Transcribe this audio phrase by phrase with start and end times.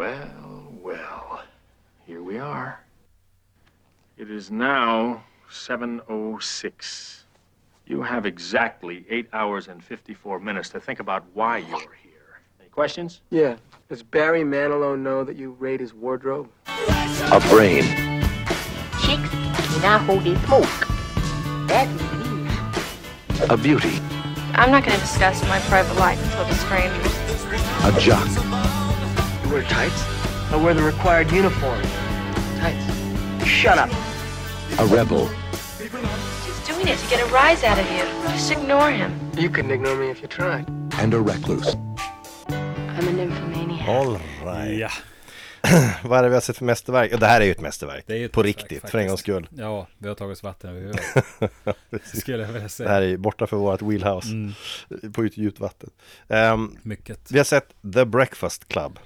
[0.00, 1.42] Well, well,
[2.06, 2.78] here we are.
[4.16, 7.22] It is now 7.06.
[7.86, 12.40] You have exactly 8 hours and 54 minutes to think about why you're here.
[12.60, 13.20] Any questions?
[13.30, 13.56] Yeah.
[13.88, 16.48] Does Barry Manilow know that you raid his wardrobe?
[16.68, 17.82] A brain,
[19.02, 19.28] Chicks
[19.74, 20.68] do not hold their smoke.
[21.66, 21.90] That's
[23.40, 23.98] what a beauty,
[24.54, 27.12] I'm not going to discuss my private life with strangers.
[27.84, 28.49] a jock, You
[29.50, 30.04] wear tights?
[30.52, 31.82] I wear the required uniform.
[32.58, 32.84] Tights.
[33.46, 33.90] Shut up.
[34.78, 35.28] a rebel,
[35.78, 38.04] He's doing it to get a rise out of you.
[38.32, 39.10] Just ignore him.
[39.36, 40.64] You couldn't ignore me if you tried.
[41.02, 41.76] and a recluse.
[42.48, 43.88] I'm a nymphomaniac.
[43.88, 44.78] All right.
[44.78, 44.90] Ja,
[46.02, 47.10] Vad är det vi har sett för mästerverk?
[47.12, 48.04] Ja, det här är ju ett mästerverk.
[48.06, 48.94] det är ju ett På mästerverk, riktigt, för faktiskt.
[49.02, 49.48] en gång skull.
[49.56, 52.06] Ja, vi har tagit oss vatten över huvudet.
[52.18, 52.88] Skulle jag vilja Det säga.
[52.88, 54.28] här är ju borta för vårt wheelhouse.
[54.28, 54.52] Mm,
[55.12, 55.90] På djupt vatten.
[56.28, 57.30] Ehm, mycket.
[57.30, 58.98] vi har sett The Breakfast Club.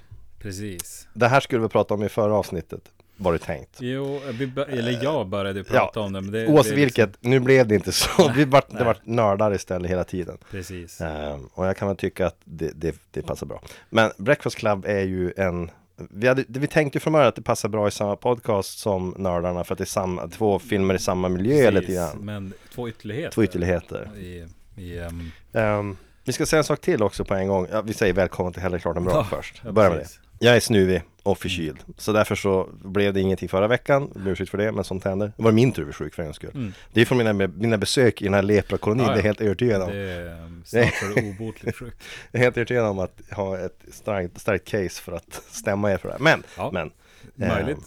[0.45, 1.07] Precis.
[1.13, 2.81] Det här skulle vi prata om i förra avsnittet.
[3.17, 3.77] Var det tänkt.
[3.79, 4.21] Jo,
[4.67, 6.21] eller jag började prata om det.
[6.21, 8.31] Men det Oavsett liksom- vilket, nu blev det inte så.
[8.35, 10.37] Vi vart, det vart nördar istället hela tiden.
[10.51, 11.01] Precis.
[11.01, 13.61] Ehm, och jag kan väl tycka att det, det, det passar bra.
[13.89, 15.71] Men Breakfast Club är ju en
[16.09, 19.15] vi, hade, vi tänkte ju från början att det passar bra i samma podcast som
[19.17, 22.25] Nördarna för att det är samma, två filmer i samma miljö lite Precis, grann.
[22.25, 23.31] Men två ytterligheter.
[23.31, 24.09] Två ytterligheter.
[24.17, 27.67] I, i, ehm, Ehm, vi ska säga en sak till också på en gång.
[27.71, 29.61] Ja, vi säger välkommen till Hellre klart än bra Ja, först.
[29.65, 30.07] ja, Börja med det.
[30.39, 31.77] Jag är snuvig och förkyld.
[31.97, 34.11] Så därför så blev det ingenting förra veckan.
[34.13, 35.31] Jag ber ursäkt för det, men sånt händer.
[35.37, 36.51] Det var min tur att bli sjuk för en skull.
[36.53, 36.73] Mm.
[36.93, 39.13] Det är från mina, mina besök i den här leprakolonin, Ja, ja.
[39.15, 39.89] det är helt övertygad om.
[39.89, 41.93] Det är snart obotligt sjuk.
[42.31, 45.97] Jag är helt övertygad om att ha ett starkt, starkt case för att stämma er
[45.97, 46.21] för det här.
[46.21, 46.91] Men, Ja, men.
[47.35, 47.77] Möjligt.
[47.77, 47.83] ehm,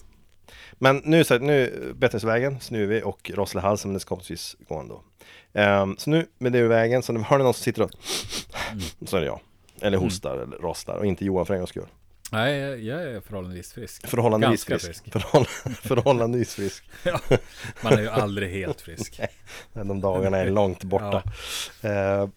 [0.73, 5.03] men nu så nu Betthusvägen, snuvig och Rosslehalsen, men det ska förhoppningsvis gå ändå.
[5.53, 7.91] Ehm, så nu med det ur vägen, så nu har ni någon som sitter och
[8.71, 8.81] Mm.
[9.07, 9.39] så är det jag.
[9.81, 11.87] Eller hostar eller rostar och inte Johan för en gångs skull.
[12.31, 14.07] Nej, jag- jag är förhållandevis frisk.
[14.07, 15.03] Förhållandevis Ganska frisk.
[15.03, 15.13] frisk.
[15.25, 15.45] Förhåll,
[15.81, 16.83] förhållandevis frisk.
[17.03, 17.19] Ja,
[17.83, 19.19] man är ju aldrig helt frisk.
[19.73, 21.23] De dagarna är långt borta.
[21.81, 22.27] Eh,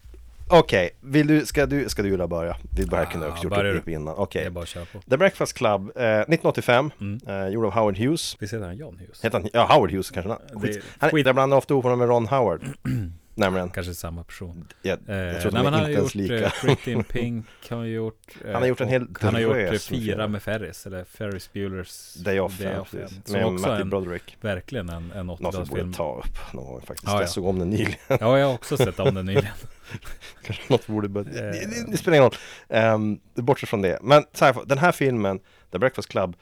[0.49, 2.57] Okej, vill du, ska du, ska du Julia börja?
[2.77, 3.91] Vi börjar kunde Ja, också gjort det du.
[3.91, 4.15] innan.
[4.15, 4.43] Okej.
[4.43, 4.49] Det
[4.85, 5.01] på.
[5.09, 7.19] The Breakfast Club, eh, 1985, Mm.
[7.27, 8.35] eh, gjord av Howard Hughes.
[8.39, 9.23] Visst heter han John Hughes?
[9.25, 11.99] Heter han, ja Howard Hughes kanske han, Det- skit, han Jag blandar ofta ihop honom
[11.99, 12.61] med Ron Howard
[13.35, 14.67] Nämligen, Kanske samma person.
[14.81, 17.03] jag, Eh, jag tror att nej, de är han har gjort lika eh, Pretty in
[17.03, 19.63] Pink, han har gjort eh, Han har gjort en hel och Han har gjort eh,
[19.69, 19.89] drös
[20.29, 23.21] med Ferris, eller Ferris Bueller's Day Off, Day ja, Off, precis.
[23.25, 25.93] Som med också Matthew en, Broderick verkligen en, en Något vi borde 80-talsfilm.
[25.93, 27.19] ta upp någon gång faktiskt, Ja, ja.
[27.21, 29.53] jag såg om den nyligen Ja, jag har också sett om den nyligen.
[30.43, 31.51] Kanske något borde börja, Eh.
[31.51, 35.39] det, det spelar ingen roll um, Bortsett från det, men så här, den här filmen
[35.71, 36.35] The Breakfast Club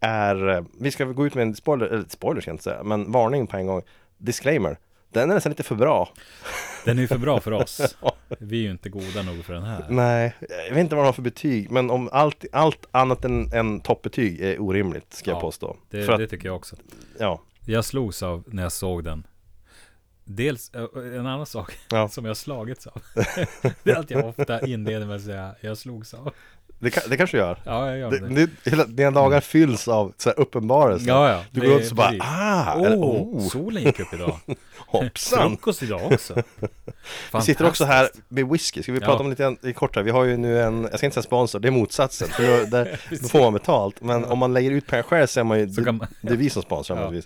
[0.00, 2.82] är, eh, vi ska gå ut med en spoiler, eller spoiler ska jag inte säga,
[2.82, 3.82] men varning på en gång
[4.18, 4.78] Disclaimer
[5.10, 6.12] Den är nästan lite för bra
[6.84, 7.96] Den är ju för bra för oss.
[8.38, 9.86] Vi är ju inte goda nog för den här.
[9.88, 10.34] Nej,
[10.68, 13.80] jag vet inte vad de har för betyg Men om allt, allt annat än, än
[13.80, 16.76] toppbetyg är orimligt ska jag Ja, påstå Det, För att, det tycker jag också.
[17.18, 19.26] ja, Jag slogs av när jag såg den.
[20.24, 20.70] Dels,
[21.14, 22.08] en annan sak Ja.
[22.12, 23.02] som jag slagits av.
[23.82, 26.34] det är att jag ofta inleder med att säga jag slogs av.
[26.78, 28.46] det, kan- det kanske gör Ja, jag gör det, det.
[28.64, 31.44] det, hela, Dina dagar fylls av så här uppenbarelser Ja, ja.
[31.50, 32.22] Du går är ut och bara, precis.
[32.26, 34.38] ah, Åh, oh, solen gick upp idag.
[34.86, 36.42] hoppsan Frukost idag också.
[37.34, 39.06] Vi sitter också här med whisky, ska vi Ja.
[39.06, 40.02] prata om lite i kort här?
[40.02, 42.64] Vi har ju nu en, jag ska inte säga sponsor, det är motsatsen, för då,
[42.70, 45.58] där, då får man betalt Men om man lägger ut pengar själv så är man
[45.58, 47.20] ju, det, man, det är vi som sponsrar Ja.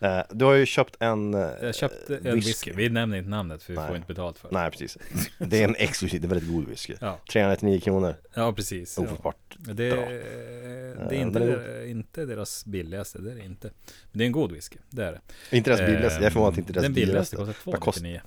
[0.00, 2.72] Eh, Du har ju köpt en eh, jag köpte en whisky.
[2.72, 3.86] Vi nämner inte namnet för vi Nej.
[3.88, 4.54] får inte betalt för det.
[4.54, 4.98] Nej precis,
[5.38, 8.96] det är en exklusiv, det är väldigt god whisky Ja, 399 kronor, ja precis.
[8.98, 9.04] Ja.
[9.04, 9.76] ofattbart Det, bra.
[9.78, 13.70] det är Eh, inte, den der- inte deras billigaste, det är det inte.
[14.12, 15.56] Men det är en god whisky, det är det.
[15.56, 17.98] Inte deras billigaste, jag är förvånad att inte deras Den billigaste dyraste kostar Vad kost-
[17.98, 18.20] 299.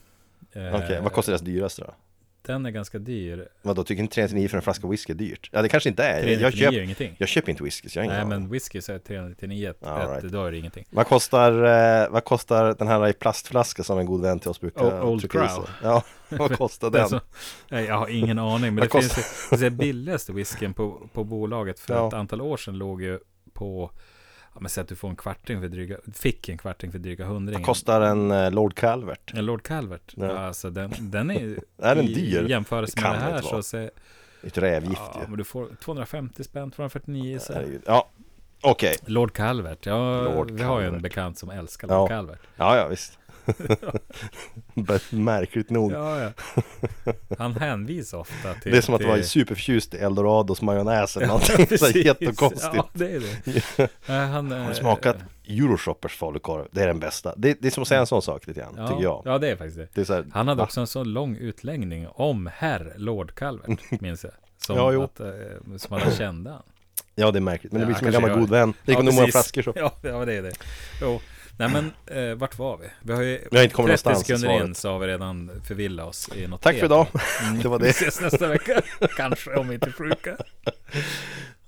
[0.84, 1.94] Okej, Eh, vad kostar deras dyraste då?
[2.52, 3.48] Den är ganska dyr.
[3.62, 5.50] Vadå, tycker inte 399 för en flaska whisky är dyrt?
[5.52, 7.16] Ja det kanske inte är, jag 399 köper, är ingenting.
[7.18, 9.84] jag köper inte whisky så jag har ingen Nej men whisky så är 399 ett,
[9.88, 10.34] All ett, right.
[10.34, 10.86] då är det ingenting.
[10.90, 11.52] Vad kostar,
[12.04, 15.22] eh, vad kostar den här i plastflaska som en god vän till oss brukar Old
[15.22, 15.70] trycka Crow.
[15.84, 17.10] Ja, vad kostar den?
[17.10, 17.22] så-
[17.70, 18.76] Nej, jag har ingen aning.
[18.76, 19.18] Men det finns
[19.52, 22.08] ju, det är billigaste whiskyn på, på bolaget för Ja.
[22.08, 23.20] ett antal år sedan låg ju
[23.54, 23.92] på
[24.54, 27.26] Ja men säg att du får en kvarting för dryga, fick en kvarting för dryga
[27.26, 27.62] hundringen.
[27.62, 29.34] Vad kostar en eh, Lord Calvert?
[29.34, 30.14] En Lord Calvert.
[30.18, 30.38] Ja.
[30.38, 32.50] Alltså den, den är Är den i dyr?
[32.50, 33.90] jämförelse Det med det här så se,
[34.44, 37.54] Ett rävgift ja, ju men du får 250 spänn, 249 så.
[37.86, 38.10] Ja,
[38.62, 42.00] okej Lord Calvert, ja Lord vi har ju en bekant som älskar Ja.
[42.00, 42.42] Lord Calvert.
[42.56, 43.20] Ja, ja visst
[45.10, 46.32] Märkligt nog Ja, ja.
[47.38, 49.08] Han hänvisar ofta till Det är som att till...
[49.10, 53.22] vara superförtjust i Eldorados majonnäs eller Ja, någonting så jättekonstigt Ja, det är
[53.76, 53.90] det.
[54.14, 55.18] Han, Har eh, du smakat
[55.48, 56.68] Euroshoppers falukorv?
[56.72, 58.74] Det är den bästa det, det är som att säga en sån sak lite grann,
[58.78, 59.88] ja, tycker jag Ja, det är faktiskt det.
[59.94, 60.64] Det är så här, Han hade va?
[60.64, 64.34] också en så lång utläggning om herr Lord Calvert, minns jag.
[64.58, 65.04] Som Ja, jo.
[65.04, 65.28] att, eh,
[65.78, 66.62] som alla kände han.
[67.16, 67.72] Ja, det är märkligt.
[67.72, 68.74] Men det blir som en gammal god vän.
[68.86, 69.74] Det Ja, går nog många flaskor så.
[69.76, 70.52] Ja, ja, det är det.
[71.02, 71.20] Jo.
[71.58, 72.88] Nej men, eh, vart var vi?
[73.02, 75.08] Vi har ju Vi har inte kommit 30 någonstans i sekunder in så har vi
[75.08, 77.08] redan förvillat oss i något Tack för idag.
[77.44, 77.62] Mm.
[77.62, 77.90] Det var Vi det.
[77.90, 78.82] ses nästa vecka.
[79.18, 80.38] Kanske, om vi inte sjuka.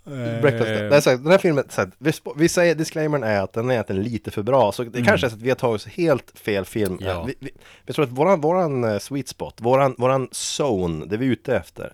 [0.06, 0.90] Breakfast Eh.
[0.90, 3.54] Det är så här, den här filmen, så här, vi, vi säger, disclaimern är att
[3.54, 4.72] den är, är lite för bra.
[4.72, 6.94] Så det kanske är så att vi har tagit oss helt fel film.
[6.94, 7.06] Mm.
[7.06, 7.24] Ja.
[7.24, 7.52] Vi, vi,
[7.86, 10.28] vi tror att våran, våran eh, sweet spot, våran, våran
[10.58, 11.94] zone, det vi är ute efter.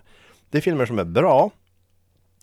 [0.50, 1.50] Det är filmer som är bra,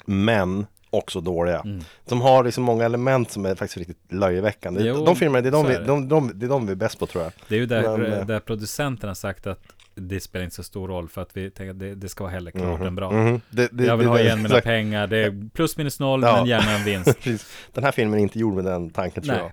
[0.05, 0.65] men
[0.97, 1.59] också dåliga.
[1.59, 1.79] Mm.
[2.05, 4.83] Som har liksom många element som är faktiskt riktigt löjeväckande.
[4.83, 7.05] Jo, de filmerna, det är de, vi, de, de, är de vi är bäst på
[7.05, 7.33] tror jag.
[7.47, 9.59] Det är ju där, Men, eh, där producenten har sagt att
[9.95, 12.33] det spelar inte så stor roll för att vi tänker att det, det ska vara
[12.33, 13.11] heller klart än bra.
[13.11, 13.41] Mhm.
[13.49, 14.65] Det, det, Jag vill ha igen mina exakt.
[14.65, 15.07] pengar.
[15.07, 16.35] Det är plus minus noll, Ja.
[16.37, 17.17] men gärna en vinst.
[17.73, 19.43] Den här filmen är inte gjord med den tanken tror Nej.
[19.43, 19.51] jag.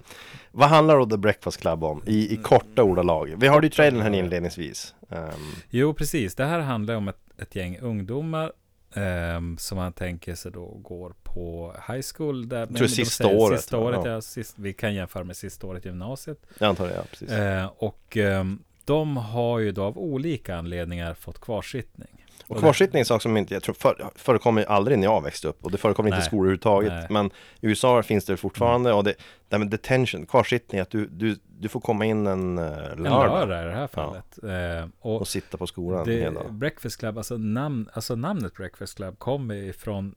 [0.53, 2.03] Vad handlar då The Breakfast Club om?
[2.07, 3.35] I, i korta ordalag.
[3.39, 4.95] Vi hörde ju trailern här inledningsvis.
[5.11, 5.29] Ehm,
[5.71, 6.35] Jo, precis.
[6.35, 8.53] Det här handlar om ett, ett gäng ungdomar
[8.95, 12.49] ehm, som man tänker sig då går på high school.
[12.49, 13.83] Där, tror de sista säger året, Sista ja.
[13.83, 14.11] året, Ja.
[14.11, 14.21] ja.
[14.21, 16.39] sist, vi kan jämföra med sista året i gymnasiet.
[16.59, 17.31] jag antar det, ja precis.
[17.31, 22.25] Eh, och ehm, de har ju då av olika anledningar fått kvarsittning.
[22.47, 25.23] Och kvarsittning är en sak som inte, jag tror för, förekommer ju aldrig när jag
[25.23, 26.93] växte upp och det förekommer inte i skolor överhuvudtaget.
[26.93, 27.07] Nej.
[27.11, 29.15] Men i USA finns det fortfarande och det,
[29.49, 33.49] det med detention, kvarsittning, att du, du, du får komma in en uh, En lördag
[33.49, 34.39] lördag i det här fallet.
[34.43, 36.45] Eh, och och sitta på skolan det, hela.
[36.51, 40.15] Breakfast Club, alltså, namn, alltså namnet Breakfast Club kommer ifrån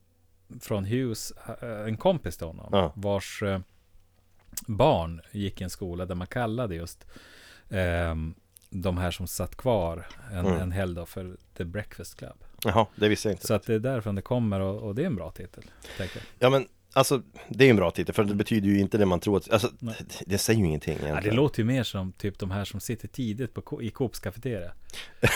[0.60, 2.92] från Hughes, eh, en kompis till honom, Ja.
[2.96, 3.60] vars eh,
[4.66, 7.06] barn gick i en skola där man kallade just
[7.70, 8.34] ehm,
[8.70, 10.60] de här som satt kvar en, Mm.
[10.60, 12.44] en helg då för The Breakfast Club.
[12.64, 13.46] Jaha, det visste jag inte.
[13.46, 15.64] Så att det är därifrån det kommer och, och det är en bra titel.
[16.38, 19.06] Ja men alltså, det är ju en bra titel för det betyder ju inte det
[19.06, 19.94] man tror att, alltså det,
[20.26, 21.36] det säger ju ingenting Ja, det egentligen.
[21.36, 24.70] låter ju mer som typ de här som sitter tidigt på, i Coops cafeteria.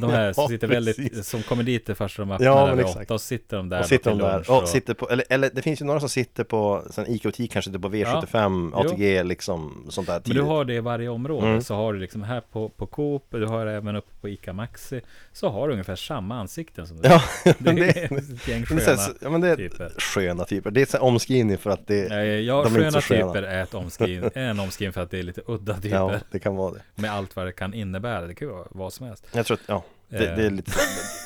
[0.00, 0.98] De här som Ja, sitter precis.
[0.98, 3.00] väldigt, som kommer dit det första de öppnar Ja, men exakt.
[3.06, 5.50] åtta och sitter de där och sitter de där lunch och sitter på, eller, eller
[5.54, 9.22] det finns ju några som sitter på sen ICA-butik kanske sitter på V75, Ja, ATG
[9.24, 10.36] liksom, sånt där Men tidigt.
[10.36, 11.46] du har det i varje område.
[11.46, 11.60] Mm.
[11.62, 14.52] Så har du liksom här på, på Coop, du har det även uppe på ICA
[14.52, 15.00] Maxi.
[15.32, 17.08] Så har du ungefär samma ansikten som du.
[17.08, 19.92] Ja, det det, är ett gäng men sköna men det typer.
[19.98, 20.70] sköna typer.
[20.70, 23.32] Det är här omskrivning för att det, Eh, Ja, de är sköna sköna.
[23.32, 25.96] typer är ett omskriv, en omskrivning för att det är lite udda typer.
[25.96, 26.82] ja, det kan vara det.
[26.94, 28.26] Med allt vad det kan innebära.
[28.26, 29.26] Det kan ju vara vad som helst.
[29.32, 30.36] Jag tror att, ja, det, Eh.
[30.36, 30.78] det är lite så.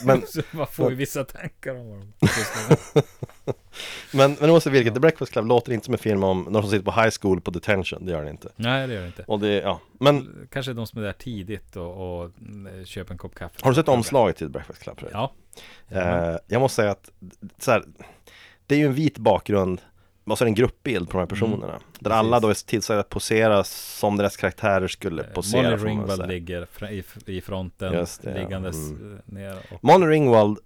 [0.07, 3.03] Men, man får ju vissa tankar om vad de
[4.13, 6.71] men, men oavsett vilket, The Breakfast Club låter inte som en film om någon som
[6.71, 8.49] sitter på high school på detention, det gör det inte.
[8.57, 9.25] Nej, det gör det inte.
[9.27, 13.19] Och det, ja, men Kanske de som är där tidigt och, och mm, köper en
[13.19, 13.55] kopp kaffe.
[13.63, 14.99] har du sett omslaget till The Breakfast Club?
[15.01, 15.11] jag?
[15.13, 15.33] Ja.
[16.33, 17.11] Eh, jag måste säga att
[17.59, 17.85] så här,
[18.67, 19.81] det är ju en vit bakgrund
[20.25, 21.81] och så är det en gruppbild på de här personerna.
[21.99, 25.61] där alla då är tillsagda att posera som deras karaktärer skulle posera.
[25.63, 27.93] Eh, Molly får man Ringwald ligger i, i fronten,
[28.23, 29.13] det, liggandes Mm.
[29.13, 29.57] eh, ner.
[29.71, 30.59] Och, Molly Ringwald,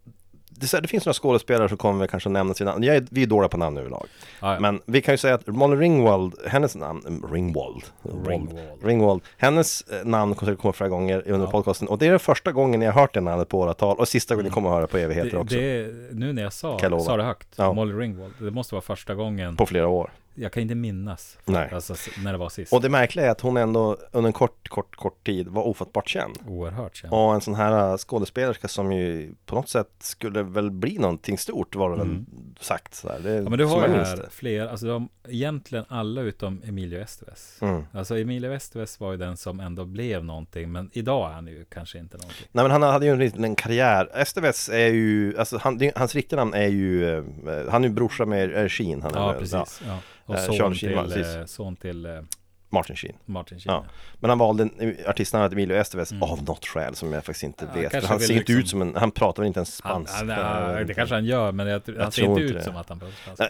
[0.61, 2.85] det, här, det finns några skådespelare som kommer kanske nämna sina namn.
[2.85, 4.07] Är, vi är dåliga på namn överlag.
[4.41, 4.61] ja, ja.
[4.61, 7.83] Men vi kan ju säga att Molly Ringwald, hennes namn, Ringwald,
[8.27, 8.59] Ringwald.
[8.83, 11.51] Ringwald, hennes eh, namn kommer att komma flera gånger under Ja.
[11.51, 14.09] podcasten och det är den första gången jag har hört det namnet på åratal och
[14.09, 15.57] sista gången ni kommer att höra på evigheter det, också.
[15.57, 17.73] det nu när jag sa, sa det högt, Ja.
[17.73, 20.11] Molly Ringwald, det måste vara första gången, På flera år.
[20.37, 21.71] Jag kan inte minnas, Nej.
[21.73, 21.95] alltså
[22.25, 22.73] när det var sist.
[22.73, 26.09] Och det märkliga är att hon ändå under en kort, kort, kort tid var ofattbart
[26.09, 26.39] känd.
[26.49, 27.13] Oerhört känd.
[27.13, 31.39] Och en sån här äh, skådespelerska som ju på något sätt skulle väl bli någonting
[31.39, 32.27] stort var det väl Mm.
[32.61, 33.19] sagt så här.
[33.21, 34.27] Det, Ja men du har ju här det.
[34.31, 37.59] fler, alltså de, egentligen alla utom Emilio Estevez.
[37.61, 37.83] Mm.
[37.93, 41.65] Alltså Emilio Estevez var ju den som ändå blev någonting, men idag är han ju
[41.65, 42.47] kanske inte någonting.
[42.53, 44.11] Nej men han hade ju en liten karriär.
[44.15, 47.25] Estevez är ju, alltså han, hans riktiga namn är ju, eh,
[47.71, 49.03] han är ju brorsa med Sheen.
[49.03, 49.83] Han är, Ja, väl- precis.
[49.87, 49.99] Ja.
[50.27, 52.21] Och Eh, son, Charlie Sheen, till, eh, son till eh,
[52.69, 53.15] Martin Sheen.
[53.25, 53.75] Martin Sheen.
[53.75, 53.85] Ja.
[54.21, 54.69] Men han valde
[55.07, 56.23] artistnamnet Emilio Estevez Mm.
[56.23, 57.93] av något skäl som jag faktiskt inte Ja, vet.
[57.93, 60.17] För han ser inte liksom- ut som en, han pratar väl inte ens spanska.
[60.17, 60.95] han, Jag ja, det inte.
[60.95, 62.63] kanske han gör, men jag, han ser inte inte ut det.
[62.65, 63.45] som att han pratar spanska.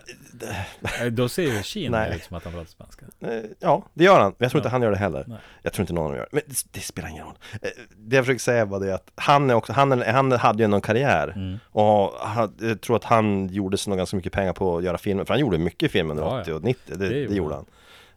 [1.04, 2.16] Eh, Då ser ju Sheen Nej.
[2.16, 3.04] ut som att han pratar spanska.
[3.20, 4.30] Eh, Ja, det gör han.
[4.30, 4.70] Men jag tror inte Ja.
[4.70, 5.24] han gör det heller.
[5.26, 5.38] Nej.
[5.62, 6.28] Jag tror inte någon av dem gör det.
[6.32, 7.34] Men det, det spelar ingen roll.
[7.62, 10.66] Eh, Det jag försöker säga var det att han är också, han, han hade ju
[10.66, 11.32] någon karriär.
[11.36, 11.58] Mm.
[11.72, 12.12] Och
[12.60, 15.24] jag tror att han gjorde sig nog ganska mycket pengar på att göra filmer.
[15.24, 16.40] För han gjorde mycket film under Ja, ja.
[16.42, 16.96] 80 och 90.
[16.96, 17.64] Det, Det det, gjorde han.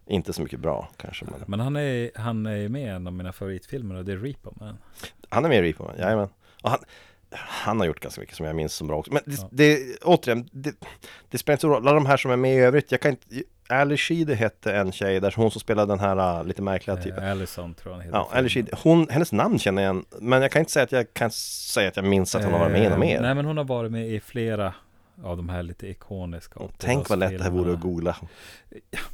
[0.10, 1.26] Inte så mycket bra kanske.
[1.26, 4.18] Men Men han är, han är med i en av mina favoritfilmer och det är
[4.18, 4.78] Repo Man.
[5.30, 6.30] han är med i Reaper Man, jajamän.
[6.64, 6.80] Och han,
[7.32, 9.14] han har gjort ganska mycket som jag minns som bra också.
[9.14, 9.48] Men det, Ja.
[9.52, 10.76] det återigen, det,
[11.30, 11.88] det spelar inte så roll.
[11.88, 12.92] Alla de här som är med i övrigt.
[12.92, 13.26] Jag kan inte...
[13.72, 17.24] Ali Sheedy hette en tjej där, hon som spelade den här uh, lite märkliga typen.
[17.24, 18.18] Eh, Allison tror jag han heter.
[18.18, 18.72] Ja, Ali Sheedy.
[18.84, 21.88] Hon, hennes namn känner jag igen, men jag kan inte säga att jag kan säga
[21.90, 23.22] att jag minns att hon har varit med i något Eh, mer.
[23.22, 24.74] Nej men hon har varit med i flera
[25.24, 27.82] av de här lite ikoniska Tänk vad lätt det här vore att 80-talsfilmerna.
[27.82, 28.16] googla.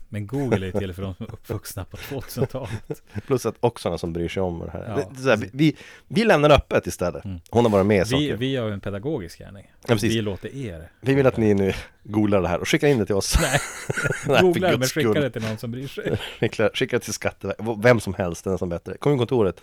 [0.10, 3.04] Men Google är till för de som är uppvuxna på 2000-talet.
[3.28, 4.86] Plus att också någon som bryr sig om det här.
[4.88, 4.96] Ja.
[4.96, 5.76] Det- det här vi, vi,
[6.08, 7.26] vi lämnar öppet istället.
[7.26, 7.40] Mm.
[7.50, 8.36] Hon har varit med i Vi, saker.
[8.38, 9.72] vi gör en pedagogisk gärning.
[9.88, 9.96] Ja.
[10.02, 13.06] Vi låter er Vi vill att ni nu googlar det här och skickar in det
[13.06, 13.36] till oss.
[13.42, 13.60] Nej.
[14.28, 16.18] Nej, googla det, men skicka det till någon som bryr sig.
[16.40, 18.98] Skicka, skicka till Skatteverket, vem som helst, den som bättre.
[18.98, 19.62] Kommunkontoret,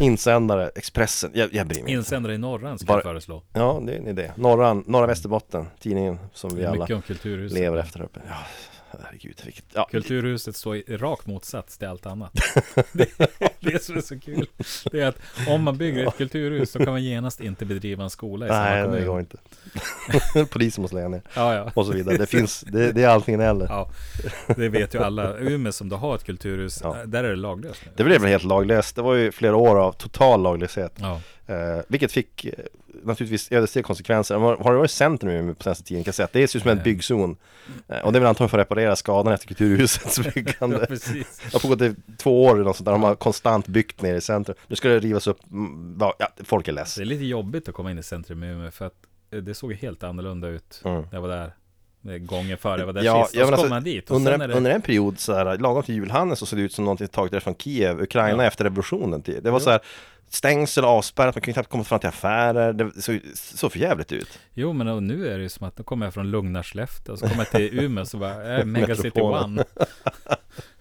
[0.00, 1.92] insändare, Expressen, jag, jag bryr mig.
[1.92, 3.42] Insändare i Norran ska Bara- jag föreslå.
[3.52, 4.32] Ja, det är en idé.
[4.36, 6.86] Norra, Norra Västerbotten, tidningen som vi alla
[7.50, 8.20] lever efter uppe.
[8.28, 8.34] Ja,
[8.90, 9.64] herregud, vilket...
[9.74, 12.32] Ja, Kulturhuset står i rakt motsats till allt annat.
[12.92, 13.08] det,
[13.60, 14.46] det som är så kul.
[14.92, 15.18] Det är att
[15.48, 18.60] om man bygger ett kulturhus så kan man genast inte bedriva en skola i samma
[18.64, 19.00] nej, kommun.
[19.00, 19.36] det går inte.
[20.50, 21.22] Polisen måste lägga ner.
[21.34, 21.70] Ja, ja.
[21.74, 22.16] Och så vidare.
[22.16, 23.66] Det finns, det, det är allting eller.
[23.66, 23.90] Ja,
[24.56, 25.38] det vet ju alla.
[25.38, 26.96] Umeå som då har ett kulturhus, Ja.
[27.06, 27.92] där är det laglöst nu.
[27.96, 28.96] Det blev väl helt laglöst.
[28.96, 30.92] Det var ju flera år av total laglöshet.
[30.96, 31.20] Ja,
[31.50, 32.52] Eh, vilket fick eh,
[33.02, 34.34] naturligtvis ödesdigra konsekvenser.
[34.34, 36.58] Har, har det varit centrum Umeå på senaste tiden kan jag säga att det ser
[36.58, 36.84] ut som en Nej.
[36.84, 37.36] byggzon.
[37.88, 40.86] Eh, och det är väl antagligen för att reparera skadan efter kulturhusets ja byggande.
[40.86, 41.38] precis.
[41.44, 42.92] Det har pågått i två år eller något sånt där.
[42.92, 44.56] De har konstant byggt ner i centrum.
[44.66, 45.38] Nu ska det rivas upp.
[45.52, 46.94] mm, Ja, ja, folk är less.
[46.94, 48.94] Det är lite jobbigt att komma in i centrum Umeå för att
[49.30, 51.00] eh, det såg helt annorlunda ut Mm.
[51.00, 51.52] när jag var där.
[52.02, 53.36] Gången före var där Ja, sist.
[53.36, 54.54] Och så men kom alltså, man dit Under en, det...
[54.54, 57.42] under en period så här, lagom till julhandeln så såg det ut som någonting taget
[57.42, 58.48] från Kiev, Ukraina Ja.
[58.48, 59.22] efter revolutionen.
[59.22, 59.42] Till.
[59.42, 59.64] Det var Jo.
[59.64, 59.80] så här
[60.28, 62.72] stängsel avspärrat, man kunde knappt komma fram till affärer.
[62.72, 64.38] Det såg så för jävligt ut.
[64.54, 67.28] Jo, men nu är det ju som att då kommer jag från lugna Skellefteå så
[67.28, 69.44] kommer jag till Umeå så bara, äh, Megacity Metropolen.
[69.44, 69.64] One.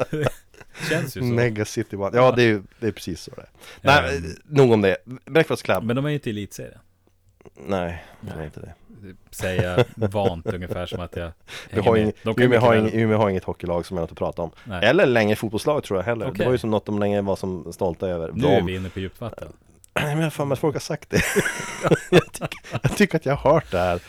[0.10, 0.30] det
[0.90, 1.26] känns ju så.
[1.28, 2.18] Mega City One.
[2.18, 2.32] Ja, Ja.
[2.36, 3.50] det är det är precis så det är.
[3.82, 4.24] Nej, Ehm.
[4.46, 4.98] nog om det.
[5.26, 5.84] Breakfast Club.
[5.84, 6.80] Men de är ju inte elitserien.
[7.68, 8.74] Nej, det är inte det.
[9.32, 11.32] Säger jag vant ungefär som att jag
[11.70, 14.42] hänger har ing, Umeå, har ing, Umeå har inget hockeylag som är något att prata
[14.42, 14.52] om.
[14.64, 14.86] Nej.
[14.86, 16.26] Eller längre fotbollslag tror jag heller.
[16.26, 16.46] Det Okej.
[16.46, 18.32] var ju som något de länge var som stolta över.
[18.34, 19.48] Nu är De, vi inne på djupt vatten.
[19.94, 21.22] Nej, men jag för mig att folk har sagt det.
[22.12, 24.02] jag, tycker, jag tycker att jag har hört det här.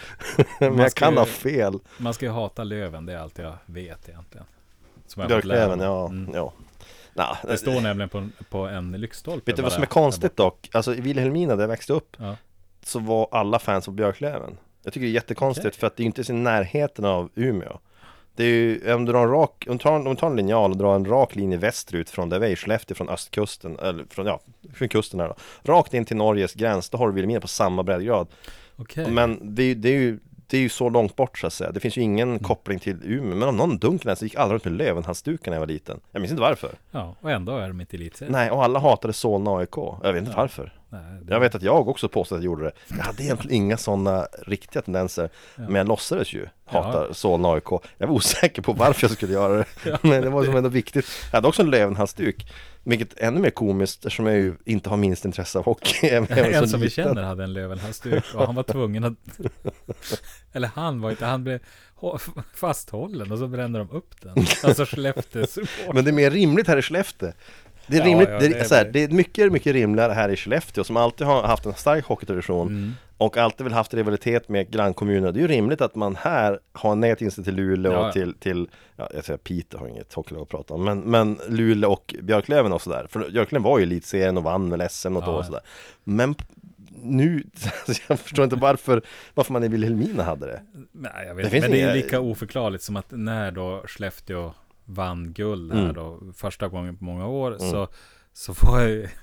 [0.60, 1.78] men jag kan ju- ha fel.
[1.98, 4.46] Man ska ju hata Löven, det är allt jag vet egentligen.
[5.06, 6.06] Som jag Björklöven, ja.
[6.08, 6.34] Mm.
[6.34, 6.52] ja.
[7.14, 9.50] Nah, Det står nämligen på, på en lyktstolpe.
[9.50, 10.68] Vet du vad som är konstigt dock?
[10.72, 12.36] Alltså i Vilhelmina där jag växte upp Ja.
[12.84, 14.56] så var alla fans av Björklöven.
[14.82, 15.78] Jag tycker det är jättekonstigt Okej.
[15.80, 17.78] för att det är inte ens i närheten av Umeå.
[18.36, 20.36] Det är ju, om du drar en rak, om du tar, om du tar en
[20.36, 24.04] linjal och drar en rak linje västerut från där vi är Skellefteå, från östkusten, eller
[24.10, 24.40] från, ja,
[24.74, 25.34] från kusten här då.
[25.72, 28.28] Rakt in till Norges gräns, då har du Vilhelmina på samma breddgrad.
[28.76, 29.10] Okej.
[29.10, 31.72] Men det, det är ju det är ju så långt bort så att säga.
[31.72, 32.42] Det finns ju ingen Mm.
[32.42, 33.34] koppling till Umeå.
[33.36, 36.00] Men om någon dunken så gick alla runt med Lövenhalsdukar när jag var liten.
[36.12, 36.70] Jag minns inte varför.
[36.90, 38.32] Ja, och ändå är de inte elitserien.
[38.32, 39.76] Nej, och alla hatade Solna AIK.
[40.02, 40.36] Jag vet inte Ja.
[40.36, 40.72] varför.
[40.92, 42.72] Nej, det- Jag vet att jag också påstod att jag gjorde det.
[42.88, 45.30] Jag hade egentligen inga sådana riktiga tendenser.
[45.56, 45.62] Ja.
[45.62, 47.14] Men jag låtsades ju hata Ja.
[47.14, 47.64] Solna AIK.
[47.98, 49.98] Jag var osäker på varför jag skulle göra det.
[50.02, 51.06] Men det var som ändå viktigt.
[51.30, 52.52] Jag hade också en Lövenhalsduk.
[52.84, 56.06] Vilket är ännu mer komiskt eftersom jag ju inte har minst intresse av hockey.
[56.08, 59.14] jag En som vi känner hade en Lövenhalsduk och han var tvungen att
[60.52, 61.60] Eller han var inte, han blev
[62.00, 66.30] hå- fasthållen och så brände de upp den Alltså Skellefteå support Men det är mer
[66.30, 67.32] rimligt här i Skellefteå.
[67.90, 69.02] Det är Ja, rimligt, ja, det, det är så här, det.
[69.02, 72.92] är mycket, mycket rimligare här i Skellefteå som alltid har haft en stark hockeytradition mm.
[73.16, 75.32] och alltid väl haft rivalitet med grannkommuner.
[75.32, 78.06] Det är ju rimligt att man här har en negativ till Luleå Ja, ja.
[78.06, 81.38] och till, till ja, jag säger Piteå har inget hockeylag att prata om, men, men
[81.48, 83.06] Luleå och Björklöven och sådär.
[83.10, 85.46] För Björklöven var ju elitserien och vann väl SM något Ja, år och ja.
[85.46, 85.62] sådär.
[86.04, 86.34] Men
[87.02, 87.44] nu,
[88.08, 89.02] jag förstår inte varför,
[89.34, 90.60] varför man i Vilhelmina hade det.
[90.92, 94.52] Nej jag Det vet finns Men det är lika oförklarligt som att när då Skellefteå
[94.94, 95.94] vann guld här Mm.
[95.94, 97.70] då Första gången på många år Mm.
[97.70, 97.88] så
[98.32, 99.08] Så var ju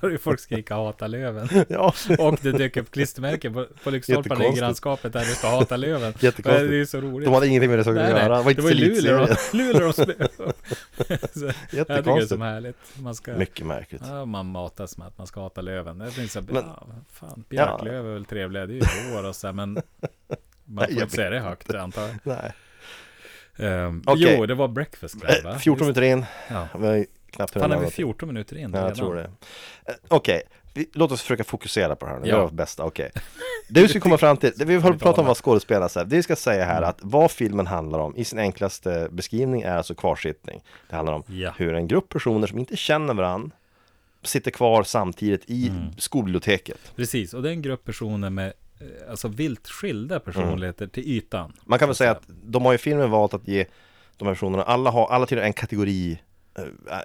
[0.00, 4.38] Började folk skrika hata Löven Ja, Och det dök upp klistermärken på, på lyktstolparna i
[4.38, 4.60] Jättekonstigt.
[4.60, 6.70] grannskapet där det står hata Löven Det jättekonstigt.
[6.70, 8.36] är ju så roligt De hade ingenting med det att Nej, nej, göra.
[8.36, 9.36] Det var inte det var Luleå.
[9.52, 9.92] Luleå de.
[9.92, 12.28] Så Jag tycker det är Jättekonstigt.
[12.28, 12.76] som härligt.
[13.02, 14.02] Man ska, Mycket märkligt.
[14.06, 15.98] ja, man matas med att man ska hata Löven.
[15.98, 19.36] Det finns så, Men- ja, fan, Björklöv är väl trevliga, det är ju vår och
[19.36, 19.82] så här, men man
[20.64, 22.10] Nej, får jag inte säga det högt antar jag.
[22.22, 22.52] Nej.
[23.58, 24.34] Um, Okej.
[24.38, 25.50] Jo, det var breakfast club va?
[25.50, 26.68] Eh, 14 minuter in, Ja.
[26.78, 27.96] vi knappt Fan, är vi någonting.
[27.96, 28.96] 14 minuter in Ja, jag redan?
[28.96, 29.22] tror det.
[29.22, 30.42] Eh, Okej,
[30.74, 32.26] vi- låt oss försöka fokusera på det här nu.
[32.26, 32.32] Ja.
[32.34, 33.10] Göra vårt bästa, okej.
[33.68, 36.04] Det vi ska komma fram till, det vi har pratat om vad skådespelare här.
[36.04, 36.88] Det vi ska säga här Mm.
[36.88, 40.60] att vad filmen handlar om i sin enklaste beskrivning är alltså kvarsittning.
[40.90, 41.52] Det handlar om Ja.
[41.56, 43.50] hur en grupp personer som inte känner varandra
[44.24, 45.84] sitter kvar samtidigt i Mm.
[45.98, 46.78] skolbiblioteket.
[46.96, 48.52] Precis, och det är en grupp personer med
[49.10, 51.52] alltså vilt skilda personligheter till ytan.
[51.64, 53.66] Man kan väl säga att de har i filmen valt att ge
[54.16, 56.18] de här personerna, alla, har, alla tillhör en kategori eh,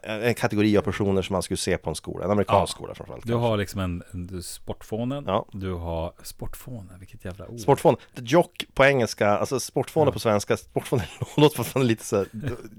[0.04, 2.76] en kategori av personer som man skulle se på en skola, en amerikansk Ja.
[2.78, 3.28] skola framförallt.
[3.28, 5.46] Du har liksom en, du, sportfånen, Ja.
[5.52, 7.60] du har sportfånen, vilket jävla ord.
[7.60, 10.12] Sportfån, the jock på engelska, alltså sportfåne Ja.
[10.14, 11.04] på svenska, sportfåne
[11.38, 12.26] låter fortfarande lite så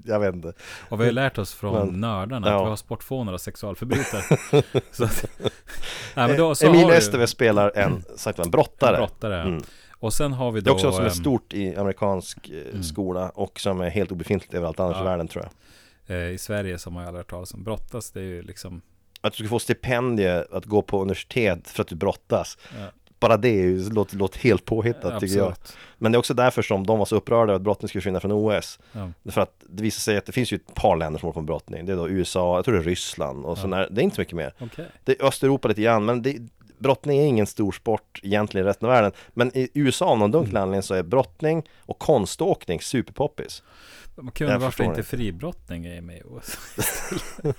[0.05, 0.53] jag vet inte.
[0.89, 2.55] Och vi har lärt oss från Men- nördarna ja.
[2.55, 4.37] att vi har sportfånar och sexualförbrytare.
[4.91, 5.25] så att,
[6.15, 8.95] nej, men då, så Emil Esteve spelar en, sagt en brottare.
[8.95, 9.41] en brottare.
[9.41, 9.63] Mm.
[10.01, 12.49] Och sen har vi Det är då också något som är ehm, stort i amerikansk
[12.49, 12.83] eh, Mm.
[12.83, 15.01] skola och som är helt obefintligt överallt annars Ja.
[15.01, 15.51] i världen tror jag.
[16.09, 17.63] Eh, i Sverige som har jag aldrig hört talas om.
[17.63, 18.81] Brottas, det är ju liksom
[19.21, 22.57] Att du ska få stipendie att gå på universitet för att du brottas.
[22.79, 22.85] Ja.
[23.19, 25.53] Bara det är ju, låter, låter helt påhittat tycker jag.
[25.97, 28.31] Men det är också därför som de var så upprörda att brottning skulle försvinna från
[28.31, 28.79] OS.
[28.91, 29.11] Ja.
[29.31, 31.39] För att det visar sig att det finns ju ett par länder som håller på
[31.41, 31.85] med brottning.
[31.85, 33.61] Det är då USA, jag tror det är Ryssland och Ja.
[33.61, 33.87] sådär.
[33.91, 34.53] Det är inte så mycket mer.
[34.59, 34.85] Okej.
[35.03, 36.37] Det är Östeuropa lite grann, men det,
[36.77, 39.11] brottning är ingen stor sport egentligen i resten av världen.
[39.33, 40.31] Men i USA av någon Mm.
[40.41, 43.63] dunkel anledning så är brottning och konståkning superpoppis.
[44.21, 45.03] Man kunde Jag varför inte det.
[45.03, 46.57] fribrottning är med OS?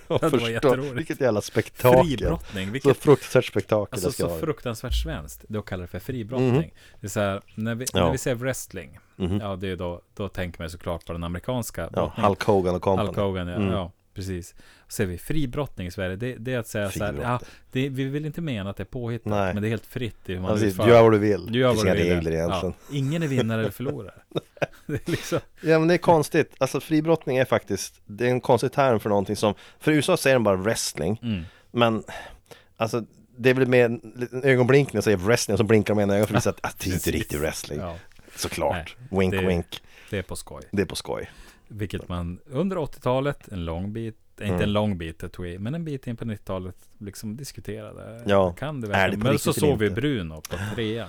[0.09, 0.95] Jag var jätteroligt.
[0.97, 2.05] Vilket jävla spektakel.
[2.19, 4.41] Fribrottning, Så vilket fruktansvärt spektakel Alltså det ska så vara.
[4.41, 6.51] fruktansvärt svenskt, då kallar det för fribrottning.
[6.53, 6.71] Mhm.
[7.01, 8.05] Det är så här, när vi, Ja.
[8.05, 9.41] när vi säger wrestling, Mhm.
[9.41, 12.29] ja det är då, då tänker man såklart på den amerikanska Ja, brottningen.
[12.29, 13.07] Hulk Hogan och company.
[13.07, 13.69] Hulk Hogan, ja, Mm.
[13.73, 14.55] ja precis.
[14.87, 17.41] Och säger vi fribrottning i Sverige, det, det är att säga så här, ja,
[17.73, 19.55] det, vi vill inte mena att det är påhittat, Nej.
[19.55, 20.85] men det är helt fritt i hur man utför.
[20.85, 21.53] Du gör vad du vill.
[21.53, 22.15] Du gör det finns du inga vill.
[22.15, 22.75] regler egentligen.
[22.89, 24.15] Ja, ingen är vinnare eller förlorare.
[24.87, 28.41] det är liksom, Ja men det är konstigt, alltså fribrottning är faktiskt, det är en
[28.41, 31.43] konstig term för någonting som, för i USA säger de bara wrestling, mm.
[31.71, 32.03] men
[32.77, 33.05] alltså
[33.37, 36.11] det är väl med en ögonblinkning och säger wrestling och så blinkar de med en
[36.11, 37.81] ögon för att visa att, att det är inte riktigt wrestling.
[37.81, 37.97] ja,
[38.37, 40.63] Såklart, wink det- wink, det är på skoj.
[40.71, 41.31] det är på skoj.
[41.73, 44.63] Vilket man under 80-talet, en lång bit, eh, inte Mm.
[44.63, 48.23] en lång bit, tog i, men en bit in på 90-talet liksom diskuterade.
[48.27, 49.21] Ja, kan det verkligen?
[49.25, 49.91] men så såg vi?
[49.91, 51.09] Bruno på trean.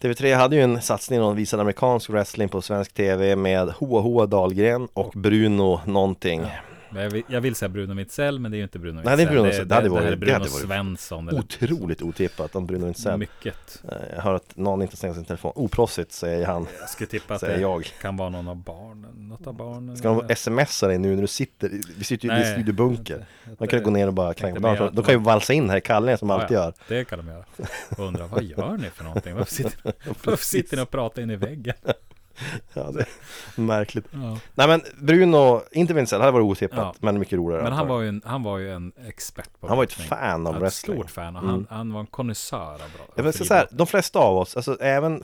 [0.00, 4.26] TV3 hade ju en satsning och visade amerikansk wrestling på svensk TV med Hoa Hoa
[4.26, 6.40] Dahlgren och Bruno någonting.
[6.40, 6.50] Men
[7.02, 9.22] Jag vill, jag vill säga Bruno Witzell, men det är ju inte Bruno Nej, det
[9.22, 9.26] är.
[9.26, 9.68] Bruno Witzell.
[9.68, 11.28] Det det, varit- är det Bruno hade varit Svensson.
[11.28, 13.18] eller- Otroligt otippat om Bruno Witzell.
[13.18, 13.82] Mycket.
[13.88, 15.52] Eh, Jag hör att någon inte stänger sin telefon.
[15.54, 17.84] Oproffsigt säger han, Jag skulle tippa att det jag.
[18.00, 19.28] kan vara någon av barnen.
[19.28, 19.96] Något av barnen.
[19.96, 23.26] Ska de smsa dig nu när du sitter, vi sitter ju i studiobunker.
[23.58, 24.82] De kan gå ner och bara mer barn.
[24.82, 26.74] att De kan ju valsa in här i kallningen som Ja, alltid gör.
[26.88, 27.44] Det kan de göra.
[27.96, 29.34] Och undra, vad gör ni för någonting?
[29.34, 29.80] Varför sitter,
[30.24, 31.74] varför sitter ni och pratar in i väggen?
[32.74, 33.00] Ja, det
[33.56, 34.04] är märkligt.
[34.10, 34.38] Ja.
[34.54, 36.94] Nej men Bruno, inte Vincent, hade varit otippat, Ja.
[37.00, 37.62] men mycket roligare.
[37.62, 40.46] Men han var, ju en, han var ju en expert på han var ett fan
[40.46, 40.96] av Ja, ett wrestling.
[40.96, 41.36] stort fan.
[41.36, 41.54] Och Mm.
[41.54, 43.06] han, han var en konnässör av bra.
[43.14, 45.22] Jag vill säga så här, de flesta av oss, alltså även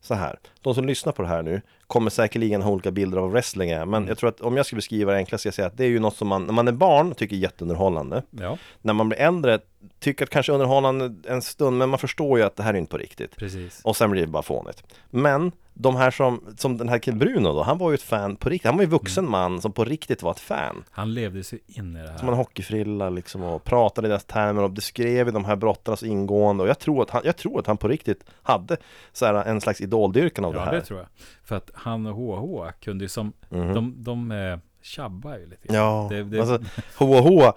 [0.00, 3.22] så här, de som lyssnar på det här nu kommer säkerligen ha olika bilder av
[3.24, 3.84] vad wrestling är.
[3.84, 4.08] Men Mm.
[4.08, 5.88] jag tror att om jag skulle beskriva det enklast ska jag säga att det är
[5.88, 8.22] ju något som man, när man är barn, tycker är jätteunderhållande.
[8.30, 9.58] Ja, När man blir äldre,
[10.00, 12.90] tycker att kanske underhållande en stund, men man förstår ju att det här är inte
[12.90, 13.36] på riktigt.
[13.36, 13.80] precis.
[13.84, 14.82] Och sen blir det bara fånigt.
[15.10, 18.36] Men de här som, som den här killen Bruno då, han var ju ett fan
[18.36, 18.66] på riktigt.
[18.66, 19.30] Han var ju en vuxen Mm.
[19.30, 20.84] man som på riktigt var ett fan.
[20.90, 22.38] Han levde sig in i det Som en här.
[22.42, 26.62] hockeyfrilla liksom och pratade i deras termer och beskrev de här brottarna så ingående.
[26.62, 28.76] Och jag tror att han, jag tror att han på riktigt hade
[29.12, 30.72] så här en slags idoldyrkan av det Ja, här.
[30.72, 31.08] det tror jag.
[31.44, 33.74] För att han och HH kunde ju som, Mhm.
[33.74, 35.68] de, de eh, tjabbar ju lite.
[35.68, 35.76] grann.
[35.76, 36.58] Ja, Det- det- alltså
[36.98, 37.52] HH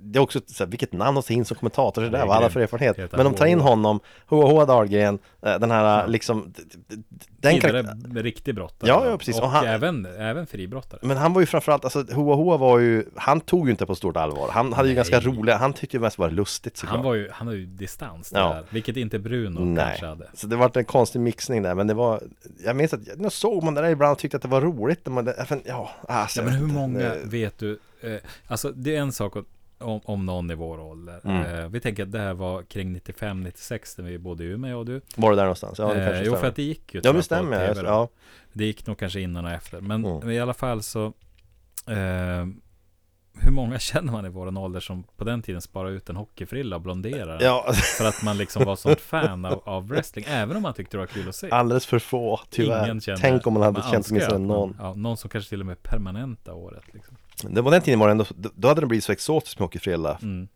[0.00, 2.20] det är också så här, vilket namn att ta in som kommentator så Det är
[2.20, 2.96] där, vad alla för erfarenhet.
[3.12, 3.68] Men de tar in HH.
[3.68, 6.06] honom, HH Dahlgren, eh, den här Ja.
[6.06, 6.52] liksom,
[7.40, 8.88] den karaktär- riktig brottare.
[8.90, 9.38] Ja, ja, precis.
[9.38, 11.00] Och, Och han- även, även fribrottare.
[11.02, 14.16] Men han var ju framförallt, alltså Hoa var ju, han tog ju inte på stort
[14.16, 14.48] allvar.
[14.52, 14.96] Han hade ju Nej.
[14.96, 16.96] ganska roliga, han tyckte ju mest var lustigt såklart.
[16.96, 18.48] Han var ju, han har ju distans Ja.
[18.48, 20.26] där, vilket inte Bruno Nej, kanske hade.
[20.34, 22.22] så det var en konstig mixning där, men det var,
[22.64, 25.06] jag minns att, jag såg man det där ibland och tyckte att det var roligt.
[25.06, 27.78] men, ja, alltså, Ja, men hur många Det- vet du?
[28.06, 29.36] Eh, alltså det är en sak
[29.78, 31.20] om, om någon i vår ålder.
[31.24, 31.42] Mm.
[31.42, 34.86] Eh, vi tänker att det här var kring 95-96 när vi bodde i Umeå och
[34.86, 35.00] du.
[35.16, 35.78] Var det där någonstans?
[35.78, 36.40] Ja, det eh, kanske jo, stämmer.
[36.40, 37.66] för att det gick ju Ja, på stämmer.
[37.68, 37.86] TV då.
[37.88, 38.08] ja.
[38.52, 39.80] Det gick nog kanske innan och efter.
[39.80, 40.30] Men Mm.
[40.30, 41.06] i alla fall så
[41.86, 42.46] eh,
[43.40, 46.76] hur många känner man i vår ålder som på den tiden sparade ut en hockeyfrilla
[46.76, 47.40] och blonderade den?
[47.46, 50.96] Ja, För att man liksom var sånt fan av, av wrestling, även om man tyckte
[50.96, 51.50] det var kul att se.
[51.50, 52.84] alldeles för få tyvärr.
[52.84, 54.76] Ingen kände, Tänk om man hade känt önskar åtminstone man- någon.
[54.80, 56.84] Ja, någon som kanske till och med permanenta året.
[56.92, 57.16] Liksom.
[57.42, 60.18] Det var den tiden var det ändå, då hade det blivit så exotiskt med hockeyfrilla.
[60.22, 60.48] Mm.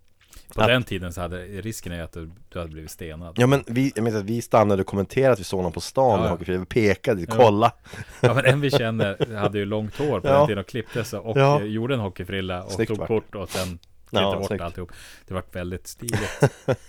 [0.55, 3.29] På Att- den tiden så hade risken är att du, du hade blivit stenad.
[3.29, 3.41] Ja.
[3.41, 6.11] Ja men vi, jag att vi stannade och kommenterade att vi såg någon på stan
[6.11, 6.31] Ja, med ja.
[6.31, 7.35] hockeyfrilla, vi pekade, Ja.
[7.37, 7.73] kolla.
[8.21, 10.39] men en vi känner hade ju långt hår på Ja.
[10.39, 11.61] den tiden och klippte sig och Ja.
[11.63, 13.79] gjorde en hockeyfrilla och Snyggt tog vart kort och sen
[14.11, 14.63] Ja, klippte bort snyggt.
[14.63, 14.93] alltihop.
[15.29, 16.41] Det var väldigt stiligt.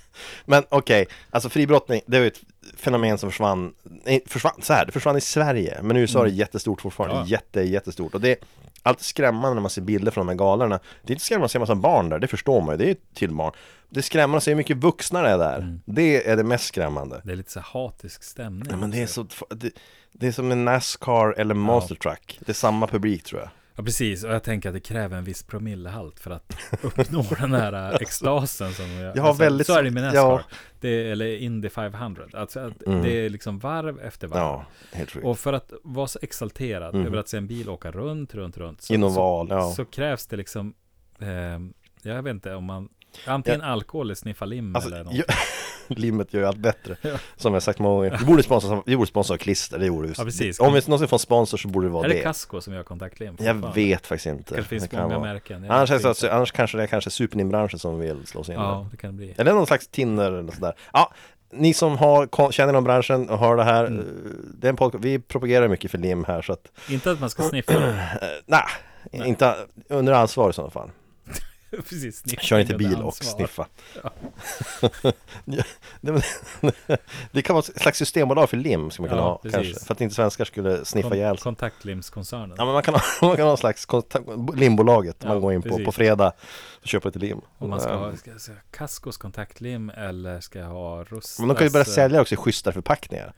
[0.46, 2.42] Men okej, alltså fribrottning, det var ju ett
[2.78, 6.24] fenomen som försvann, nej, försvann, så här, det försvann i Sverige, men i USA är
[6.26, 7.28] det jättestort fortfarande, Mm.
[7.28, 7.32] Ja.
[7.32, 8.14] jätte, jättestort.
[8.16, 8.38] Och det
[8.84, 10.80] alltid skrämmande när man ser bilder från de här galorna.
[11.04, 12.84] Det är inte skrämmande att se en massa barn där, det förstår man ju, det
[12.84, 13.54] är ju till barn.
[13.90, 15.58] Det är skrämmande att se hur mycket vuxna det är där.
[15.58, 15.82] Mm.
[15.86, 17.22] Det är det mest skrämmande.
[17.24, 18.68] Det är lite så hatisk stämning.
[18.70, 19.26] Ja, men det är också.
[19.30, 19.72] så, det,
[20.12, 22.40] det är som en Nascar eller Monster Truck.
[22.40, 23.50] Det är samma publik tror jag.
[23.76, 24.24] Ja, precis.
[24.24, 27.96] Och jag tänker att det kräver en viss promillehalt för att uppnå den här äh,
[28.02, 29.18] extasen som jag...
[29.18, 30.20] Jag har väldigt Så är det med Nascar.
[30.20, 30.42] ja.
[30.80, 32.24] Det eller Indy 500.
[32.34, 33.02] Alltså att Mm.
[33.04, 34.40] det är liksom varv efter varv.
[34.40, 35.16] Ja, helt.
[35.16, 37.06] Och för att vara så exalterad Mhm.
[37.06, 38.82] över att se en bil åka runt, runt, runt.
[38.82, 39.72] Så, In oval, så, ja.
[39.72, 40.74] så krävs det liksom,
[41.20, 41.28] eh,
[42.12, 42.90] jag vet inte om man
[43.26, 45.14] Antingen alkohol eller sniffa lim Alltså, eller något.
[45.14, 45.26] jag,
[45.98, 47.10] limmet gör ju allt bättre Ja.
[47.36, 50.14] Som jag sagt många gånger Vi borde sponsra, vi borde sponsra klister, det gjorde vi
[50.18, 50.60] Ja, precis.
[50.60, 52.74] Om vi någonsin får en sponsor så borde det vara Är det, det Casco som
[52.74, 53.28] gör kontaktlim?
[53.40, 53.82] Jag fortfarande?
[53.82, 55.34] vet faktiskt inte kanske finns Det kan många vara.
[55.34, 55.64] märken.
[55.64, 56.36] Jag Annars, är vet det så, inte.
[56.36, 58.68] annars kanske det är kanske superlimbranschen som vill slå sig in där.
[58.68, 59.36] Ja, det kan det bli.
[59.38, 61.14] Eller någon slags Tinner eller sådär Ja,
[61.54, 64.00] ni som har, känner någon branschen och hör det här Mm.
[64.00, 64.06] eh,
[64.60, 67.30] det är en podcast, Vi propagerar mycket för lim här så att Inte att man
[67.30, 68.20] ska sniffa det.
[68.46, 68.64] Nej,
[69.28, 69.56] inte
[69.90, 70.90] under ansvar i sådana fall
[71.90, 73.68] Precis, Kör inte bil och sniffa.
[74.04, 74.12] Ja,
[77.32, 79.56] det, kan vara ett slags systembolag för lim ska man Ja, ha precis.
[79.56, 81.44] kanske För att inte svenskar skulle sniffa Kon- ihjäl sig.
[81.44, 82.56] Kontaktlimskoncernen.
[82.58, 85.54] Ja men man kan ha, man kan ha en slags kontakt, limbolaget Ja, Man går
[85.54, 86.32] in på, på fredag
[86.82, 90.40] och köper lite lim Om man ska Ehm, ha, ska jag säga, Cascos kontaktlim eller
[90.40, 93.34] ska jag ha Rustas Men de kan ju börja eh, sälja också i schysstare förpackningar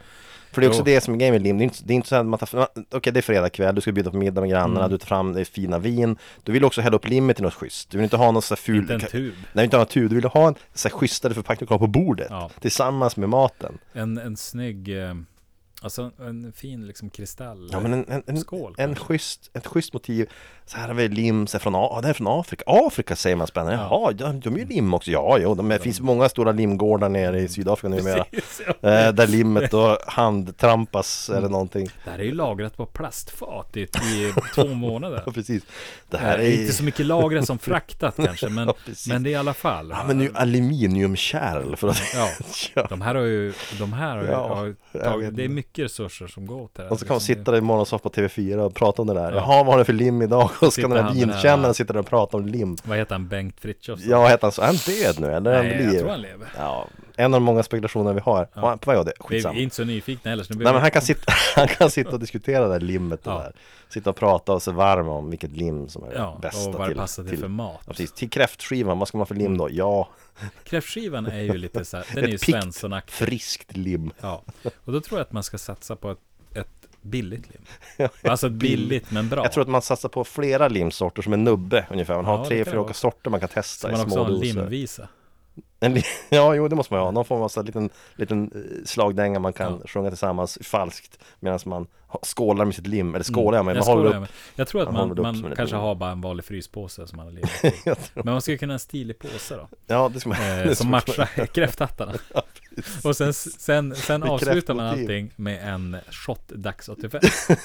[0.51, 0.85] För det är också Jo.
[0.85, 2.39] det som är grejen med lim, det är inte, det är inte så att man
[2.39, 4.91] tar okej det är fredag kväll, du ska bjuda på middag med grannarna, Mm.
[4.91, 7.89] du tar fram det fina vin Du vill också hälla upp limmet i något schysst,
[7.89, 9.33] du vill inte ha någon sån här ful Inte en tub.
[9.53, 11.77] Nej inte ha någon tur, du vill ha en så här schysstare förpackning att ha
[11.79, 12.49] på bordet Ja.
[12.59, 15.13] Tillsammans med maten En, en snygg, eh,
[15.83, 17.69] alltså en fin liksom kristall.
[17.71, 20.29] Ja men en, en, en, Skål, en schysst, ett schysst motiv
[20.65, 23.35] Så här har vi lim så från, A- ja, det är från Afrika, Afrika säger
[23.35, 23.87] man spännande, Ja.
[23.91, 27.09] jaha, de, de är ju lim också, ja jo, de, det finns många stora limgårdar
[27.09, 28.89] nere i Sydafrika numera Precis, ja.
[28.89, 33.87] eh, Där limmet då handtrampas eller någonting Det här är ju lagrat på plastfat i,
[34.55, 35.23] två månader.
[35.25, 35.63] Ja precis
[36.09, 38.73] Det här här är inte så mycket lagrat som fraktat kanske, men, Ja,
[39.07, 39.89] men det är i alla fall.
[39.89, 42.29] Ja men nu aluminiumkärl för att Ja,
[42.73, 42.85] ja.
[42.89, 45.53] de här har ju, de här har ju, Ja, har tagit, det är inte.
[45.73, 46.89] Mycket resurser som går till det.
[46.89, 47.35] Och så kan man liksom.
[47.35, 49.37] sitta där i morgonsoffa på TV4 och prata om det där Ja.
[49.37, 50.43] Jaha, vad har ni för lim idag?
[50.43, 53.27] Och så ska den här vinkännaren sitta där och prata om lim Vad heter han?
[53.27, 54.09] Bengt Frithiofsson?
[54.09, 54.61] Ja, heter han så?
[54.61, 55.61] Är han död nu eller?
[55.61, 56.47] Nej, han jag tror han lever.
[56.57, 58.47] Ja, en av de många spekulationer vi har Ja.
[58.61, 58.67] ja.
[58.69, 60.73] Han på väg att dö, Vi skitsamma är inte så nyfikna heller, så nu Nej
[60.73, 63.31] men han kan, sitta, han kan sitta och diskutera det där limmet Ja.
[63.33, 63.53] där
[63.89, 66.75] Sitta och prata och sig varm om vilket lim som är det Ja, bästa och
[66.75, 67.81] vad det passar till, till för mat.
[67.85, 69.67] ja, precis, till kräftskivan, vad ska man för lim då?
[69.71, 70.09] Ja,
[70.63, 73.13] Kräftskivan är ju lite så här, den är ju svenssonaktig.
[73.13, 74.43] friskt lim Ja,
[74.85, 76.19] och då tror jag att man ska satsa på ett,
[76.55, 76.67] ett
[77.01, 77.61] billigt lim.
[78.23, 79.43] Ja, Alltså billigt men bra.
[79.43, 82.43] Jag tror att man satsar på flera limsorter som en nubbe ungefär Man Ja, har
[82.43, 84.29] det tre, fyra det olika sorter man kan testa Så i man också små har
[84.29, 85.07] en doser limvisa.
[85.79, 87.11] En Ja, jo det måste man ju ha.
[87.11, 89.87] Någon form av så här liten, liten eh, slagdänga man kan Ja.
[89.87, 91.87] sjunga tillsammans falskt Medan man
[92.21, 93.83] skålar med sitt lim, eller skålar jag med, Mm.
[93.87, 94.29] Jag man håller upp med.
[94.55, 97.33] Jag tror att man man, man, kanske har bara en vanlig fryspåse som man har
[97.33, 97.73] limat i.
[98.13, 99.67] Men man skulle kunna ha en stilig påse då.
[99.87, 102.13] Ja, det ska man Eh, det som matchar kräfthattarna.
[103.03, 107.21] Och sen, sen, sen avslutar man allting med en shot dags 85.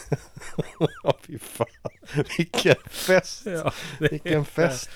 [1.05, 1.66] Ja, fy fan
[2.38, 3.47] Vilken fest!
[3.47, 4.90] Ja, Vilken fest!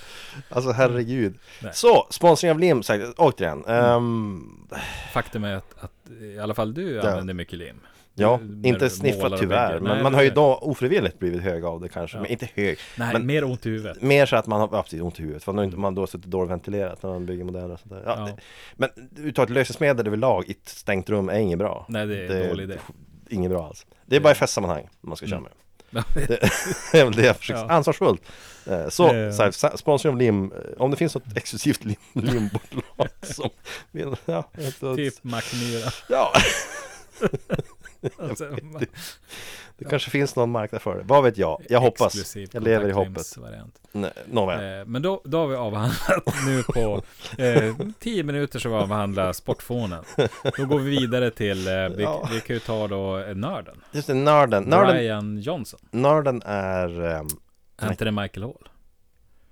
[0.48, 1.72] Alltså herregud Nej.
[1.74, 4.68] Så, sponsring av lim, sagt, återigen um,
[5.12, 7.80] Faktum är att, att i alla fall du använder mycket lim.
[8.14, 9.80] Ja, inte och tyvärr.
[9.80, 12.22] Men Nej, man har ju det- då ofrivilligt blivit hög av det kanske, Ja.
[12.22, 14.02] men inte hög Nej, men- mer ont i huvudet.
[14.02, 16.26] Mer så att man har precis, ont i huvudet, för man inte- man då suttit
[16.26, 18.02] dåligt ventilerat när man bygger modeller och sånt där.
[18.06, 18.24] Ja, Ja.
[18.24, 18.42] det-
[18.76, 18.90] Men
[19.26, 22.64] uttaget lösningsmedel överlag i ett stängt rum är inget bra Nej, det är en dålig
[22.64, 22.76] idé.
[23.30, 25.48] Inget bra alls Det är bara i festsammanhang man ska köra Mm.
[25.90, 26.26] med Det
[26.92, 27.70] det är väl det jag försöker, Ja.
[27.70, 28.22] ansvarsfullt
[28.66, 33.50] Eh, Så, så sponsring av lim, om det finns något exklusivt lim, limbolag som
[33.90, 34.42] vill, ja.
[34.96, 35.90] Typ Macmyra.
[36.08, 36.32] ja,
[38.18, 38.44] Alltså,
[38.78, 38.86] det,
[39.78, 41.62] det kanske finns någon marknad för det, vad vet jag?
[41.68, 43.36] Jag hoppas, jag lever i hoppet.
[43.92, 47.02] Nej, Nåväl, Eh, Men då, då har vi avhandlat nu på
[47.42, 50.04] eh, 10 minuter så vi avhandlat sportfånen.
[50.56, 52.28] Då går vi vidare till, eh, vi, Ja.
[52.32, 53.80] vi kan ju ta då eh, nörden.
[53.92, 55.80] just det, nörden, nörden, Brian Johnson.
[55.90, 57.26] nörden är, ehm,
[57.78, 58.68] Är inte det Michael Hall?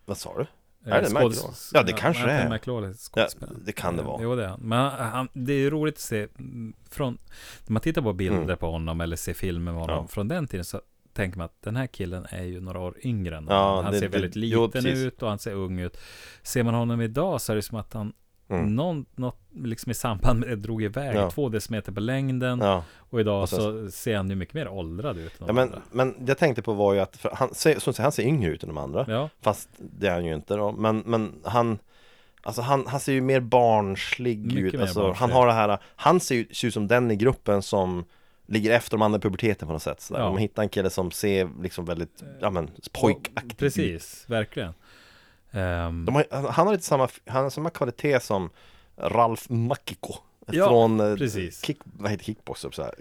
[0.05, 0.47] vad sa du?
[0.87, 1.55] Eh, Är det skådes- Hall?
[1.75, 2.87] Ja, det kanske Anthony är.
[2.87, 3.29] Är Ja,
[3.65, 4.61] det kan det Eh, vara Jo, det är han.
[4.61, 7.19] Men han, han, det är roligt att se mm, från,
[7.67, 8.57] när man tittar på bilder Mm.
[8.57, 10.07] på honom eller ser filmer med honom Ja.
[10.09, 10.81] från den tiden så
[11.13, 13.83] tänker man att den här killen är ju några år yngre än Ja.
[13.83, 14.99] Han det- ser det- väldigt jo, liten precis.
[15.05, 15.97] ut och han ser ung ut.
[16.43, 18.13] Ser man honom idag så är det som att han
[18.51, 18.77] Mm.
[18.77, 21.31] någon, något liksom i samband med det drog iväg Ja.
[21.31, 24.69] två decimeter på längden Ja, och idag Och sen- så ser han ju mycket mer
[24.69, 25.33] åldrad ut.
[25.39, 25.83] ja de men, andra.
[25.93, 28.63] men jag tänkte på var ju att, han, ser, som sagt, han ser yngre ut
[28.63, 31.79] än de andra Ja, Fast det är han ju inte då, men, men han
[32.43, 35.21] Alltså han, han ser ju mer barnslig Mycket ut, alltså, barnslig.
[35.21, 38.05] han har det här Han ser ju ser ut som den i gruppen som
[38.47, 40.21] Ligger efter de andra i puberteten på något sätt sådär.
[40.21, 40.29] Ja.
[40.31, 44.73] Man hittar en kille som ser liksom väldigt, ja men pojkaktig precis, verkligen.
[45.53, 48.51] Ehm, har, han- Han har lite samma, han har samma kvalitet som
[48.97, 50.15] Ralf Macchio
[50.53, 51.65] Ja, Från, eh, precis.
[51.65, 52.95] kick, vad heter kickbox upp så här?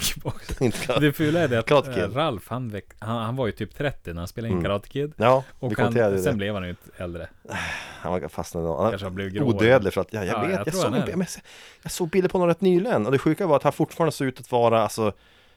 [0.00, 0.48] Kickbox.
[1.00, 2.08] Det fula är det att Karate eh.
[2.10, 4.64] Ralf, han, väck, han, han var ju typ 30 när han spelade in Mm.
[4.64, 5.12] Karate Kid.
[5.16, 7.28] Ja, Och han, sen det blev han ju äldre.
[8.00, 9.48] Han var fastnad Han Kanske har blivit gråare.
[9.54, 11.26] odödlig för att, ja, jag Ja, vet, jag jag, såg, han en-
[11.82, 14.26] jag såg bilder på honom rätt nyligen Och det sjuka var att han fortfarande såg
[14.28, 15.12] ut att vara, alltså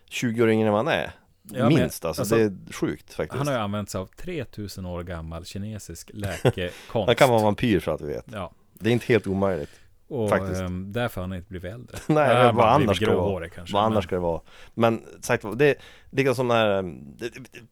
[0.10, 1.12] 20 år yngre än vad han är
[1.54, 3.38] Ja, men Minst alltså, alltså, det är sjukt faktiskt.
[3.38, 6.76] Han har ju använt sig av 3000 år gammal kinesisk läkekonst.
[7.08, 8.26] Han kan vara vampyr för att vi vet.
[8.32, 9.70] Ja, Det är inte helt omöjligt.
[10.08, 10.62] och Faktiskt.
[10.62, 11.98] ehm, därför har han inte blivit äldre.
[12.08, 13.50] Nej, men vad annars ska det vara?
[13.50, 13.74] kanske.
[13.74, 14.42] Vad men- annars ska det vara?
[14.74, 15.76] Men sagt det,
[16.12, 17.32] det är som när um, det-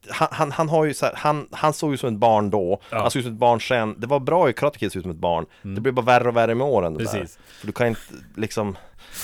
[0.10, 2.82] han, han, han har ju så här, han, han såg ju som ett barn då,
[2.90, 3.02] Ja.
[3.02, 3.96] han såg ut som ett barn sen.
[4.00, 5.46] Det var bra i Karate Kid att se ut som ett barn.
[5.62, 6.94] Det blir bara värre och värre med åren.
[6.94, 7.10] det där.
[7.12, 7.22] Mm.
[7.22, 7.40] Precis.
[7.60, 8.02] För du kan inte
[8.36, 8.78] liksom,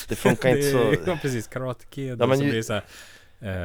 [0.09, 0.77] det funkar inte så.
[0.77, 1.47] Det Ja, precis.
[1.47, 2.21] Karate Kid.
[2.21, 2.83] Ja, men så ju- blir det så här,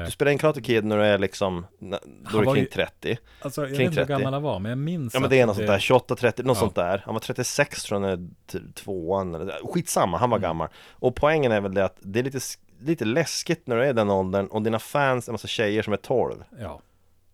[0.05, 2.67] Du spelar in Karate Kid när du är liksom, då Han är du kring ju-
[2.67, 3.19] 30.
[3.41, 4.19] alltså, jag kring vet inte hur 30.
[4.19, 6.43] gammal han var, men jag minns Ja men det är något sånt där, 28, 30,
[6.43, 6.61] något Ja.
[6.61, 7.03] sånt där.
[7.05, 8.29] Han var 36 tror jag när
[8.75, 10.49] tvåan eller Skitsamma, han var Mm.
[10.49, 10.69] gammal.
[10.91, 12.41] Och poängen är väl det att det är lite,
[12.81, 15.83] lite läskigt när du är i den åldern och dina fans är en massa tjejer
[15.83, 16.45] som är 12.
[16.61, 16.81] Ja,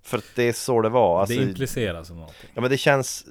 [0.02, 1.20] För att det är så det var.
[1.20, 2.50] Alltså, det impliceras som någonting.
[2.54, 3.24] ja men det känns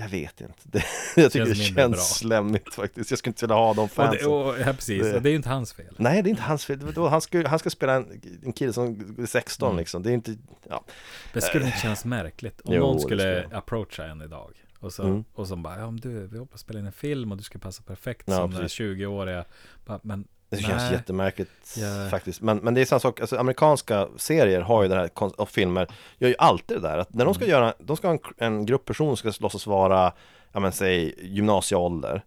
[0.00, 0.54] Jag vet inte.
[0.64, 0.84] Det,
[1.16, 3.10] jag tycker Känns det känns slemmigt faktiskt.
[3.10, 4.28] Jag skulle inte vilja ha de Och det, fansen.
[4.32, 5.02] och, ja, precis.
[5.02, 5.94] Det- det är ju inte hans fel.
[5.98, 6.78] Nej, det är inte hans fel.
[6.94, 9.78] Det Han ska, han ska spela en, en kille som är 16 Mm.
[9.78, 10.02] liksom.
[10.02, 10.36] Det är inte,
[10.68, 10.84] ja.
[11.32, 14.52] Det skulle inte kännas märkligt om Jo, någon det skulle approacha en idag.
[14.80, 15.24] Och så, Mm.
[15.34, 17.58] och så bara, ja men du, vi hoppas spela in en film och du ska
[17.58, 18.78] passa perfekt Ja, som den här precis.
[18.80, 19.44] 20-åriga.
[19.86, 20.92] Bara, Men Det känns Nej.
[20.92, 22.08] jättemärkligt Ja.
[22.10, 22.40] faktiskt.
[22.40, 25.88] Men, men det är samma sak, alltså, amerikanska serier har ju det här, och filmer
[26.18, 27.52] gör ju alltid det där att när de ska Mm.
[27.52, 30.12] göra, de ska ha en, en grupp personer som ska låtsas vara,
[30.52, 32.22] ja men säg gymnasieålder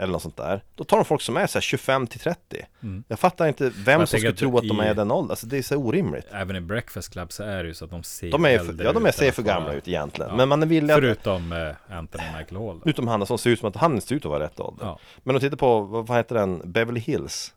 [0.00, 0.62] eller något sånt där.
[0.74, 2.66] Då tar de folk som är så här 25 till 30.
[2.82, 3.04] Mm.
[3.08, 5.30] Jag fattar inte vem Jag som skulle tro att de i- är den åldern.
[5.30, 6.26] Alltså det är så orimligt.
[6.32, 8.84] även i Breakfast Club så är det ju så att de ser De är, för,
[8.84, 10.30] ja de är, ser för gamla ut egentligen.
[10.30, 10.36] Ja.
[10.36, 12.80] Men man är villig att, Förutom eh, Anthony Michael Hall.
[12.84, 14.84] utom han som ser ut som att han ser ut att vara rätt ålder.
[14.86, 14.98] Ja.
[15.22, 17.54] Men om du tittar på, vad heter den, Beverly Hills.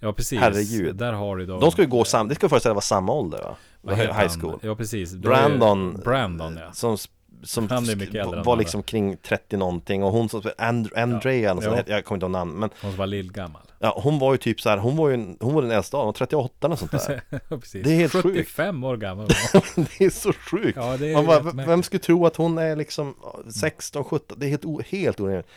[0.00, 0.40] Ja, precis.
[0.40, 0.96] Herregud.
[0.96, 3.38] Där har du då De ska ju gå sam, det ska föreställa vara samma ålder
[3.38, 3.56] va?
[3.80, 4.58] vad heter High school.
[4.62, 5.14] Ja, precis.
[5.14, 6.72] Brandon Brandon, ja.
[6.72, 6.96] Som,
[7.42, 11.40] som Han är mycket äldre var liksom kring 30 någonting och hon som And, Andrea,
[11.40, 11.60] ja.
[11.62, 11.82] Ja.
[11.86, 13.62] jag kommer inte ihåg namn men Hon som var lillgammal.
[13.78, 16.04] ja, hon var ju typ så här, hon var ju hon var den äldsta av
[16.04, 17.84] dem, 38 eller sånt där ja, precis.
[17.84, 18.24] Det är helt sjukt.
[18.24, 19.26] 75 år gammal.
[19.26, 19.62] var.
[19.98, 20.76] Det är så sjukt!
[20.76, 23.14] Ja, det är Man bara, vem skulle tro att hon är liksom
[23.54, 25.52] 16, 17, det är helt, helt orimligt Eh,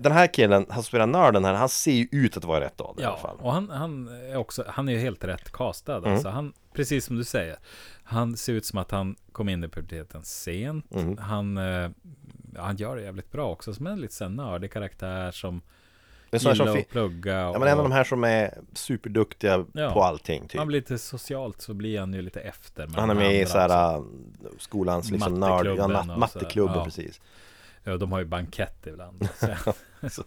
[0.00, 3.02] Den här killen, han spelar nörden här, han ser ju ut att vara rätt ålder
[3.02, 5.96] i alla Ja, fall och han, han är också, han är ju helt rätt castad.
[5.96, 6.12] Mm.
[6.12, 7.56] Alltså han, precis som du säger,
[8.04, 10.94] han ser ut som att han kom in i puberteten sent.
[10.94, 11.18] Mm.
[11.18, 11.90] Han, eh,
[12.58, 15.62] han gör det jävligt bra också, som en lite sån nördig karaktär som
[16.30, 17.48] Det är sådana gillar som att plugga.
[17.48, 19.90] Och, Ja men en av de här som är superduktiga Ja.
[19.92, 22.88] på allting typ Han blir lite socialt så blir han ju lite efter.
[22.96, 24.08] Han är med i andra så här, också.
[24.46, 26.84] äh, skolans liksom nörd, ja, nat- matteklubben Ja.
[26.84, 27.20] precis
[27.84, 29.28] Ja, de har ju bankett ibland.
[30.10, 30.22] Så.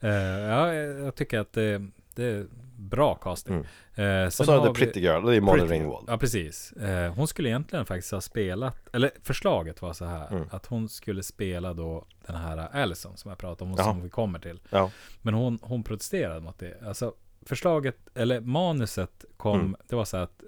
[0.00, 3.54] Eh, ja, jag tycker att det, det är bra casting.
[3.54, 4.20] Mm.
[4.20, 6.72] Eh, Och så har vi- Pretty Girl, det är Molly Ringwald Ja, precis.
[6.72, 10.48] Eh, hon skulle egentligen faktiskt ha spelat, eller förslaget var så här, Mm.
[10.50, 13.86] att hon skulle spela då den här Allison som jag pratade om, Jaha.
[13.86, 14.60] som vi kommer till.
[14.70, 14.90] Ja,
[15.22, 16.82] Men hon, hon protesterade mot det.
[16.86, 17.14] Alltså,
[17.46, 19.76] förslaget, eller manuset kom, Mm.
[19.88, 20.42] det var så att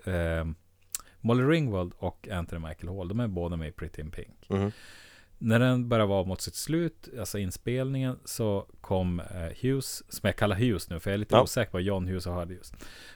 [1.20, 4.46] Molly Ringwald och Anthony Michael Hall, de är båda med i Pretty in Pink.
[5.38, 9.26] När den började vara mot sitt slut, alltså inspelningen, så kom eh,
[9.62, 11.42] Hughes, som jag kallar Hughes nu, för jag är lite Ja.
[11.42, 12.72] osäker på John Hughes och Hard Hughes.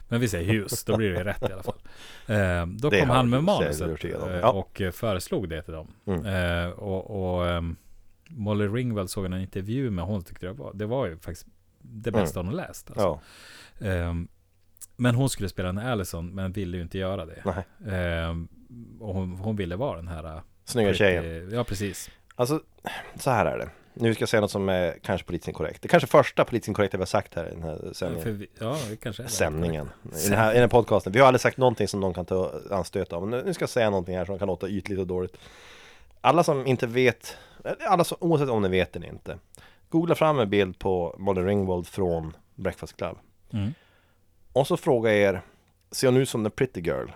[0.09, 1.78] Men vi säger Hughes, då blir det rätt i alla fall.
[2.26, 4.50] Eh, då Det kom han med manuset eh, Ja.
[4.52, 5.88] och föreslog det till dem.
[6.06, 6.72] Mm.
[6.72, 7.76] Och och ehm,
[8.28, 11.46] Molly Ringwald såg en intervju med hon tyckte det var, det var ju faktiskt
[11.83, 12.90] det bästa hon läst.
[12.90, 13.20] Alltså.
[13.78, 14.28] ja, Ehm,
[14.96, 17.64] men hon skulle spela en Allison, men ville ju inte göra det.
[17.90, 18.48] Ehm,
[19.00, 21.50] och hon, hon ville vara den här Snygga tjejen.
[21.52, 22.11] Ja, precis.
[22.35, 22.61] Alltså,
[23.18, 23.68] så här är det.
[23.94, 25.83] Nu ska jag säga något som är kanske politiskt inkorrekt.
[25.83, 28.38] Det är kanske första politiskt inkorrekta vi har sagt här i den här sändningen.
[28.38, 29.30] vi, ja, det kanske är det.
[29.30, 29.90] Sändningen.
[30.24, 31.12] I den, här, I den här podcasten.
[31.12, 33.70] Vi har aldrig sagt någonting som någon kan ta anstöt av Men nu- ska jag
[33.70, 35.37] säga någonting här som kan låta ytligt och dåligt.
[36.20, 37.37] Alla som inte vet
[37.87, 39.38] Alla som, oavsett om ni vet eller inte
[39.88, 43.16] Googla fram en bild på Molly Ringwald från Breakfast Club.
[43.52, 43.74] Mm.
[44.52, 45.42] Och så fråga er
[45.90, 47.06] Ser hon ut som the pretty girl?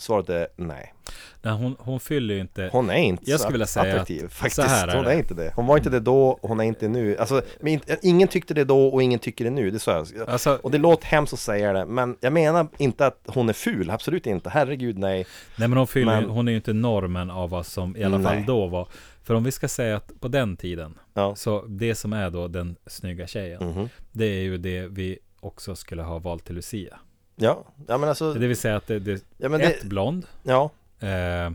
[0.00, 0.94] Svaret är nej
[1.42, 2.68] Nej, hon, hon fyller ju inte...
[2.72, 5.10] Hon är inte Jag skulle vilja säga attraktiv att- faktiskt så här är Hon är
[5.10, 5.16] det.
[5.16, 8.28] inte det Hon var inte det då och hon är inte nu Alltså, men ingen
[8.28, 11.06] tyckte det då och ingen tycker det nu Det sa jag Alltså, Och det låter
[11.06, 14.98] hemskt att säga det Men jag menar inte att hon är ful Absolut inte, herregud
[14.98, 18.04] nej nej men hon fyller men- hon är ju inte normen av vad som i
[18.04, 18.36] alla Nej.
[18.36, 18.88] fall då var.
[19.22, 22.48] För om vi ska säga att på den tiden, Ja, så det som är då
[22.48, 23.88] den snygga tjejen, mhm.
[24.12, 26.98] det är ju det vi också skulle ha valt till Lucia.
[27.40, 30.26] Ja, ja men alltså Det vill säga att det, det ja, men ett det, blond,
[30.42, 31.50] ja, eh,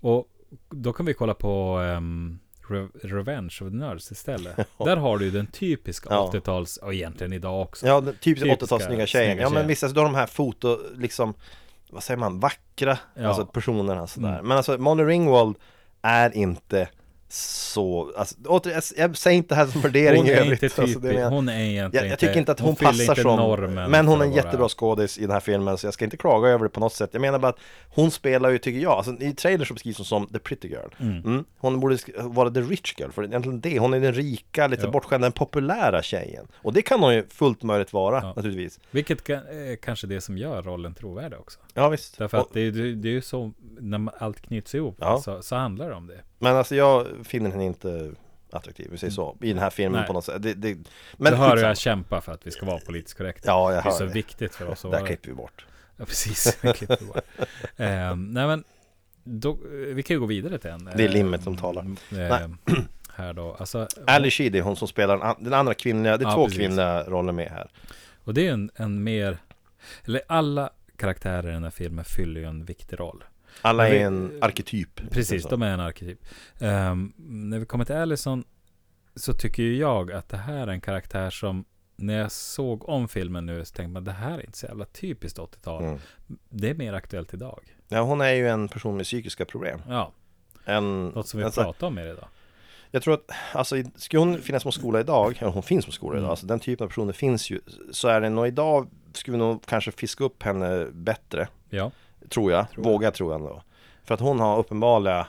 [0.00, 0.28] och
[0.70, 4.56] då kan vi kolla på ehm, Re- Revenge of the Nerds istället.
[4.78, 6.30] Där har du ju den typiska Ja.
[6.34, 7.86] 80-tals, och egentligen idag också.
[7.86, 10.26] ja den typiska Typiska 80-tals snygga tjejen Ja men visst, alltså, då har de här
[10.26, 11.34] foto, liksom
[11.90, 13.28] Vad säger man, vackra Ja.
[13.28, 14.46] Alltså personerna sådär Mm.
[14.48, 15.56] Men alltså Molly Ringwald
[16.02, 16.88] är inte
[17.34, 20.62] så, alltså, åter, jag, jag säger inte det här som värdering Hon i är övrigt.
[20.62, 22.90] inte alltså, det typisk, menar- hon är egentligen jag, jag tycker inte att hon, fyller
[23.06, 25.86] passar som normen Men hon är en att jättebra skådis i den här filmen Så
[25.86, 28.50] jag ska inte klaga över det på något sätt Jag menar bara att hon spelar
[28.50, 31.44] ju, tycker jag alltså, I trailern så beskrivs hon som the pretty girl mm.
[31.58, 34.90] Hon borde vara the rich girl För egentligen det, hon är den rika, lite Ja.
[34.90, 38.32] bortskämda, den populära tjejen Och det kan hon ju fullt möjligt vara Ja.
[38.36, 41.58] naturligtvis Vilket kan, är kanske det som gör rollen trovärdig också.
[41.74, 44.40] Ja visst Därför att Och- det, är- det, det är ju så, när man- allt
[44.40, 45.20] knyts ihop Ja.
[45.24, 46.20] så, så handlar det om det.
[46.38, 48.12] Men alltså jag finner henne inte
[48.50, 50.06] attraktiv, vi säger så, i den här filmen Nej.
[50.06, 50.78] på något sätt det, det,
[51.16, 53.48] Men du hör hur jag kämpar för att vi ska vara politiskt korrekta.
[53.50, 54.12] Ja, jag det är hör så det.
[54.12, 56.58] viktigt för oss att Där vara klipper vi bort Ja, precis.
[56.62, 57.24] Det klipper bort.
[57.76, 58.64] Ehm, nej, men
[59.24, 59.58] då,
[59.94, 60.84] vi kan ju gå vidare till en.
[60.96, 61.82] Det är limmet som talar.
[61.82, 62.56] Ehm,
[63.14, 63.56] här då.
[63.58, 66.58] Alltså, Ali Sheedy, hon som spelar den andra kvinnliga, det är Ja, två precis.
[66.58, 67.70] kvinnliga roller med här
[68.24, 69.38] och det är en, en mer,
[70.04, 73.24] eller alla karaktärer i den här filmen fyller ju en viktig roll.
[73.62, 76.24] Alla är en arketyp Precis, de är en arketyp.
[76.60, 78.44] Ehm, när vi kommer till Allison
[79.16, 81.64] så tycker ju jag att det här är en karaktär som
[81.96, 84.84] när jag såg om filmen nu så tänkte man det här är inte så jävla
[84.84, 85.84] typiskt 80-tal.
[85.84, 85.98] Mm.
[86.48, 87.76] Det är mer aktuellt idag.
[87.88, 90.12] Ja, hon är ju en person med psykiska problem Ja,
[90.64, 92.28] en, något som vi alltså, pratar om mer idag.
[92.90, 96.12] Jag tror att, alltså skulle hon finnas på skola idag, eller hon finns på skola
[96.12, 96.30] idag, Mm.
[96.30, 97.60] alltså den typen av personer finns ju
[97.92, 101.90] Så är det nog idag, skulle vi nog kanske fiska upp henne bättre Ja,
[102.32, 102.92] Tror jag, Tror jag.
[102.92, 103.62] vågar tro ändå
[104.04, 105.26] För att hon har uppenbara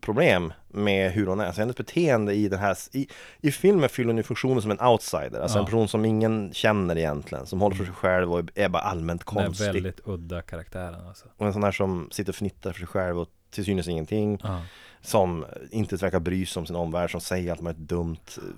[0.00, 3.08] problem med hur hon är, alltså hennes beteende i den här I,
[3.40, 5.60] i filmen fyller hon ju funktionen som en outsider, alltså Ja.
[5.60, 9.26] en person som ingen känner egentligen Som håller för sig själv och är bara allmänt
[9.26, 11.26] den är konstig väldigt udda karaktären alltså.
[11.36, 14.40] Och en sån här som sitter och fnittar för sig själv och till synes ingenting
[14.42, 14.60] Ja.
[15.02, 18.16] Som inte verkar bry sig om sin omvärld, som säger allt möjligt dumt,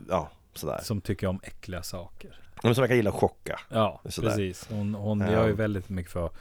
[0.08, 2.40] ja sådär Som tycker om äckliga saker.
[2.62, 4.28] Men som verkar gilla att chocka Ja, Sådär.
[4.28, 4.66] precis.
[4.70, 5.32] Hon, hon Ja.
[5.32, 6.34] gör ju väldigt mycket för att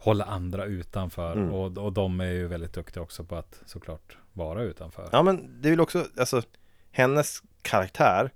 [0.00, 1.32] hålla andra utanför.
[1.32, 1.52] Mm.
[1.52, 5.08] Och, och de är ju väldigt duktiga också på att såklart vara utanför.
[5.12, 6.42] Ja men det är väl också, alltså
[6.90, 8.30] Hennes karaktär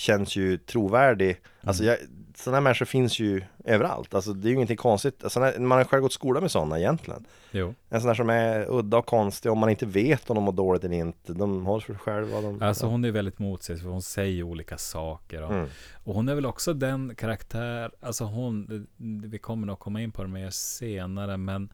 [0.00, 1.96] känns ju trovärdig Alltså jag,
[2.36, 5.84] sådana här människor finns ju överallt Alltså det är ju ingenting konstigt när- Man har
[5.84, 7.74] själv gått skola med sådana egentligen Jo.
[7.88, 10.52] En sån här som är udda och konstig om man inte vet om de mår
[10.52, 14.02] dåligt eller inte De håller för sig själva de, Alltså hon är väldigt motsägelsefull, hon
[14.02, 15.42] säger olika saker.
[15.42, 15.68] Och, Mm.
[16.04, 18.86] och hon är väl också den karaktär, alltså hon,
[19.24, 21.72] vi kommer nog komma in på det mer senare, men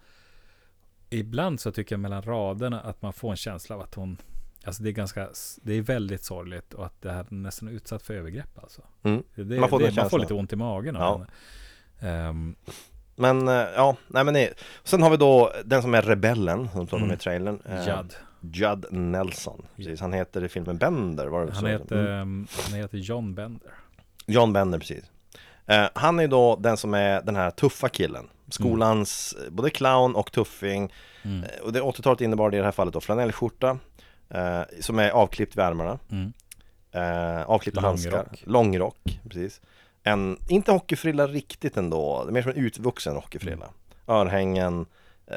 [1.10, 4.16] ibland så tycker jag mellan raderna att man får en känsla av att hon,
[4.66, 5.28] alltså det är ganska,
[5.62, 8.82] det är väldigt sorgligt och att det här nästan är utsatt för övergrepp alltså.
[9.02, 9.22] Mm.
[9.34, 11.26] Det, Man får det, man får lite ont i magen av
[12.00, 12.06] Ja.
[12.08, 12.56] Ehm,
[13.16, 16.80] Men eh, ja, nej men det, Sen har vi då den som är rebellen Som
[16.90, 17.12] om Mm.
[17.12, 18.14] i trailern eh, Judd.
[18.40, 21.66] Judd Nelson Precis, han heter i filmen Bender var det Han så?
[21.66, 22.20] heter, Mm.
[22.22, 23.70] ehm, han heter John Bender.
[24.26, 25.04] John Bender, precis.
[25.66, 28.28] Eh, han är då den som är den här tuffa killen.
[28.48, 30.92] Skolans eh, både clown och tuffing.
[31.22, 31.44] Mm.
[31.62, 33.78] Och det 80-talet innebar det i det här fallet då flanellskjorta.
[34.30, 35.98] Eh, som är avklippt vid ärmarna.
[36.10, 36.32] Mm.
[36.92, 38.10] Eh, avklippta Lång handskar.
[38.18, 38.42] rock.
[38.46, 39.60] Långrock, precis.
[40.02, 42.24] En, inte hockeyfrilla riktigt ändå.
[42.24, 43.66] Det är mer som en utvuxen hockeyfrilla.
[44.08, 44.86] Örhängen.
[45.26, 45.36] Eh,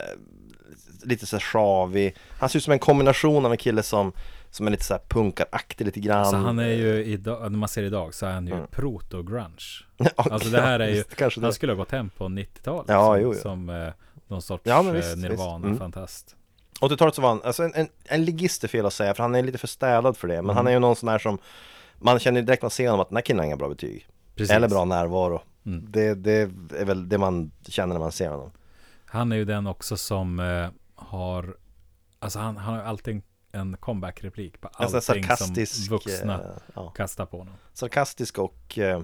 [1.03, 2.15] lite så här sjavig.
[2.39, 4.11] Han ser ut som en kombination av en kille som
[4.51, 6.19] som är lite så här punkaraktig lite grann.
[6.19, 8.67] Alltså han är ju idag, när man ser idag så är han ju Mm.
[8.67, 9.85] proto-grunge.
[9.97, 11.03] Ja, Alltså det här är ju,
[11.41, 12.85] han skulle ha gått hem på 90-talet.
[12.89, 13.39] Ja, som, jo, jo.
[13.39, 13.89] som eh,
[14.27, 15.17] någon sorts Ja, eh, visst, visst.
[15.17, 15.31] Mm.
[15.31, 16.35] Nirvana-fantast.
[16.81, 19.35] 80-talet så var han, alltså en, en, en ligist är fel att säga för han
[19.35, 20.55] är lite för städad för det Men Mm.
[20.55, 21.37] han är ju någon sån här som
[22.01, 24.51] Man känner direkt man ser honom att den här killen har inga bra betyg Precis.
[24.55, 25.85] Eller bra närvaro Mm.
[25.91, 26.31] det, det
[26.79, 28.51] är väl det man känner när man ser honom
[29.05, 31.55] Han är ju den också som eh, har,
[32.19, 36.89] alltså han, han har alltid en, en comeback-replik på allting sarkastisk som vuxna eh, ja,
[36.89, 37.53] kastar på honom.
[37.73, 39.01] Sarkastisk och eh,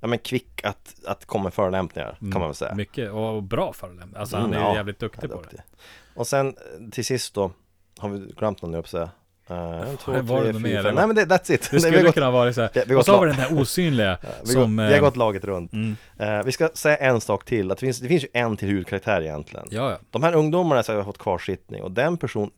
[0.00, 3.72] Ja men kvick att, att komma med förolämpningar kan man väl säga Mycket, och bra
[3.72, 4.20] förolämpning.
[4.20, 4.74] Alltså han Mm, är ju ja.
[4.76, 5.58] jävligt duktig på duktig.
[5.58, 5.64] det.
[6.14, 7.50] Och sen eh, till sist då
[7.98, 9.10] Har vi glömt någon nu upp säga.
[9.50, 10.86] Uh, en, två, var det tre, något mer, fem.
[10.86, 10.92] eller?
[10.92, 11.68] Nej men det, that's it.
[11.70, 12.88] Det skulle kunna vara så här.
[12.88, 14.76] har Och så har vi den här osynliga vi, som...
[14.76, 15.72] går, vi har eh, gått laget runt.
[15.72, 18.56] Mm, Eh, Vi ska säga en sak till, att det finns, det finns ju en
[18.56, 19.66] till huvudkaraktär egentligen.
[19.70, 19.98] Ja, ja.
[20.10, 22.50] De här ungdomarna så har fått kvarsittning och den person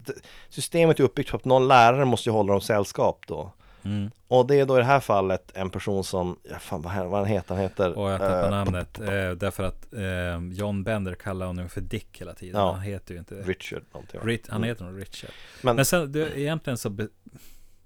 [0.49, 3.53] Systemet är uppbyggt så att någon lärare måste ju hålla dem sällskap då
[3.85, 4.11] Mm.
[4.29, 7.21] Och det är då i det här fallet en person som, ja fan vad, vad
[7.21, 9.01] han heter, han heter Och jag tappar eh, namnet.
[9.01, 12.61] Eh, därför att eh, John Bender kallar honom för Dick hela tiden.
[12.61, 12.73] Ja.
[12.73, 14.21] Han heter ju inte Richard någonting?
[14.25, 14.69] Rit, han Mm.
[14.69, 15.31] heter nog Richard.
[15.63, 16.91] Men- Men, sen, det, egentligen så...
[16.91, 17.09] Be,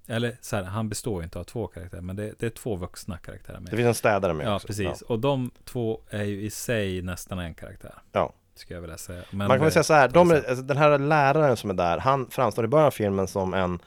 [0.06, 2.00] eller så här, han består ju inte av två karaktärer.
[2.02, 3.70] Men det, det är två vuxna karaktärer med.
[3.70, 5.02] Det finns en städare med ja, också precis.
[5.02, 7.94] Och de två är ju i sig nästan en karaktär.
[8.12, 8.32] Ja.
[8.54, 9.22] Skulle jag vilja säga.
[9.30, 11.98] Men Man kan väl säga så här, de, alltså, den här läraren som är där,
[11.98, 13.78] han framstår i början av filmen som en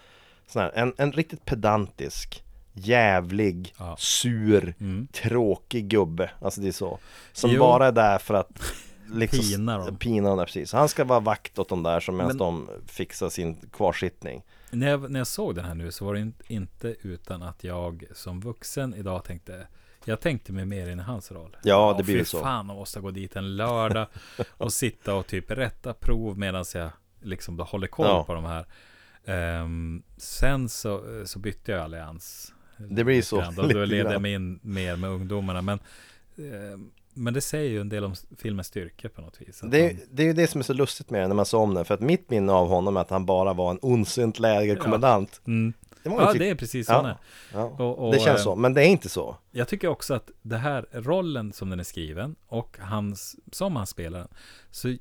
[0.52, 3.96] sån här, en, en riktigt pedantisk jävlig, Ja.
[4.00, 5.08] sur, Mm.
[5.12, 7.00] tråkig gubbe Alltså det är så
[7.34, 7.60] Som Jo.
[7.60, 8.50] bara är där för att
[9.14, 9.96] liksom, Pinar dem.
[9.98, 10.74] Pinar dem där, precis.
[10.74, 14.44] Han ska vara vakt åt de där som medan de fixar sin kvarsittning.
[14.72, 17.64] När jag, när jag såg den här nu så var det in- inte utan att
[17.64, 19.68] jag som vuxen idag tänkte
[20.06, 21.58] jag tänkte mig mer in i hans roll.
[21.64, 22.40] Ja, det blir fy så.
[22.40, 24.08] fan, man måste gå dit en lördag
[24.58, 26.90] och sitta och typ rätta prov medan jag
[27.22, 28.24] liksom då håller koll Ja.
[28.24, 28.66] på de här.
[29.26, 32.54] Ehm, sen så, så bytte jag allians.
[32.78, 33.42] Det blir så.
[33.56, 35.62] Då, då leder jag mig in mer med ungdomarna.
[35.62, 35.80] Men,
[36.38, 39.60] ehm, men det säger ju en del om filmens styrka på något vis.
[39.60, 41.62] Det, man- det är ju det som är så lustigt med det när man såg
[41.62, 44.40] om den, för att mitt minne av honom är att han bara var en ondsint
[44.40, 45.42] lägerkommendant.
[45.48, 45.74] Mm.
[46.04, 47.02] Det Ja, det är precis så Ja.
[47.02, 47.16] han
[47.54, 47.64] ja.
[47.86, 49.38] Och, och, Det känns så, men det är inte så.
[49.52, 53.88] Jag tycker också att det här rollen som den är skriven och hans, som han
[53.88, 54.28] spelar den,
[54.72, 54.96] så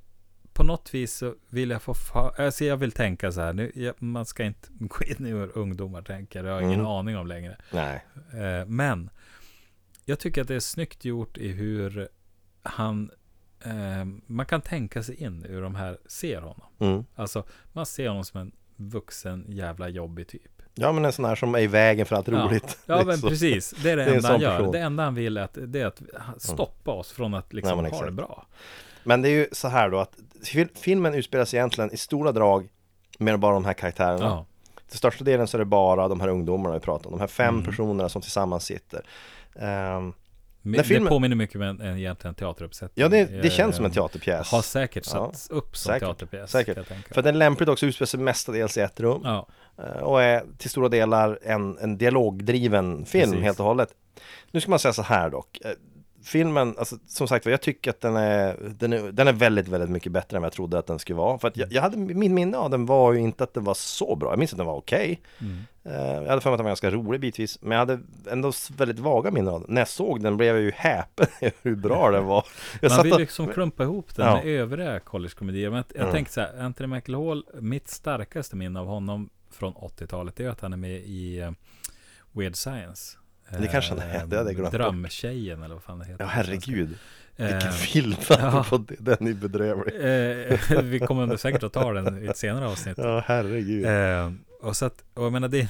[0.60, 3.72] på något vis så vill jag få, fa- alltså jag vill tänka så här, nu,
[3.74, 6.86] jag, man ska inte gå in i hur ungdomar tänker, det har jag ingen Mm.
[6.92, 7.56] aning om längre.
[7.72, 8.04] Nej.
[8.32, 9.10] Eh, men
[10.04, 12.08] jag tycker att det är snyggt gjort i hur
[12.62, 13.10] han,
[13.64, 16.66] eh, man kan tänka sig in hur de här ser honom.
[16.78, 17.04] Mm.
[17.14, 20.62] Alltså, man ser honom som en vuxen jävla jobbig typ.
[20.74, 22.78] Ja, men en sån här som är i vägen för allt roligt.
[22.86, 23.28] Ja, Det är men så.
[23.28, 23.70] precis.
[23.82, 24.56] Det är det, Det är enda han gör.
[24.58, 24.72] person.
[24.72, 26.02] Det enda han vill är att, det är att
[26.42, 28.04] stoppa oss från att liksom Nej, ha exakt.
[28.06, 28.46] det bra.
[29.04, 32.68] Men det är ju så här då att fil- filmen utspelas egentligen i stora drag
[33.18, 34.24] med bara de här karaktärerna.
[34.24, 34.46] Ja.
[34.88, 37.12] Till största delen så är det bara de här ungdomarna vi pratar om.
[37.12, 37.64] De här fem Mm.
[37.66, 39.02] personerna som tillsammans sitter.
[39.54, 40.12] Men
[40.62, 43.02] När filmen- Det påminner mycket om en, en egentligen teateruppsättning.
[43.02, 44.50] ja, det, det Eh, känns som en teaterpjäs.
[44.52, 46.50] Har säkert Ja, satts upp som säkert, teaterpjäs.
[46.50, 46.78] säkert.
[47.14, 49.20] För den lämpligt också utspelar sig mestadels i ett rum.
[49.24, 49.46] Ja,
[49.78, 53.44] Eh, Och är till stora delar en, en dialogdriven film Precis.
[53.44, 53.88] helt och hållet.
[54.50, 55.58] Nu ska man säga så här dock.
[56.24, 59.90] Filmen, alltså, som sagt jag tycker att den är, den är, den är väldigt, väldigt
[59.90, 61.38] mycket bättre än vad jag trodde att den skulle vara.
[61.38, 63.74] För att jag, jag hade, min minne av den var ju inte att den var
[63.74, 64.30] så bra.
[64.32, 65.20] Jag minns att den var okej.
[65.40, 65.58] Mm.
[65.84, 67.58] Eh, Jag hade för mig att den var ganska rolig bitvis.
[67.62, 68.00] Men jag hade
[68.30, 69.74] ändå väldigt vaga minnen av den.
[69.74, 71.26] När jag såg den blev jag ju häpen
[71.62, 72.46] hur bra den var.
[72.82, 74.34] Jag man vill och- liksom klumpa ihop den Ja.
[74.34, 75.70] med övriga collegekomedier.
[75.70, 76.12] Men jag Mm.
[76.12, 80.60] tänkte så här, Anthony McLeod, mitt starkaste minne av honom från 80-talet, det är att
[80.60, 81.50] han är med i eh,
[82.32, 83.16] Weird Science.
[83.58, 84.72] Det kanske han är, det hade jag glömt.
[84.72, 86.24] Drömtjejen eller vad fan det heter.
[86.24, 86.98] Ja herregud.
[87.36, 88.64] Eh, Vilken film ja.
[88.68, 88.96] på det.
[88.98, 89.94] Den är bedrövlig.
[89.94, 92.98] Eh, vi kommer säkert att ta den i ett senare avsnitt.
[92.98, 93.86] Ja herregud.
[93.86, 94.32] Eh,
[94.62, 95.68] och så att, och jag menar det,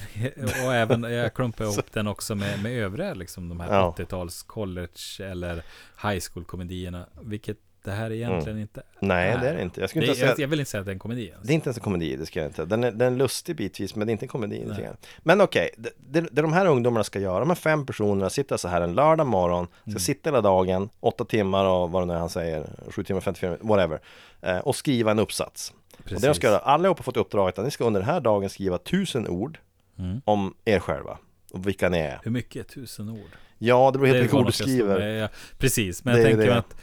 [0.65, 3.95] och även, jag klumpar ihop den också med, med övriga liksom de här Ja.
[3.97, 5.55] 80-tals college eller
[6.03, 9.07] high school komedierna, vilket det här egentligen inte Mm.
[9.17, 9.37] Nej, är.
[9.37, 9.81] det är det inte.
[9.81, 11.27] Jag skulle Det, inte säga jag, jag vill inte säga att det är en komedi
[11.27, 11.47] ens.
[11.47, 12.65] Det är inte ens en komedi, det ska jag inte.
[12.65, 14.63] Den är, den är lustig bitvis, men det är inte en komedi.
[14.67, 14.89] Nej.
[15.19, 18.57] Men okej, det, det, det de här ungdomarna ska göra, de här fem personerna sitter
[18.57, 19.99] så här en lördag morgon, ska Mm.
[19.99, 23.57] sitta hela dagen, åtta timmar och vad det nu är han säger, sju timmar, 54
[23.61, 23.99] whatever,
[24.41, 25.73] eh, och skriva en uppsats.
[25.97, 28.19] Och det de ska göra, allihopa har fått uppdraget att ni ska under den här
[28.19, 29.57] dagen skriva tusen ord
[29.99, 30.21] Mm.
[30.25, 31.17] om er själva
[31.53, 32.19] och vilka ni är.
[32.23, 33.31] Hur mycket är tusen ord?
[33.57, 35.29] Ja, det beror helt på ord du skriver.
[35.57, 36.75] precis, men Det jag är tänker att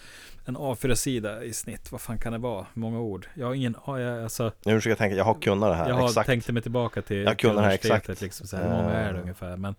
[0.48, 2.66] en A4-sida i snitt, vad fan kan det vara?
[2.74, 3.26] Många ord?
[3.34, 5.88] Jag har ingen, ja, jag, alltså, Nu försöker jag tänka, jag har kunnat det här,
[5.88, 6.26] jag har exakt.
[6.26, 8.20] tänkt mig tillbaka till, Jag kunde det här exakt.
[8.20, 9.22] liksom, så här, hur många är det Eh.
[9.22, 9.56] ungefär?
[9.56, 9.74] Men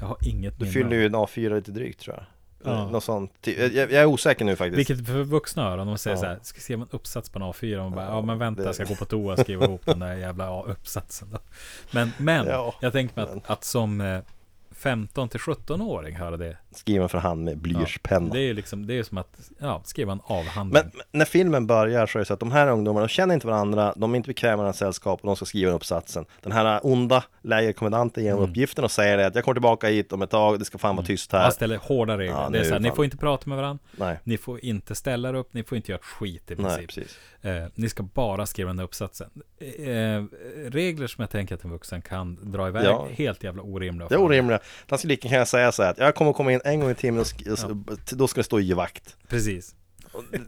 [0.00, 2.24] jag har inget Du minne fyller ju en A4 lite drygt tror jag.
[2.64, 2.88] Ja.
[2.90, 3.32] Något sånt.
[3.44, 4.78] Jag, jag är osäker nu faktiskt.
[4.90, 6.20] Vilket för vuxna öron, de säger Ja.
[6.20, 8.38] så här, ska skriva en uppsats på en A4 och man bara, Ja, ja men
[8.38, 11.38] vänta, det- jag ska gå på toa och skriva ihop den där jävla A-uppsatsen då.
[11.90, 13.38] Men, men, Ja, jag tänker mig men.
[13.38, 14.20] att, att som eh,
[14.70, 16.56] 15 till 17-åring höra det.
[16.74, 18.34] Skriven för hand med blyertspenna.
[18.34, 20.82] Det är ju liksom, det är som att, ja, skriva en avhandling.
[20.82, 23.34] Men men när filmen börjar så är det så att de här ungdomarna, de känner
[23.34, 26.24] inte varandra, de är inte bekväma med varandras sällskap och de ska skriva en uppsatsen.
[26.42, 28.44] Den här onda lägerkommendanten ger Mm.
[28.44, 30.96] uppgiften och säger det att jag kommer tillbaka hit om ett tag, det ska fan
[30.96, 31.42] vara tyst här.
[31.42, 32.34] Han ställer hårda regler.
[32.42, 34.94] Ja, det är så här, ni får inte prata med varandra, Nej, ni får inte
[34.94, 36.86] ställa er upp, ni får inte göra ett skit i nej, princip.
[36.94, 37.18] precis.
[37.44, 39.30] Eh, ni ska bara skriva den här uppsatsen.
[39.60, 40.24] Eh,
[40.70, 43.08] regler som jag tänker att en vuxen kan dra iväg, Ja.
[43.12, 44.08] helt jävla orimliga.
[44.08, 44.60] Det är orimligt.
[44.88, 46.94] Han skulle lika gärna säga så här att jag kommer komma in en gång i
[46.94, 49.16] timmen och sk- och s- då ska det stå i vakt.
[49.28, 49.74] Precis.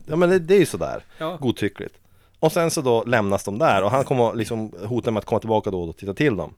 [0.06, 1.36] Ja men det, det är ju sådär, Ja.
[1.40, 1.94] godtyckligt.
[2.40, 5.40] Och sen så då lämnas de där och han kommer liksom hota med att komma
[5.40, 6.54] tillbaka då och titta till dem.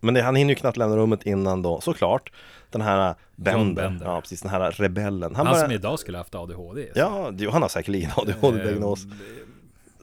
[0.00, 2.32] Men det, han hinner ju knappt lämna rummet innan då, såklart,
[2.70, 4.06] den här Bender, Bender.
[4.06, 5.34] ja precis, den här rebellen.
[5.34, 6.82] Han, Han, som börjar, idag skulle haft ADHD.
[6.92, 6.98] så.
[6.98, 9.04] ja, det- han har säkerligen ADHD-diagnos.
[9.04, 9.10] Eh,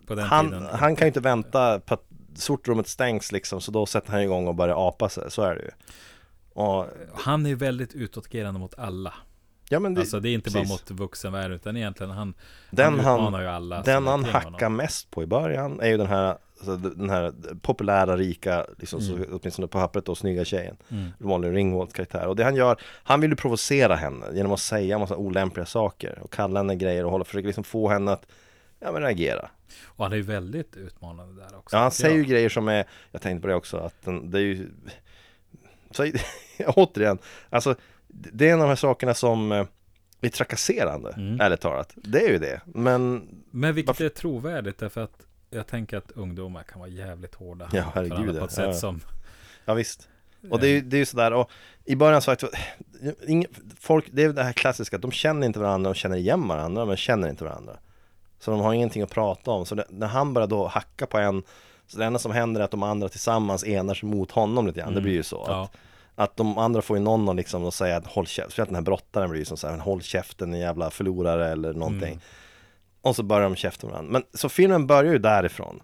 [0.07, 0.67] På den Han, tiden.
[0.71, 2.03] han kan ju inte vänta på att
[2.35, 5.61] sortrummet stängs liksom, så då sätter han igång och börjar apa sig, så är det
[5.61, 5.69] ju.
[6.59, 9.13] Och, han är ju väldigt utåtagerande mot alla.
[9.69, 10.69] ja men det, alltså det är inte precis.
[10.69, 12.33] bara mot vuxenvärlden, utan egentligen han,
[12.71, 13.81] Den han utmanar ju alla.
[13.81, 14.75] Den han hackar honom.
[14.75, 19.25] mest på i början är ju den här alltså, den här populära, rika, liksom, så,
[19.31, 20.77] åtminstone på pappret då, snygga tjejen.
[20.89, 21.09] Mm.
[21.17, 22.27] Vanlig Ringwalds karaktär.
[22.27, 25.65] Och det han gör, han vill ju provocera henne genom att säga en massa olämpliga
[25.65, 28.25] saker och kalla henne grejer och hålla, försöker liksom få henne att
[28.79, 29.49] ja, men reagera.
[29.85, 31.75] Och han är ju väldigt utmanande där också.
[31.75, 32.29] Ja, han säger ju jag.
[32.29, 34.69] grejer som är, jag tänkte på det också, att den, det är ju
[35.91, 36.11] så,
[36.75, 37.17] återigen,
[37.49, 37.75] alltså
[38.07, 39.65] det är en av de här sakerna som eh,
[40.21, 41.41] är trakasserande, Mm.
[41.41, 41.91] ärligt talat.
[41.95, 42.61] Det är ju det.
[42.65, 47.35] Men Men vilket Varför- är trovärdigt därför att jag tänker att ungdomar kan vara jävligt
[47.35, 47.69] hårda.
[47.73, 48.39] Ja, herregud.
[48.39, 48.73] På ett sätt Ja.
[48.73, 49.01] som...
[49.65, 50.09] Ja visst.
[50.49, 51.51] Och det är ju det är sådär, och
[51.85, 52.35] i början så
[53.79, 56.97] folk, det är det här klassiska de känner inte varandra och känner igen varandra men
[56.97, 57.77] känner inte varandra.
[58.39, 59.65] Så de har ingenting att prata om.
[59.65, 61.43] Så det, när han börjar då hacka på en,
[61.87, 64.79] så det enda som händer är att de andra tillsammans enar sig mot honom lite
[64.79, 64.93] grann.
[64.95, 65.45] Det blir ju så.
[65.47, 65.63] Ja.
[65.63, 65.71] Att,
[66.19, 68.75] att de andra får ju någon att liksom att säga att håll käften, speciellt den
[68.75, 72.11] här brottaren blir ju som så här, håll käften en jävla förlorare eller någonting.
[72.11, 72.19] Mm.
[73.01, 74.11] Och så börjar de käfta med varandra.
[74.11, 75.81] Men så filmen börjar ju därifrån.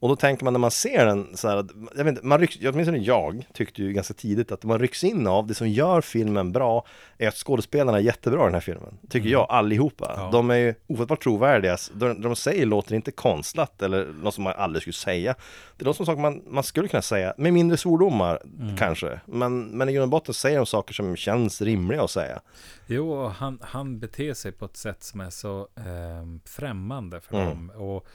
[0.00, 2.38] Och då tänker man när man ser den så här, att- jag vet inte, man
[2.40, 6.00] rycks, åtminstone jag tyckte ju ganska tidigt att man rycks in av det som gör
[6.00, 6.86] filmen bra
[7.18, 8.98] är att skådespelarna är jättebra i den här filmen.
[9.10, 10.14] Tycker jag, allihopa.
[10.16, 10.28] Ja.
[10.32, 11.76] De är ju ofattbart trovärdiga.
[11.94, 15.34] De, de säger låter inte konstlat eller något som man aldrig skulle säga.
[15.76, 18.42] Det är de som saker man, man skulle kunna säga, med mindre svordomar
[18.78, 19.20] kanske.
[19.26, 22.40] Men, men i grund och botten säger de saker som känns rimliga att säga.
[22.86, 27.48] Jo, han, han beter sig på ett sätt som är så ehm, främmande för Mm.
[27.48, 27.70] dem.
[27.76, 28.06] Och,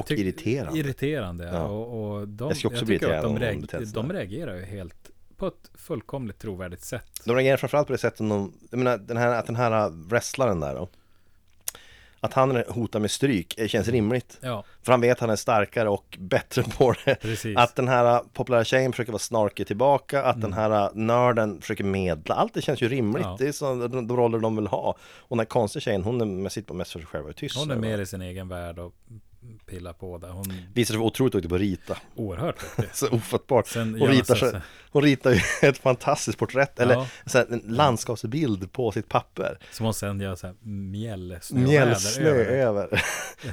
[0.00, 0.78] Och irriterande.
[0.78, 1.62] Irriterande, Ja.
[1.62, 4.06] och, och de, Jag skulle också bli att de, irriterad de beter reag, sig de
[4.06, 4.12] så.
[4.12, 7.06] reagerar ju helt på ett fullkomligt trovärdigt sätt.
[7.24, 10.60] De reagerar framförallt på det sättet de, jag menar den här, att den här wrestlaren
[10.60, 10.88] där då
[12.20, 15.36] Att han hotar med stryk eh, känns rimligt Ja, För han vet att han är
[15.36, 17.56] starkare och bättre på det precis.
[17.56, 22.34] Att den här populära tjejen försöker vara snarkig tillbaka Att den här nörden försöker medla
[22.34, 23.36] Allt det känns ju rimligt Ja.
[23.38, 26.44] Det är så de, de roller de vill ha Och den här konstiga tjejen, hon
[26.44, 28.48] är sitter mest för sig själv och är tyst hon är mer i sin egen
[28.48, 28.94] värld och
[29.66, 30.28] pillar på där.
[30.28, 32.84] Hon Visar sig vara otroligt duktig på att rita oerhört duktig.
[32.96, 37.06] Så ofattbart Sen Hon ritar, så, hon ritar ju ett fantastiskt porträtt Eller Ja.
[37.34, 42.44] här, en landskapsbild på sitt papper Som hon sen gör så här mjällsnö Mjällsnö över.
[42.56, 43.02] över.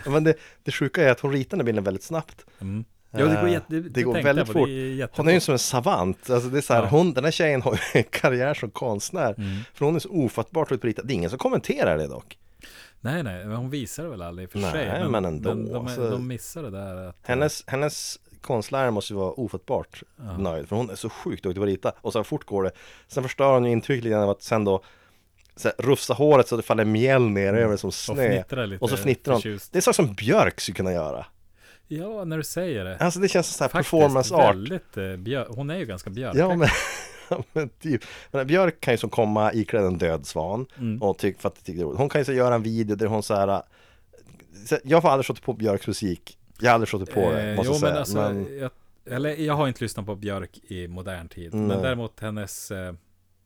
[0.05, 2.45] Men det, det sjuka är att hon ritar den här bilden väldigt snabbt.
[2.61, 2.85] Mm.
[3.11, 4.69] Ja, det går, Eh, jätte, det, det går väldigt på, fort.
[4.69, 5.09] Är.
[5.17, 6.29] Hon är ju som en savant.
[6.29, 6.87] Alltså det är så här, Ja.
[6.87, 9.33] hon, den här tjejen har en karriär som konstnär.
[9.37, 9.57] Mm.
[9.73, 11.03] För hon är så ofattbart duktig på att rita.
[11.07, 12.37] Det är ingen som kommenterar det dock.
[13.01, 15.09] Nej, nej, men hon visar det väl aldrig i och för Nej, sig.
[15.09, 17.15] men ändå, De, de, alltså- de missar det där att...
[17.23, 20.37] Hennes, hennes konstlärare måste ju vara ofattbart Ja.
[20.37, 20.67] nöjd.
[20.67, 21.91] För hon är så sjukt duktig på att rita.
[22.01, 22.71] Och så fort går det.
[23.07, 24.83] Sen förstör hon ju intrycket lite av att sen då
[25.55, 28.35] så rufsa håret så det faller mjäll ner över som och snö.
[28.35, 29.59] lite Och så fnittrar hon.
[29.71, 31.25] Det är så som Björk skulle kunna göra.
[31.87, 32.97] Ja, när du säger det.
[32.97, 34.55] Alltså det känns så här Faktiskt performance art.
[34.55, 35.55] väldigt eh.
[35.55, 36.35] Hon är ju ganska björk.
[36.35, 36.67] Ja men,
[37.53, 38.01] men typ.
[38.32, 41.01] Men Björk kan ju som komma iklädd en död svan Mm.
[41.01, 41.97] och tyck, för att det är roligt.
[41.99, 43.61] Hon kan ju så göra en video där hon så här
[44.65, 47.55] så, Jag har aldrig stått på Björks musik Jag har aldrig stått på det, Eh,
[47.55, 48.71] måste jo, jag säga men alltså, men, jag,
[49.05, 51.53] eller, jag har inte lyssnat på Björk i modern tid.
[51.53, 51.67] Nej.
[51.67, 52.93] Men däremot hennes, eh,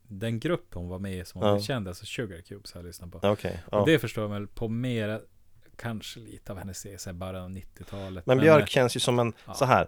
[0.07, 1.55] den grupp hon var med i som hon Ja.
[1.55, 3.19] blev känd, alltså Sugar Cubes har jag lyssnat på.
[3.23, 3.79] Okej, ja.
[3.79, 5.21] Och det förstår jag väl på mer,
[5.75, 8.25] kanske lite av hennes av 90-talet.
[8.25, 9.53] Men Björk eh, känns ju som en, ja.
[9.53, 9.87] så här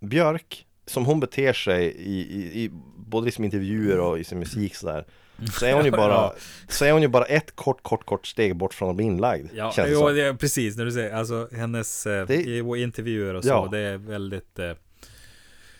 [0.00, 4.74] Björk, som hon beter sig i, i, i både liksom intervjuer och i sin musik
[4.74, 5.04] sådär
[5.52, 6.32] Så är hon ju bara,
[6.68, 9.50] så är hon ju bara ett kort, kort, kort steg bort från att bli inlagd
[9.54, 13.34] Ja, känns det jo, det precis när du säger, alltså hennes eh, Det- i intervjuer
[13.34, 13.68] och så, Ja.
[13.70, 14.72] det är väldigt, eh,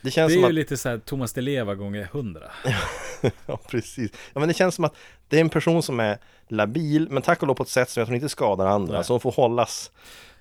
[0.03, 2.51] Det känns det är som ju att lite så här Thomas Di Leva gånger hundra.
[3.47, 4.11] Ja, precis.
[4.33, 4.95] Ja, men det känns som att
[5.29, 8.01] det är en person som är labil, men tack och lov på ett sätt som
[8.01, 8.95] jag tror inte skadar andra.
[8.95, 9.05] Nej.
[9.05, 9.91] Så hon får hållas.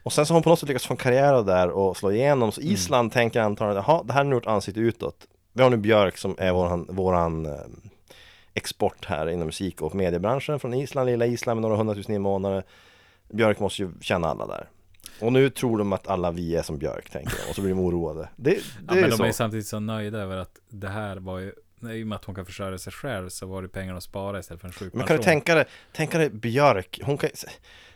[0.08, 2.12] Och sen så har hon på något sätt lyckats få en karriär där och slå
[2.12, 2.51] igenom.
[2.51, 5.28] Så Island tänker antagligen, jaha, det här är nu vårt ansikte utåt.
[5.53, 7.51] Vi har nu Björk som är våran, våran eh,
[8.53, 12.64] export här inom musik och mediebranschen från Island, lilla Island med några hundratusen invånare.
[13.34, 14.70] Björk måste ju känna alla där.
[15.22, 17.49] Och nu tror de att alla vi är som Björk, tänker jag.
[17.49, 18.30] Och så blir de oroade.
[18.36, 19.24] Det, det Ja, är men så.
[19.24, 21.51] de är samtidigt så nöjda över att det här var ju,
[21.93, 24.39] i och med att hon kan försörja sig själv så var det pengar att spara
[24.39, 24.97] istället för en sjukpension.
[24.97, 27.30] Men kan du tänka dig, tänka dig Björk, hon kan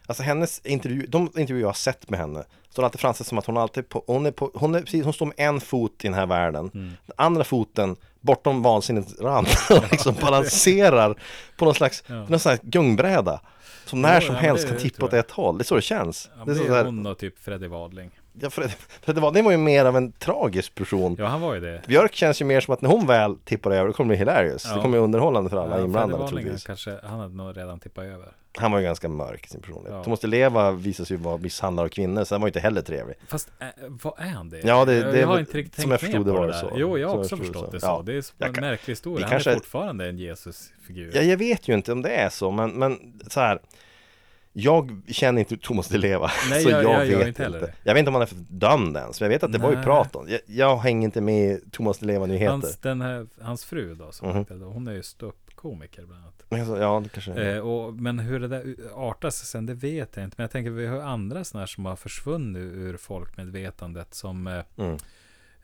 [0.08, 2.44] Alltså hennes intervju, de intervjuer jag har sett med henne
[2.76, 5.14] det alltid framställts som att hon alltid på, hon är på, hon är precis, hon
[5.14, 6.92] står med en fot i den här världen Mm.
[7.06, 11.16] Den andra foten bortom vansinnets rand och liksom balanserar
[11.58, 12.14] på någon slags, Ja.
[12.16, 13.42] någon slags gungbräda
[13.86, 15.66] Som när Jo, som ja, helst det- kan det tippa åt ett håll, det är
[15.66, 18.12] så det känns Ja, det är det är hon och typ Freddie Wadling.
[18.34, 18.68] ja, för,
[19.02, 21.82] för det, var, det ju mer av en tragisk person Ja, han var ju det.
[21.88, 24.66] Björk känns ju mer som att när hon väl tippar över, det kommer bli hilarious
[24.66, 24.76] Ja.
[24.76, 27.58] Det kommer bli underhållande för alla Ja, inblandade Wadling, han troligtvis kanske, han hade nog
[27.58, 28.32] redan tippat över.
[28.58, 29.94] Han var ju ganska mörk i sin personlighet.
[29.98, 30.04] Ja.
[30.04, 32.60] Thomas Di Leva visade sig ju vara misshandlare av kvinnor, så han var ju inte
[32.60, 33.16] heller trevlig.
[33.28, 34.60] Fast äh, vad är han det?
[34.64, 36.54] Ja, det- jag, det jag har inte riktigt som tänkt jag förstod det var det
[36.54, 36.72] så.
[36.76, 37.86] Jo, jag har Som jag också förstått det så.
[37.88, 38.04] Ja.
[38.06, 39.26] Det är en kan- märklig historia.
[39.26, 41.12] Han kanske är fortfarande en Jesusfigur.
[41.16, 43.60] Ja, jag vet ju inte om det är så, men, men så här.
[44.54, 47.74] Jag känner inte Thomas Di Leva, Nej, så jag- jag, jag vet inte inte.
[47.84, 49.76] Jag vet inte om han är dömd ens, men jag vet att det var ju
[49.76, 49.86] Nej.
[49.86, 50.28] prat om.
[50.30, 52.52] Jag, jag hänger inte med Thomas Di Leva-nyheter.
[52.52, 56.31] Hans, den här, hans fru då, som mm hon är ju ståuppkomiker bland annat.
[56.58, 60.24] Ja, det kanske Eh, och, men hur det där artar sig sen, det vet jag
[60.26, 60.36] inte.
[60.38, 64.60] Men jag tänker, vi har andra sådana här som har försvunnit ur folkmedvetandet som eh,
[64.78, 64.98] Mm.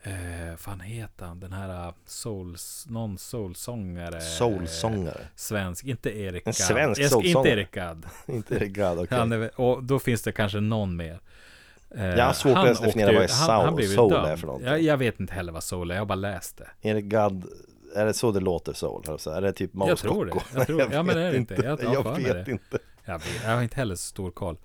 [0.02, 1.40] Eh, fan heter han?
[1.40, 4.20] Den här uh, souls, någon soulsångare.
[4.20, 5.20] Soulsångare.
[5.36, 7.52] Svensk, inte Erik En svensk Jag ska- Inte soulsångare.
[7.52, 8.06] Erik Gadd.
[8.26, 9.28] Inte Erik Gadd, okej.
[9.28, 11.20] Väl- och då finns det kanske någon mer.
[11.90, 14.68] Eh, Jag har svårt att definiera vad är han- han soul- soul är för någonting.
[14.68, 16.88] Jag, jag vet inte heller vad soul är, jag har bara läst det.
[16.88, 17.44] Erik Gadd,
[17.94, 19.02] är det så det låter soul?
[19.12, 19.36] jag säga?
[19.36, 20.30] Är det typ Mauro Jag tror det.
[20.32, 20.44] Scocco?
[20.54, 21.54] Jag tror- ja, men vet är det inte?
[21.54, 22.50] Jag Jag mig vet det.
[22.52, 22.78] inte.
[23.04, 24.58] Jag, vet, jag har inte heller så stor koll.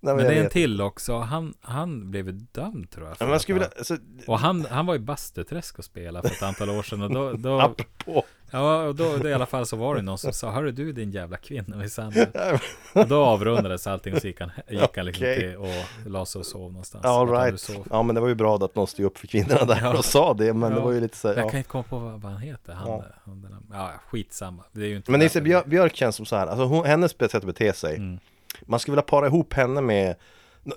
[0.00, 1.18] Nej, Men, jag det är en till också.
[1.18, 3.16] Han, han blev dömd tror jag.
[3.20, 6.42] Men man skulle vilja, alltså, Och han, han var i Bastuträsk och spelade för ett
[6.42, 7.02] antal år sedan.
[7.02, 8.24] Och då, då, apropå.
[8.50, 10.92] Ja, och då, då i alla fall så var det någon som sa Hörru du
[10.92, 12.26] din jävla kvinnomisshandel.
[12.94, 15.36] Och då avrundades allting och så gick han, gick han liksom Okej.
[15.40, 15.68] till och
[16.10, 17.04] la sig och sov någonstans.
[17.04, 17.60] All right.
[17.60, 17.86] sov.
[17.90, 19.98] Ja men det var ju bra att någon stod upp för kvinnorna där Ja.
[19.98, 20.52] och sa det.
[20.52, 20.84] Men det Ja.
[20.84, 21.50] var ju lite så här, Jag ja.
[21.50, 22.72] kan inte komma på vad, vad han heter.
[22.72, 23.04] Han, Ja.
[23.24, 24.64] han, den, ja, skitsamma.
[24.72, 26.84] Det är ju inte Men det därför- Björk, Björk känns som så här, alltså hon,
[26.86, 28.18] hennes sätt att bete sig Mm.
[28.66, 30.16] Man skulle vilja para ihop henne med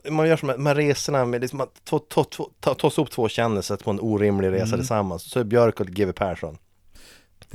[0.10, 3.12] man gör som de här resorna med liksom att ta, ta, ta, ta, ta upp
[3.12, 4.80] två kändisar på en orimlig resa Mm.
[4.80, 6.60] tillsammans Så är Björk och GW Persson det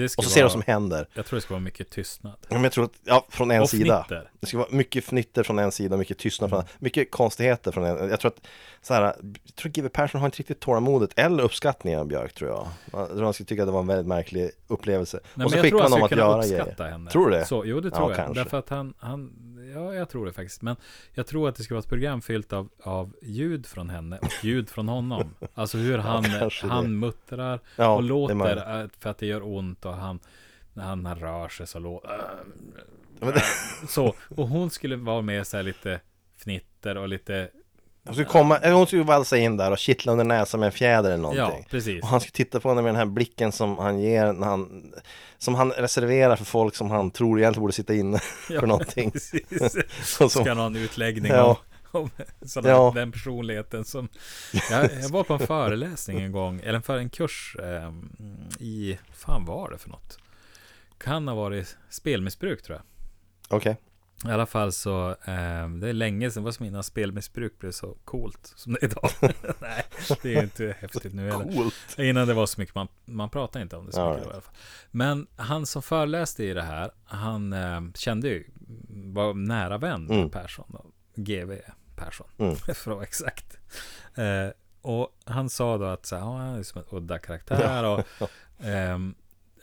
[0.04, 2.34] Och så ser de vara, vad som händer Jag tror det ska vara mycket tystnad.
[2.48, 4.30] Men jag tror att, ja, från en Och sida fnitter.
[4.40, 7.84] Det ska vara mycket fnitter från en sida, mycket tystnad från en Mycket konstigheter från
[7.84, 8.46] en Jag tror att
[8.82, 12.32] så här, Jag tror att GW Persson har inte riktigt tålamodet eller uppskattningen av Björk
[12.32, 15.44] tror jag Jag tror han skulle tycka att det var en väldigt märklig upplevelse Nej,
[15.44, 17.10] Och så men jag tror skickar han man dem att göra grejer henne.
[17.10, 17.44] Tror du det?
[17.44, 18.16] Så, jo, det Ja, tror jag.
[18.16, 18.42] kanske.
[18.42, 19.32] Därför att han, han,
[19.76, 20.62] ja, jag tror det faktiskt.
[20.62, 20.76] Men
[21.14, 24.44] jag tror att det ska vara ett program fyllt av, av ljud från henne och
[24.44, 25.34] ljud från honom.
[25.54, 26.50] Alltså hur han, det.
[26.62, 30.20] han muttrar Ja, och låter äh, för att det gör ont och han,
[30.74, 32.20] när han, han rör sig så låter
[33.20, 33.42] Men det-
[33.88, 36.00] Så, och hon skulle vara med så här lite
[36.38, 37.48] fnitter och lite,
[38.04, 41.10] Hon skulle komma, hon skulle valsa in där och kittla under näsan med en fjäder
[41.10, 42.02] eller någonting ja, precis.
[42.02, 44.92] Och han skulle titta på henne med den här blicken som han ger när han
[45.38, 48.20] Som han reserverar för folk som han tror egentligen borde sitta inne
[48.50, 49.76] Ja, för någonting Precis.
[50.04, 51.58] Som- Ska en utläggning Ja.
[51.92, 52.10] om, om
[52.48, 52.92] sådär, Ja.
[52.94, 54.08] den personligheten som
[54.70, 58.10] jag, jag var på en föreläsning en gång, eller för en kurs ehm,
[58.60, 60.18] i, fan var det för något?
[60.98, 62.84] Kan ha varit spelmissbruk tror jag.
[63.56, 63.76] Okej
[64.24, 67.96] I alla fall så, ehm, det är länge sedan, vad som innan spelmissbruk blev så
[68.04, 69.10] coolt som det är idag.
[69.60, 69.84] Nej,
[70.22, 71.44] det är ju inte häftigt nu heller.
[71.54, 74.30] Coolt Innan det var så mycket, man, man pratar inte om det så mycket då,
[74.30, 74.54] i alla fall.
[74.90, 78.44] Men han som föreläste i det här, han eh, kände ju,
[78.88, 80.30] var nära vän med Mm.
[80.30, 81.52] Persson, då, GV
[81.96, 82.56] Persson, Mm.
[82.64, 83.56] för att vara exakt.
[84.14, 84.48] Eh,
[84.82, 88.04] och han sa då att så ja, han är som en udda karaktär och
[88.64, 89.14] ehm,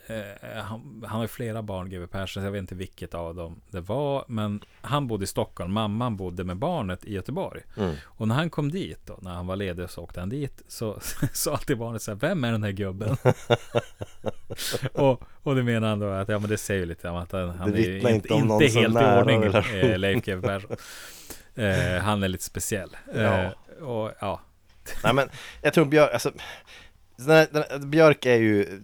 [0.07, 3.35] eh, han, han har ju flera barn, GW Persson, så jag vet inte vilket av
[3.35, 4.25] dem det var.
[4.27, 7.61] Men han bodde i Stockholm, mamman bodde med barnet i Göteborg.
[7.77, 7.95] Mm.
[8.05, 10.61] Och när han kom dit då, när han var ledig så åkte han dit.
[10.67, 10.99] Så
[11.33, 13.17] sa alltid barnet så här, vem är den här gubben?
[14.93, 17.31] och, och det menar han då att, ja men det säger ju lite om att
[17.31, 20.77] han, han är ju inte, inte inte helt i ordning, eh, Leif GW Persson.
[21.55, 22.97] Eh, han är lite speciell.
[23.13, 23.51] Eh, Ja.
[23.85, 24.41] och ja,
[25.03, 25.29] Nej men
[25.61, 26.31] jag tror Björk, alltså
[27.15, 28.81] den här, den här, Björk är ju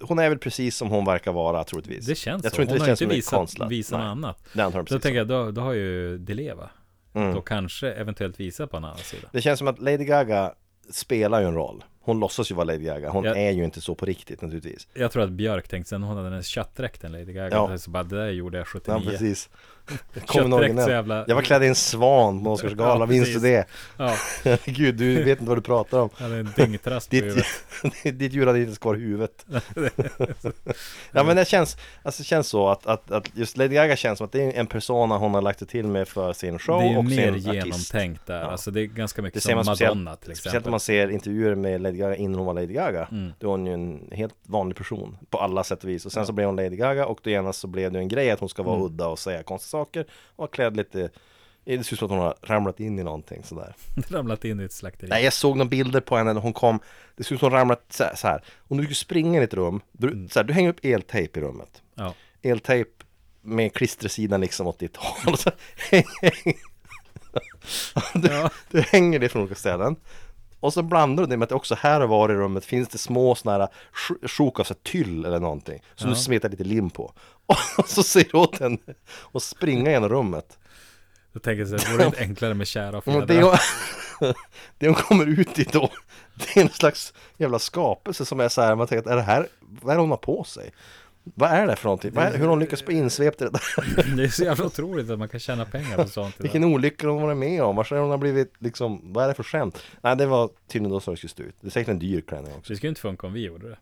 [0.00, 2.56] Hon är väl precis som hon verkar vara troligtvis det känns Jag så.
[2.56, 3.70] tror inte Hon det har känns inte visat, konstlat.
[3.70, 4.44] visat något annat.
[4.52, 6.70] Jag Så precis tänker jag, då, då har ju Deleva
[7.16, 7.34] Mm.
[7.34, 9.28] då kanske eventuellt visat på en annan sida.
[9.32, 10.52] Det känns som att Lady Gaga
[10.90, 13.34] spelar ju en roll Hon låsas ju vara Lady Gaga Hon Ja.
[13.34, 16.28] är ju inte så på riktigt naturligtvis Jag tror att Björk tänkte sen hon hade
[16.28, 17.48] den här köttdräkten Lady Gaga.
[17.50, 17.78] Ja.
[17.78, 19.10] Så bara, det där gjorde jag Ja 79.
[19.10, 19.50] precis
[20.14, 20.88] Jag kommer ihåg Köttdräkt den.
[20.88, 21.24] jävla...
[21.28, 23.42] Jag var klädd i en svan på Oscarsgalan, Ja, minns du precis.
[23.42, 23.66] det?
[24.44, 28.18] Ja, Gud, du vet inte vad du pratar om hade en dyngtrast på Ditt, huvudet.
[28.18, 29.46] ditt djur hade inte ens kvar huvudet
[31.12, 34.18] Ja men det känns, alltså det känns så att, att, att just Lady Gaga känns
[34.18, 36.80] som att det är en persona hon har lagt det till med för sin show
[36.82, 38.40] Det är och mer sin artist genomtänkt där.
[38.40, 38.46] Ja.
[38.46, 40.68] Alltså det är ganska mycket Det som Madonna speciellt, till speciellt exempel.
[40.68, 43.32] om man ser intervjuer med Lady Gaga innan hon var Lady Gaga Mm.
[43.38, 46.20] Då är hon ju en helt vanlig person på alla sätt och vis Och sen
[46.20, 46.26] Ja.
[46.26, 48.48] så blev hon Lady Gaga och då genast så blev det en grej att hon
[48.48, 48.86] ska vara Mm.
[48.86, 51.10] udda och säga konstiga saker Och vara klädd lite
[51.64, 53.74] Det ser ut som att hon har ramlat in i någonting sådär
[54.10, 55.08] Ramlat in i ett slakteri.
[55.10, 56.78] Nej jag såg några bilder på henne när hon kom
[57.16, 58.42] Det ser ut som hon ramlat så här, så här.
[58.68, 60.28] Om du springer i ett rum du, Mm.
[60.28, 62.14] så här, du hänger upp eltejp i rummet Ja.
[62.42, 62.90] Eltejp
[63.46, 65.34] med klistersidan liksom åt ditt håll
[68.14, 68.50] du, Ja.
[68.70, 69.96] du hänger det från olika ställen
[70.64, 72.98] och så blandar du det med att också här och var i rummet finns det
[72.98, 76.14] små sådana här sj- sjok av så tyll eller någonting Som Ja.
[76.14, 77.12] du smetar lite lim på
[77.78, 78.78] Och så ser du åt henne
[79.20, 80.58] och springa genom rummet
[81.32, 83.56] Då tänker jag så här, vore det inte enklare med kära och det, hon,
[84.78, 85.90] det hon kommer ut i då
[86.34, 89.22] Det är en slags jävla skapelse som är så här Man tänker att är det
[89.22, 90.70] här Vad är det hon har på sig?
[91.24, 92.10] Vad är det för någonting?
[92.14, 94.16] Vad är, hur har hon lyckats bli insvept det där?
[94.16, 96.34] Det är så jävla otroligt att man kan tjäna pengar på sånt.
[96.38, 97.76] Vilken olycka hon varit med om?
[97.76, 99.82] Varför har hon blivit liksom Vad är det för skämt?
[100.00, 102.20] Nej det var tydligen då så det skulle stå ut Det är säkert en dyr
[102.20, 103.76] klänning också Det skulle inte funka om vi gjorde det.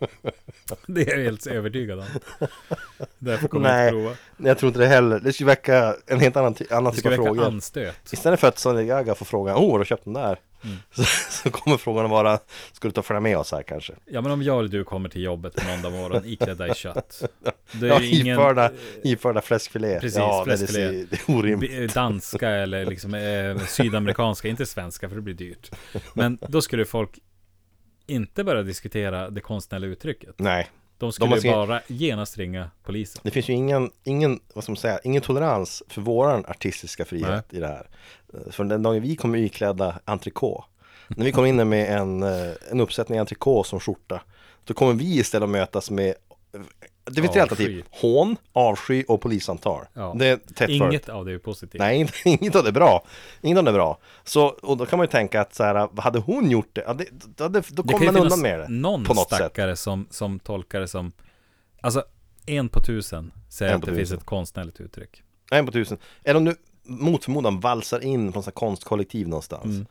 [0.86, 2.04] Det är jag helt övertygad om.
[3.18, 3.88] Därför kommer jag Nej.
[3.88, 4.48] inte prova.
[4.48, 7.10] Jag tror inte det heller Det skulle väcka en helt annan, annan Det typ av
[7.10, 8.12] skulle väcka frågor anstöt.
[8.12, 10.38] Istället för att Sonny Gaga får frågan Åh, har du köpt den där?
[10.92, 12.38] så, så kommer frågan vara,
[12.72, 13.92] ska du ta följa med oss här kanske?
[14.04, 17.22] Ja men om jag eller du kommer till jobbet på måndag morgon iklädda i kött.
[17.72, 18.70] Det är Ja, ingen iförda,
[19.04, 20.00] iförda fläskfilé.
[20.00, 20.86] Precis, ja, nej, fläskfilé.
[20.90, 21.70] Det, det är orimligt.
[21.70, 25.70] b- danska eller liksom eh, sydamerikanska, inte svenska för det blir dyrt.
[26.14, 27.18] Men då skulle folk
[28.06, 30.34] inte börja diskutera det konstnärliga uttrycket.
[30.38, 30.68] Nej,
[30.98, 33.20] De skulle måste- bara genast ringa polisen.
[33.24, 37.44] det finns ju ingen, ingen, vad ska man säga, ingen tolerans för våran artistiska frihet
[37.54, 37.88] i det här.
[38.34, 40.64] Eh, För den dagen vi kommer iklädda entrecote,
[41.08, 44.20] när vi kommer in med en, eh, en uppsättning entrecote som skjorta,
[44.64, 46.14] då kommer vi istället mötas med
[47.04, 47.84] det finns tre alternativ.
[47.90, 49.84] Hån, avsky och polisantal.
[49.94, 50.14] Ja.
[50.18, 50.70] Det är tätt.
[50.70, 51.78] Inget av det är positivt.
[51.78, 53.04] Nej, inget av det är bra.
[53.42, 53.98] Inget av det är bra.
[54.24, 56.84] Så, och då kan man ju tänka att så här, hade hon gjort det?
[56.86, 57.04] Ja, det
[57.36, 58.68] då, då Det kommer man undan med det.
[58.68, 59.36] någon på något sätt.
[59.38, 61.12] stackare som, som tolkar det som
[61.80, 62.04] Alltså
[62.46, 64.18] en på tusen säger att det finns tusen.
[64.18, 65.22] ett konstnärligt uttryck.
[65.50, 65.98] En på tusen.
[66.24, 69.88] Eller om du mot förmodan valsar in på en sån här konstkollektiv någonstans.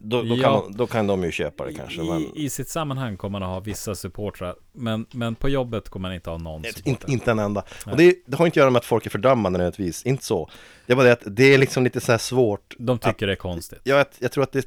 [0.00, 0.42] Då, då, Ja.
[0.42, 2.02] kan, de- då kan de ju köpa det kanske.
[2.02, 5.88] I, Men I sitt sammanhang kommer man att ha vissa supportrar men, men på jobbet
[5.88, 7.10] kommer man inte ha någon inte, supporter.
[7.10, 7.62] inte en enda.
[7.86, 10.02] Och det, det har inte att göra med att folk är fördömande nödvändigtvis.
[10.06, 10.50] Inte så.
[10.86, 12.74] Det är bara det att det är liksom lite så här svårt.
[12.78, 13.80] De tycker det är konstigt.
[13.84, 14.66] Jag, vet- jag tror att det,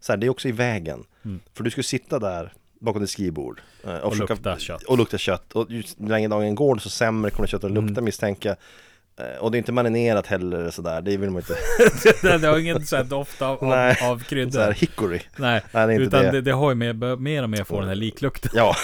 [0.00, 1.04] så här, det är också i vägen.
[1.24, 1.40] Mm.
[1.54, 3.60] För du skulle sitta där bakom ditt skrivbord.
[3.84, 4.82] eh, Och lukta kött.
[4.82, 5.52] Och lukta kött.
[5.52, 8.04] Och ju längre dagen går så sämre kommer köttet att lukta Mm.
[8.04, 8.56] misstänker jag.
[9.20, 11.02] Eh, Och det är inte marinerat heller sådär.
[11.02, 11.54] Det vill man inte.
[12.22, 13.98] det, det har ingen så här doft av, av, Nej.
[14.02, 14.72] av här kryddor.
[14.72, 15.20] hickory.
[15.36, 16.30] Nej, Nej, det utan det.
[16.30, 16.40] det.
[16.40, 18.50] Det, har ju mer, mer och mer få den här liklukten.
[18.54, 18.76] Ja,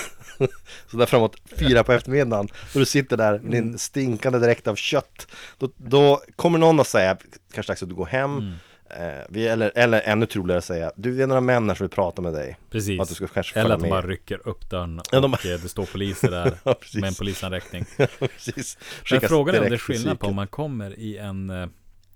[0.91, 3.51] så där framåt fyra på eftermiddagen När du sitter där med Mm.
[3.51, 5.27] din stinkande direkt av kött
[5.59, 7.17] Då, då kommer någon att säga,
[7.55, 8.53] kanske dags att du går hem Mm.
[8.91, 11.91] Eh, vi, eller, eller ännu troligare säga, du vi är några män här som vill
[11.95, 13.01] prata med dig Precis.
[13.01, 13.91] Att du ska kanske Eller att de med.
[13.91, 17.85] bara rycker upp dörren och Ja, de- det står poliser där Ja, med en polisanräckning.
[18.19, 18.79] Precis.
[19.11, 21.67] Men frågan är om det är skillnad på om man kommer i en eh,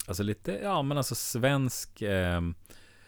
[0.06, 2.40] Alltså lite, ja men alltså svensk eh,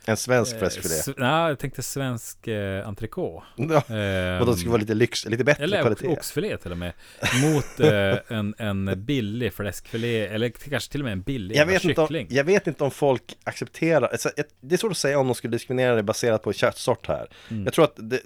[0.07, 3.65] En svensk eh, fläskfilé s- Nej, jag tänkte svensk eh, entrecote ja.
[3.97, 6.79] eh, Och ska det vara lite lyx, lite bättre Eller kvalitet ox, oxfilé till och
[6.79, 6.93] med
[7.43, 11.85] Mot eh, en, en billig fläskfilé Eller kanske till och med en billig jag vet,
[11.85, 14.31] inte om, kyckling jag vet inte om folk accepterar, alltså,
[14.61, 17.29] det är svårt att säga om de skulle diskriminera det baserat på köttsort här.
[17.51, 17.65] Mm.
[17.65, 18.21] Jag tror att det,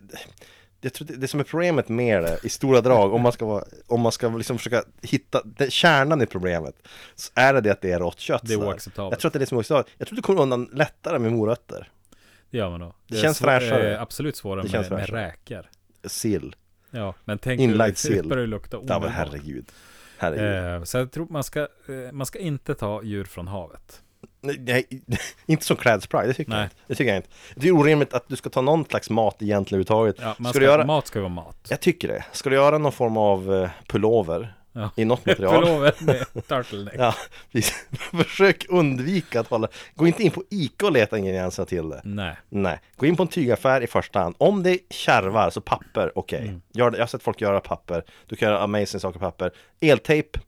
[0.81, 3.47] jag tror det, det som är problemet med det i stora drag, om man ska,
[3.47, 6.75] vara, om man ska liksom försöka hitta det, kärnan i problemet,
[7.15, 8.43] så är det det att det är rått kött.
[8.45, 9.13] Det är oacceptabelt.
[9.13, 9.89] Jag tror att det är det som är oacceptabelt.
[9.99, 11.91] Jag tror att du kommer undan lättare med morötter,
[12.51, 13.95] Det gör man då Det är känns svår- fräschare.
[13.95, 15.71] eh, Absolut svårare Det känns med, med räkor
[16.07, 16.57] sill.
[16.91, 18.29] Ja, men tänk Inlagd sill.
[18.29, 19.67] det lukta Ja men herregud.
[20.19, 20.75] Herregud.
[20.81, 24.03] Eh, så jag tror man ska, eh, man ska inte ta djur från havet.
[24.41, 24.87] Nej,
[25.47, 26.59] inte som klädesplagg, det tycker Nej.
[26.59, 26.77] jag inte.
[26.87, 27.29] Det tycker jag inte.
[27.55, 30.17] Det är orimligt att du ska ta någon slags mat egentligen överhuvudtaget.
[30.19, 31.67] Ja, man ska ska, göra, Mat ska vara mat.
[31.69, 32.25] Jag tycker det.
[32.33, 34.91] Ska du göra någon form av eh, pullover Ja.
[34.97, 35.65] i något material?
[35.65, 36.95] Förlovet med turtleneck.
[36.99, 37.15] Ja.
[38.25, 39.69] Försök undvika att hålla...
[39.95, 42.01] Gå inte in på Ica och leta ingredienserna till det.
[42.05, 42.37] Nej.
[42.49, 44.35] Nej, gå in på en tygaffär i första hand.
[44.39, 46.43] Om det kärvar, så papper, okej.
[46.49, 46.63] Mm.
[46.73, 46.97] Gör det.
[46.97, 48.05] Jag har sett folk göra papper.
[48.27, 49.51] Du kan göra amazing saker papper.
[49.81, 50.39] Eltejp,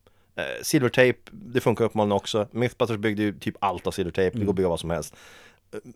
[0.41, 2.49] eh, silvertejp, det funkar uppenbarligen också.
[2.51, 4.41] Mythbusters byggde ju typ allt av silvertejp, Mm.
[4.41, 5.15] det går att bygga vad som helst.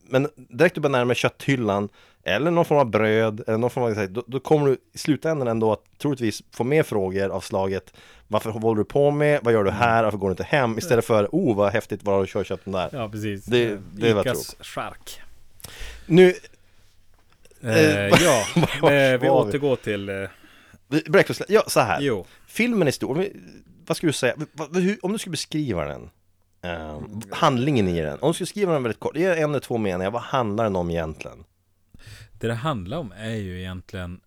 [0.08, 1.88] Men direkt du börjar närma dig kötthyllan
[2.22, 5.48] eller någon form av bröd eller någon form av, då, då kommer du i slutändan
[5.48, 7.92] ändå att troligtvis få mer frågor av slaget
[8.28, 9.40] Varför håller du på med?
[9.42, 10.04] Vad gör du här?
[10.04, 10.78] Varför går du inte hem?
[10.78, 12.88] Istället för oh vad häftigt, var har du kört köpt den där?
[12.92, 13.44] Ja, precis.
[13.44, 15.20] Det- Eh, det var Icas chark.
[16.06, 16.34] Nu,
[17.62, 18.44] Eh, Eh, ja,
[18.82, 19.28] var eh, vi var vi?
[19.30, 20.08] återgår till...
[20.08, 20.28] Eh,
[21.08, 23.26] breakfast, ja så här jo, Filmen är stor,
[23.86, 24.34] vad skulle du säga?
[25.02, 26.10] Om du skulle beskriva den
[26.62, 29.78] eh, Handlingen i den, om du skulle skriva den väldigt kort, ge en eller två
[29.78, 31.44] meningar, vad handlar den om egentligen?
[32.44, 34.20] det det handlar om är ju egentligen...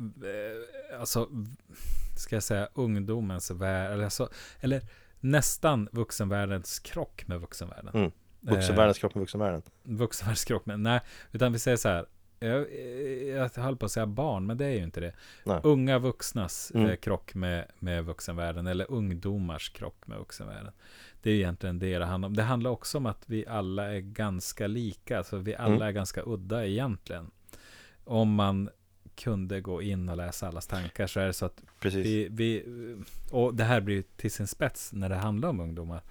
[0.00, 1.28] Eh, alltså,
[2.16, 4.28] ska jag säga ungdomens värld, eller, så,
[4.60, 4.82] eller
[5.20, 7.94] nästan vuxenvärldens krock med vuxenvärlden.
[7.94, 8.12] Mm.
[8.40, 11.00] Vuxenvärldens kropp med vuxenvärlden vuxenvärldens krock, men nej,
[11.32, 12.06] utan vi säger så här.
[12.46, 12.66] Jag,
[13.56, 15.12] jag höll på att säga barn, men det är ju inte det.
[15.44, 15.60] Nej.
[15.62, 16.90] Unga vuxnas Mm.
[16.90, 20.72] eh, krock med, med vuxenvärlden, eller ungdomars krock med vuxenvärlden.
[21.22, 22.36] Det är egentligen det det handlar om.
[22.36, 25.82] Det handlar också om att vi alla är ganska lika, alltså vi alla Mm.
[25.88, 27.30] är ganska udda egentligen.
[28.04, 28.70] Om man
[29.16, 32.64] kunde gå in och läsa allas tankar så är det så att Precis vi, vi,
[33.30, 36.02] och det här blir till sin spets när det handlar om ungdomar.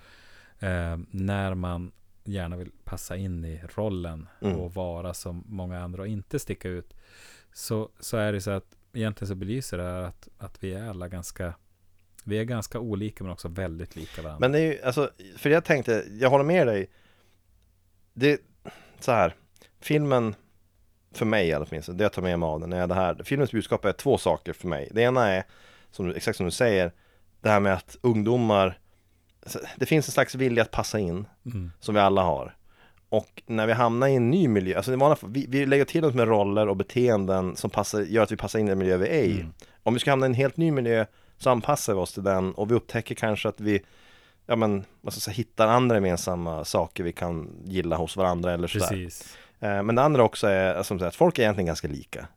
[0.60, 1.92] Eh, när man
[2.24, 4.60] gärna vill passa in i rollen Mm.
[4.60, 6.94] och vara som många andra och inte sticka ut.
[7.54, 10.90] Så, så är det så att egentligen så belyser det här att, att vi är
[10.90, 11.54] alla ganska
[12.24, 14.40] vi är ganska olika men också väldigt lika varandra.
[14.40, 16.90] Men det är ju, alltså, för jag tänkte, jag håller med dig
[18.14, 18.42] Det,
[19.00, 19.36] så här
[19.80, 20.36] Filmen
[21.12, 23.86] För mig fall, det jag tar med mig av den är det här Filmens budskap
[23.86, 25.44] är två saker för mig Det ena är,
[25.92, 26.92] som, exakt som du säger
[27.42, 28.80] Det här med att ungdomar
[29.76, 31.72] Det finns en slags vilja att passa in mm.
[31.80, 32.56] Som vi alla har
[33.10, 36.14] Och när vi hamnar i en ny miljö, alltså vanliga vi, vi lägger till oss
[36.14, 39.08] med roller och beteenden som passar, gör att vi passar in i den miljö vi
[39.08, 39.40] är i.
[39.40, 39.54] Mm.
[39.84, 41.06] Om vi ska hamna i en helt ny miljö
[41.38, 43.82] så anpassar vi oss till den och vi upptäcker kanske att vi
[44.46, 48.88] Ja men, jag säga, hittar andra gemensamma saker vi kan gilla hos varandra eller sådär.
[48.88, 49.38] Precis.
[49.60, 52.28] Eh, Men det andra också är som sagt, att folk är egentligen ganska lika.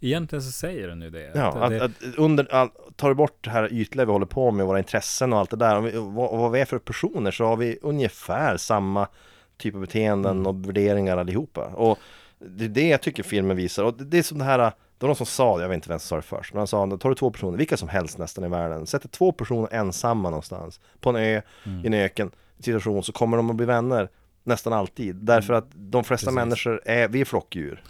[0.00, 1.30] Egentligen så säger den ju det.
[1.34, 4.50] Ja, Att det att under, all, tar du bort det här ytliga vi håller på
[4.50, 7.30] med, våra intressen och allt det där, och, vi, och vad, vi är för personer,
[7.30, 9.08] så har vi ungefär samma
[9.58, 10.46] typ av beteenden Mm.
[10.46, 11.64] och värderingar allihopa.
[11.66, 11.98] Och
[12.38, 13.84] det är det jag tycker filmen visar.
[13.84, 15.98] Och det, är som det här, det var någon som sa, jag vet inte vem
[15.98, 18.44] som sa det först, men han sa, tar du två personer, vilka som helst nästan
[18.44, 21.84] i världen, sätter två personer ensamma någonstans, på en ö, Mm.
[21.84, 24.08] i en öken, situation, så kommer de att bli vänner
[24.44, 25.16] nästan alltid.
[25.16, 26.50] Därför att de flesta Mm.
[26.50, 26.66] Precis.
[26.66, 27.82] människor är, vi är flockdjur.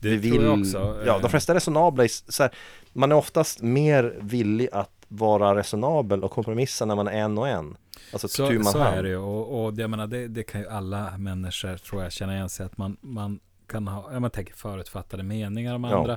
[0.00, 1.02] Det vi tror jag vill- också.
[1.06, 2.52] Ja, Eh, de flesta är resonabla i, så här,
[2.92, 7.48] Man är oftast mer villig att vara resonabel och kompromissa när man är en och
[7.48, 7.76] en
[8.12, 8.96] Alltså Så, man så hand.
[8.98, 12.12] är det ju och, och jag menar, det, det kan ju alla människor tror jag
[12.12, 15.98] känna igen sig att man, man kan ha, ja man tänker förutfattade meningar om Ja.
[15.98, 16.16] andra.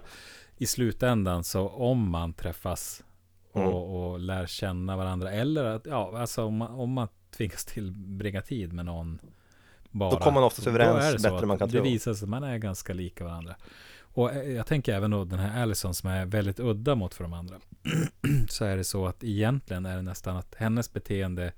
[0.58, 3.04] I slutändan så om man träffas
[3.52, 3.74] och, Mm.
[3.74, 7.08] och lär känna varandra eller att, ja alltså om man, om man
[7.38, 9.20] tvingas tillbringa tid med någon
[9.92, 10.10] bara.
[10.10, 11.84] Då kommer man oftast överens det bättre än man kan Det tro.
[11.84, 13.56] visar sig att man är ganska lika varandra.
[14.02, 17.24] Och eh, jag tänker även då den här Allison som är väldigt udda mot för
[17.24, 17.56] de andra.
[18.50, 21.54] så är det så att egentligen är det nästan att hennes beteende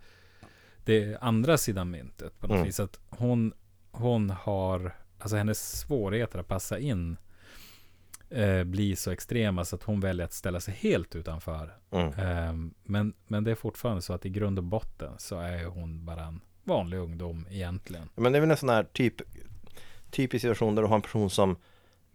[0.85, 2.65] det är andra sidan myntet på något Mm.
[2.65, 2.79] vis.
[2.79, 3.53] Att hon,
[3.91, 7.17] hon har, alltså hennes svårigheter att passa in
[8.29, 11.77] eh, blir så extrema så att hon väljer att ställa sig helt utanför.
[11.91, 12.07] Mm.
[12.13, 16.05] Eh, men, men det är fortfarande så att i grund och botten så är hon
[16.05, 18.09] bara en vanlig ungdom egentligen.
[18.15, 19.15] Men det är väl en sån här typ
[20.11, 21.55] Typisk situation där du har en person som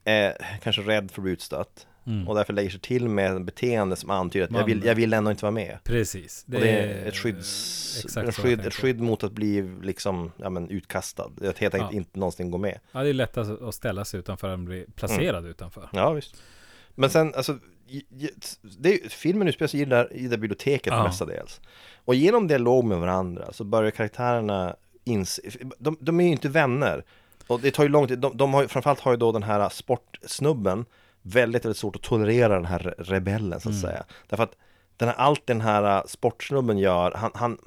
[0.04, 2.28] är kanske rädd för att bli utstött Mm.
[2.28, 4.94] Och därför lägger sig till med en beteende som antyder att jag Man- vill, jag
[4.94, 6.44] vill ändå inte vara med Precis.
[6.46, 10.50] Det, det är ett, skydds, exakt jag skydd, ett skydd mot att bli liksom, ja
[10.50, 11.96] men utkastad Att helt enkelt Ja.
[11.96, 15.38] inte någonsin gå med Ja, det är lättast att ställa sig utanför än bli placerad
[15.38, 15.50] Mm.
[15.50, 15.88] utanför.
[15.92, 16.42] Ja visst
[16.94, 17.58] Men sen alltså
[18.78, 21.02] det Filmen utspelar sig i det, där, i det biblioteket Ja.
[21.04, 21.60] mestadels
[22.04, 25.42] Och genom dialog med varandra så börjar karaktärerna inse
[25.78, 27.04] De, de är ju inte vänner
[27.46, 29.42] Och det tar ju lång tid, de, de har ju, framförallt har ju då den
[29.42, 30.84] här sportsnubben
[31.22, 33.80] Väldigt, väldigt svårt att tolerera den här rebellen så att Mm.
[33.90, 34.56] säga Därför att
[34.96, 37.58] den här, allt den här sportsnubben gör, han, han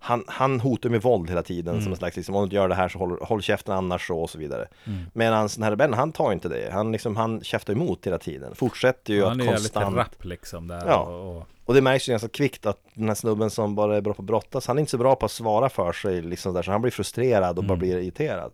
[0.00, 1.84] han, han hotar med våld hela tiden Mm.
[1.84, 4.06] som en slags liksom, om du inte gör det här så håll, håll käften annars
[4.06, 4.98] så och så vidare Mm.
[5.12, 6.70] Medan den här rebellen, han tar inte det.
[6.72, 8.54] Han, liksom, han käftar emot hela tiden.
[8.54, 9.96] Fortsätter ju Han är att ju lite konstant...
[9.96, 10.82] rapp liksom där.
[10.86, 10.96] Ja.
[11.00, 14.00] Och, och, Och det märks ju ganska kvickt att den här snubben som bara är
[14.00, 16.54] bra på att brottas, han är inte så bra på att svara för sig liksom
[16.54, 17.78] där, så han blir frustrerad och bara Mm.
[17.78, 18.52] blir irriterad.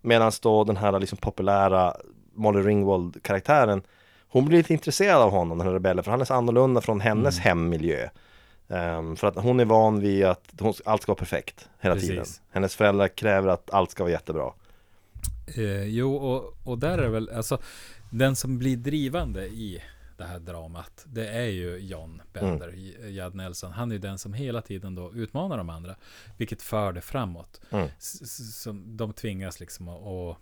[0.00, 1.94] Medan då den här liksom populära
[2.34, 3.82] Molly Ringwald-karaktären,
[4.28, 7.00] hon blir lite intresserad av honom, den här rebellen, för han är så annorlunda från
[7.00, 7.44] hennes Mm.
[7.44, 8.08] hemmiljö.
[8.68, 12.08] Ehm, för att hon är van vid att hon, allt ska vara perfekt hela Precis.
[12.10, 12.26] tiden.
[12.50, 14.52] Hennes föräldrar kräver att allt ska vara jättebra.
[15.56, 17.58] eh, jo, och, och där är väl, alltså
[18.10, 19.82] den som blir drivande i
[20.18, 23.12] det här dramat, det är ju John Bender, Mm.
[23.12, 23.72] Judd Nelson.
[23.72, 25.96] Han är ju den som hela tiden då utmanar de andra,
[26.36, 27.60] vilket för det framåt.
[27.70, 27.88] Mm.
[28.52, 30.36] Som de tvingas liksom att, att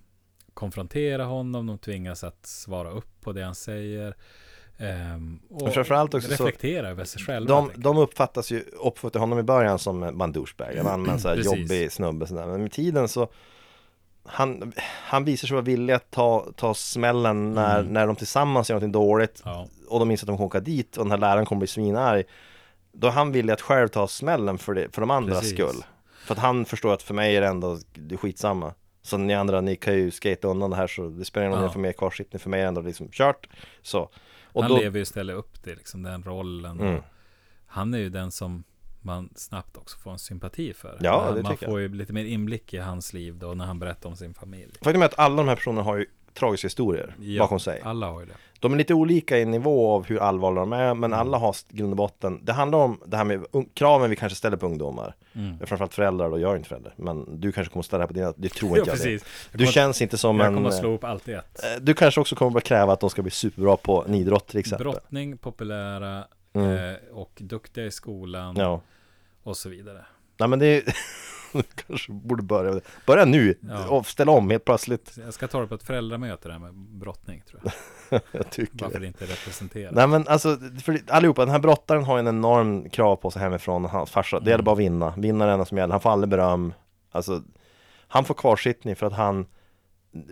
[0.54, 4.16] konfrontera honom, de tvingas att svara upp på det han säger.
[4.78, 7.54] Ehm, och framförallt också så- reflektera över sig själva.
[7.54, 11.36] De, de uppfattas ju, uppfattar honom i början som en douchebag, en allmän så här
[11.36, 12.46] jobbig snubbe sådär.
[12.46, 13.28] Men med tiden så
[14.24, 17.92] han, han visar sig vara villig att ta, ta smällen när, Mm.
[17.92, 20.96] när de tillsammans gör någonting dåligt Ja, och de inser att de kommer åka dit
[20.96, 22.24] och den här läraren kommer bli svinarg.
[22.92, 25.54] Då är han villig att själv ta smällen för, det, för de andras Precis.
[25.58, 25.84] skull.
[26.26, 28.74] För att han förstår att för mig är det ändå det är skitsamma.
[29.02, 31.64] Så ni andra, ni kan ju skata undan det här så det spelar ingen roll
[31.64, 31.68] Ja.
[31.68, 33.48] ni får mer kvarsittning, för mig är det ändå liksom kört.
[33.82, 34.08] Så.
[34.52, 36.80] Och han då, lever ju istället upp till liksom den rollen.
[36.80, 37.02] Mm.
[37.66, 38.64] Han är ju den som
[39.00, 40.98] man snabbt också får en sympati för.
[41.00, 43.78] Ja, det man tycker får ju lite mer inblick i hans liv då när han
[43.78, 44.72] berättar om sin familj.
[44.82, 47.80] Faktum är att alla de här personerna har ju tragiska historier Ja, bakom sig.
[47.84, 48.34] Alla har ju det.
[48.62, 51.92] De är lite olika i nivå av hur allvarliga de är, men alla har grund
[51.92, 53.44] och botten Det handlar om det här med
[53.74, 55.58] kraven vi kanske ställer på ungdomar Mm.
[55.58, 58.06] Framförallt föräldrar, och jag är inte förälder Men du kanske kommer att ställa det här
[58.08, 59.24] på dina, det tror inte Ja, jag det precis.
[59.50, 61.64] Jag Du kommer- känns inte som jag en kommer att slå upp allt i ett.
[61.64, 64.46] eh, Du kanske också kommer att kräva att de ska bli superbra på en idrott
[64.46, 66.72] till exempel Brottning, populära Mm.
[66.90, 68.80] eh, och duktiga i skolan Ja,
[69.42, 70.04] och så vidare.
[70.38, 70.82] nej men det är
[71.86, 73.88] kanske borde börja Börja nu, Ja.
[73.88, 77.42] och ställa om helt plötsligt Jag ska ta det på ett föräldramöte där med brottning
[77.50, 77.72] tror jag.
[78.32, 79.92] Jag tycker Varför det inte representerar.
[79.92, 83.84] Nej men alltså, för allihopa, den här brottaren har en enorm krav på sig hemifrån,
[83.84, 84.64] hans farsa, det gäller Mm.
[84.64, 86.74] bara att vinna, vinna är det enda som gäller, han får aldrig beröm
[87.10, 87.42] Alltså,
[88.08, 89.46] han får kvarsittning för att han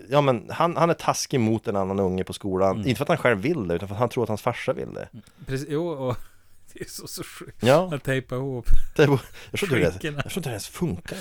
[0.08, 2.88] Ja men han, han är taskig mot en annan unge på skolan, Mm.
[2.88, 4.72] inte för att han själv vill det, utan för att han tror att hans farsa
[4.72, 5.08] vill det
[5.46, 6.16] Precis, jo, och
[6.74, 8.66] det är så, så sjukt Ja, att tejpa ihop
[8.96, 9.20] det, jag tror
[9.64, 10.16] inte det, skinkorna.
[10.24, 10.68] jag tror inte det ens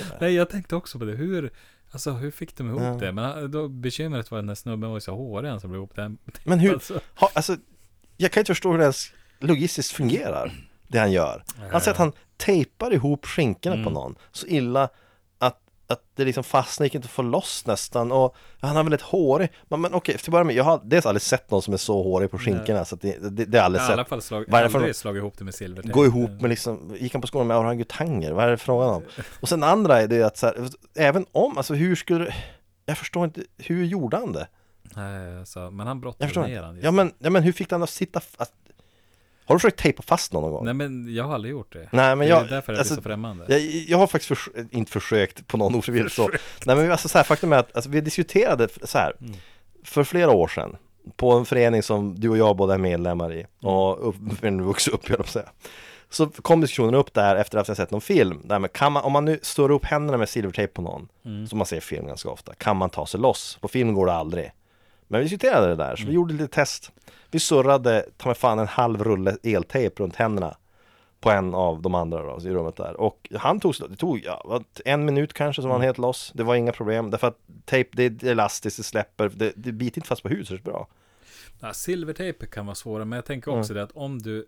[0.09, 0.17] där.
[0.21, 1.13] Nej, jag tänkte också på det.
[1.15, 1.51] Hur,
[1.91, 2.97] Alltså hur fick de ihop Ja.
[3.05, 3.11] det?
[3.11, 5.79] Men han- då, bekymret var att den här snubben var så hårig han som blev
[5.79, 6.17] ihop den.
[6.43, 6.99] Men hur, Alltså.
[7.15, 7.57] ha, alltså,
[8.17, 10.53] jag kan inte förstå hur det ens logistiskt fungerar,
[10.87, 11.43] det han gör.
[11.71, 13.93] Han säger att han tejpar ihop skinkorna på Mm.
[13.93, 14.89] någon så illa
[15.89, 19.49] att, det liksom fastnar, gick inte att få loss nästan och han har väldigt hårig,
[19.63, 21.77] men, men okej, till att börja med, jag har dels aldrig sett någon som är
[21.77, 23.93] så hårig på skinkorna så att det, det, det har jag aldrig har i sett.
[23.93, 25.93] alla fall slag, aldrig slagit ihop det med silvertejp.
[25.93, 28.31] Gå ihop med liksom, gick han på skolan med orangutanger?
[28.31, 29.03] Vad är det frågan om?
[29.39, 32.33] Och sen andra är det att så här, även om, alltså hur skulle
[32.85, 34.47] jag förstår inte, hur gjorde han det?
[34.95, 36.79] Nej, alltså, men han brottade ner han.
[36.81, 38.53] Ja men, ja men hur fick han att sitta fast?
[39.49, 40.65] Har du försökt tejpa fast någon någon gång?
[40.65, 41.89] Nej men jag har aldrig gjort det.
[41.91, 43.45] Nej, men det jag- är därför det alltså, blir så främmande.
[43.47, 46.29] Jag, jag har faktiskt förs- inte försökt på någon ofrivilligt så.
[46.65, 49.33] Nej men alltså så här, faktum är att alltså, vi diskuterade så här Mm.
[49.83, 50.75] för flera år sedan
[51.15, 54.93] på en förening som du och jag båda är medlemmar i och upp, men vuxit
[54.93, 55.49] upp, jag säga.
[56.09, 58.41] Så kom diskussionen upp där efter att jag sett någon film.
[58.43, 61.07] Där med, kan man, om man nu står upp händerna med silvertejp på någon,
[61.49, 63.57] som man ser i film ganska ofta, kan man ta sig loss?
[63.61, 64.51] På film går det aldrig.
[65.11, 66.91] Men vi diskuterade det där, så vi gjorde lite test.
[67.31, 70.57] Vi surrade, ta mig fan, en halv rulle eltejp runt händerna
[71.19, 73.01] på en av de andra då, i rummet där.
[73.01, 76.31] Och han tog, det tog ja, en minut kanske så var han helt loss.
[76.35, 79.97] Det var inga problem, därför att tejp, det är elastiskt, det släpper, det, det biter
[79.97, 80.87] inte fast på är bra.
[81.59, 84.47] Ja, silvertejp kan vara svårare, men jag tänker också det att om du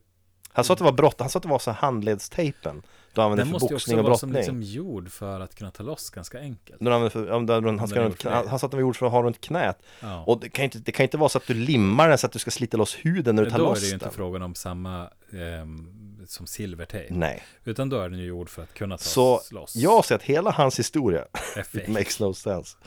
[0.50, 2.82] Han sa att det var brott, han sa att det var så handledstejpen.
[3.14, 4.58] Du använder Den för måste ju boxning också och vara som brottning.
[4.60, 6.80] liksom gjord för att kunna ta loss ganska enkelt.
[6.80, 8.96] Du använder för, ja, där, han, ska den runt, han, han sa att den gjord
[8.96, 9.78] för att ha runt knät.
[10.00, 10.24] Ja.
[10.28, 12.32] Och det kan, inte, det kan inte vara så att du limmar den så att
[12.34, 14.14] du ska slita loss huden när du tar Då är loss det ju inte den.
[14.14, 17.14] frågan om samma ehm, som silvertejp.
[17.14, 17.44] Nej.
[17.64, 19.76] Utan då är den ju gjord för att kunna ta Så loss.
[19.76, 21.26] jag ser att hela hans historia,
[21.74, 22.78] it makes no sense.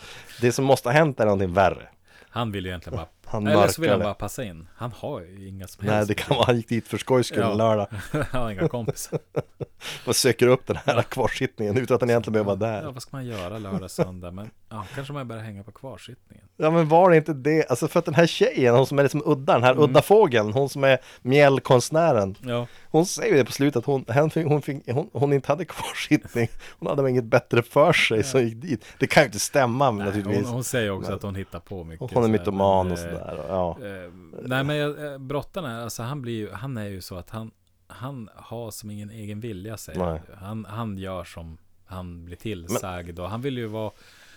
[0.41, 1.89] Det som måste ha hänt är någonting värre.
[2.29, 4.68] Han vill ju egentligen bara Han Eller så vill han bara passa in.
[4.76, 7.26] Han har ju inga som Nej, helst det kan vara han gick dit för skojs
[7.26, 7.55] skull Ja.
[7.55, 7.87] lördag
[8.30, 9.18] Han har inga kompisar.
[10.07, 12.91] och söker upp den här kvarsittningen utan att den egentligen behöver vara Ja, där.
[12.93, 14.30] vad ska man göra lördag, söndag?
[14.30, 16.45] Men ja, kanske man börjar hänga på kvarsittningen.
[16.57, 17.70] Ja, men var det inte det?
[17.70, 19.85] Alltså för att den här tjejen, hon som är liksom udda, den här Mm.
[19.85, 22.37] udda fågeln, hon som är mjällkonstnären.
[22.41, 25.32] Ja, Hon säger ju det på slutet att hon, hon, fick, hon, fick, hon, hon
[25.32, 26.49] inte hade kvarsittning.
[26.78, 28.85] Hon hade väl inget bättre för sig som gick dit.
[28.99, 30.45] Det kan ju inte stämma nej, naturligtvis.
[30.47, 32.11] hon, hon säger också Men- att hon hittar på mycket.
[32.14, 33.24] Hon är mytoman och eh, sådär.
[33.33, 33.87] Och Ja.
[33.87, 34.11] Eh,
[34.43, 37.51] nej men eh, brottaren, alltså han blir ju, han är ju så att han,
[37.87, 40.64] han har som ingen egen vilja säger han.
[40.64, 40.99] han.
[40.99, 43.91] Gör som han blir tillsagd och han vill ju vara,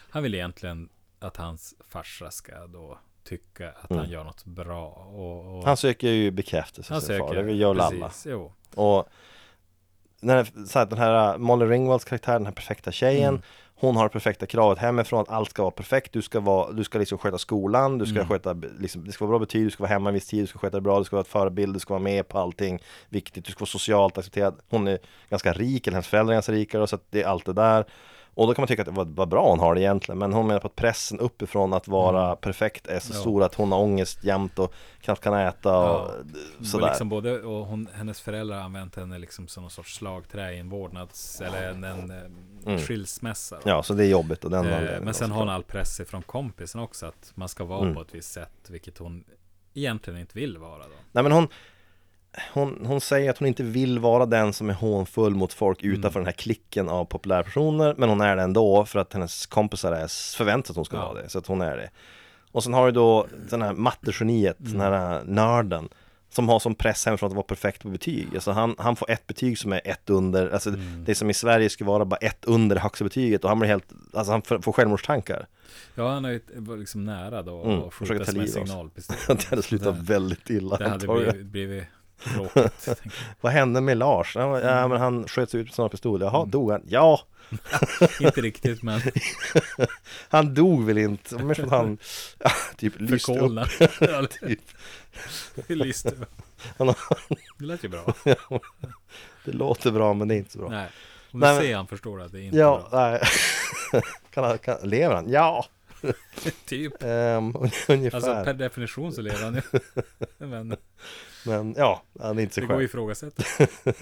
[0.10, 5.58] han vill egentligen att hans farsa ska då tycka att han gör något bra och,
[5.58, 8.08] och Han söker ju bekräftelse han far, söker, det gör väl alla.
[8.08, 8.54] precis, jo.
[8.76, 9.08] Och
[10.22, 13.42] den här, så här, den här Molly Ringwalds karaktär, den här perfekta tjejen Mm.
[13.80, 16.14] Hon har det perfekta kravet hemifrån att allt ska vara perfekt.
[16.14, 18.28] Du ska, vara, du ska liksom sköta skolan, du ska Mm.
[18.28, 20.48] sköta, liksom, det ska vara bra betyg, du ska vara hemma en viss tid, du
[20.48, 22.80] ska sköta det bra, du ska vara ett förebild, du ska vara med på allting
[23.10, 24.60] Viktigt, du ska vara socialt accepterad.
[24.70, 25.00] Hon är
[25.30, 27.86] ganska rik, eller hennes föräldrar är ganska rika, så att det är allt det där
[28.38, 30.34] och då kan man tycka att det var, var bra hon har det egentligen Men
[30.34, 33.18] hon menar på att pressen uppifrån att vara perfekt är så Mm.
[33.18, 33.22] Ja.
[33.22, 36.12] stor att hon har ångest jämt och knappt kan äta och
[36.60, 39.96] Ja, sådär liksom både, och hon, hennes föräldrar har använt henne liksom som någon sorts
[39.96, 43.56] slagträ i en vårdnads eller en, en, eh, skilsmässa.
[43.56, 43.62] då.
[43.62, 43.76] Mm.
[43.78, 46.22] Ja, så det är jobbigt och den Eh, Men sen har hon all press ifrån
[46.22, 47.96] kompisen också att man ska vara Mm.
[47.96, 49.24] på ett visst sätt, vilket hon
[49.74, 50.96] egentligen inte vill vara då.
[51.12, 51.48] Nej men hon,
[52.54, 56.20] hon, hon säger att hon inte vill vara den som är hånfull mot folk utanför
[56.20, 60.36] den här klicken av populärpersoner Men hon är det ändå för att hennes kompisar är
[60.38, 61.06] förväntat att hon ska Ja.
[61.14, 61.90] vara det, så att hon är det.
[62.52, 65.90] Och sen har du då den här mattegeniet, den här nörden
[66.30, 68.28] Som har som press hemifrån att vara perfekt på betyg.
[68.34, 70.72] Alltså han, han får ett betyg som är ett under, alltså
[71.06, 73.86] det som i Sverige skulle vara bara ett under högsta betyget Och han blir helt,
[74.14, 75.48] alltså han får självmordstankar.
[75.96, 76.42] Ja, han är ju
[76.78, 78.68] liksom nära då Mm, och försöker skjutas ta med liv av sig.
[78.68, 79.16] signalpistol.
[79.38, 81.84] Det hade slutat väldigt illa Det hade blivit, blivit
[82.24, 83.02] tråkigt.
[83.42, 84.36] Vad hände med Lars?
[84.36, 86.22] Ja, ja men han sköts ut med sån pistol.
[86.22, 86.50] Jaha, Mm.
[86.52, 86.82] dog han?
[86.88, 87.22] Ja,
[88.20, 89.02] inte riktigt, men
[90.30, 91.36] han dog väl inte.
[91.44, 91.98] Mer som han
[92.40, 93.70] ja, typ lyste upp.
[94.40, 94.60] Typ.
[95.68, 96.12] lyste.
[96.78, 96.98] Han har-
[97.60, 98.14] Det lät ju bra.
[99.46, 100.70] Det låter bra men det är inte så bra.
[100.70, 100.88] Nej,
[101.32, 103.00] om du men- ser han förstår att det är inte Ja, bra.
[103.10, 103.22] nej.
[104.34, 105.30] kan han, kan, lever han?
[105.30, 105.66] Ja,
[106.66, 106.94] Typ.
[107.04, 107.56] um,
[107.88, 108.16] ungefär.
[108.16, 109.62] Alltså per definition så lever han ju.
[110.38, 110.76] Men
[111.48, 113.12] Men ja, han är inte det sig går ju själv.
[113.12, 113.44] ifrågasätta.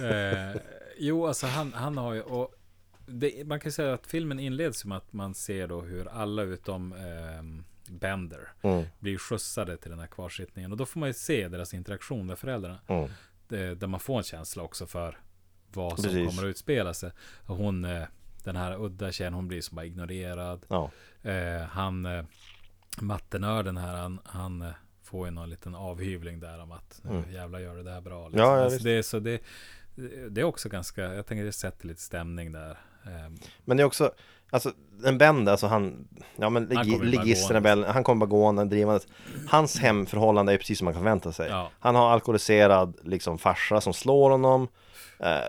[0.53, 0.61] eh,
[0.97, 2.53] jo, alltså han, han har ju, och
[3.07, 6.93] det, man kan säga att filmen inleds med att man ser då hur alla utom
[6.93, 10.71] ehm, Bender Mm, blir skjutsade till den här kvarsittningen.
[10.71, 12.79] Och då får man ju se deras interaktion med föräldrarna.
[12.87, 13.09] mm,
[13.47, 15.17] Det, där man får en känsla också för
[15.73, 16.27] vad som Precis.
[16.29, 17.11] kommer att utspela sig.
[17.45, 18.03] Och hon, eh,
[18.43, 20.65] den här udda tjejen, hon blir som bara ignorerad.
[20.69, 20.91] ja.
[21.23, 22.23] Eh, han, eh,
[23.01, 24.65] mattenörden här, han, han
[25.15, 27.33] får ju någon liten avhyvling där om att nu Mm.
[27.33, 28.27] jävlar gör du det här bra.
[28.27, 28.39] Liksom.
[28.41, 29.41] Ja, ja, alltså det, är så det,
[30.29, 32.77] det är också ganska, jag tänker det sätter lite stämning där.
[33.05, 34.11] Ehm, Men det är också,
[34.49, 34.71] alltså
[35.05, 37.59] en Bender, alltså han, ja men Han ligisterna.
[37.59, 39.07] Bell- han kommer bara gående, drivandes.
[39.49, 41.49] Hans hemförhållande är precis som man kan förvänta sig.
[41.49, 41.69] Ja.
[41.79, 44.67] Han har alkoholiserad liksom farsa som slår honom.
[45.19, 45.39] Eh,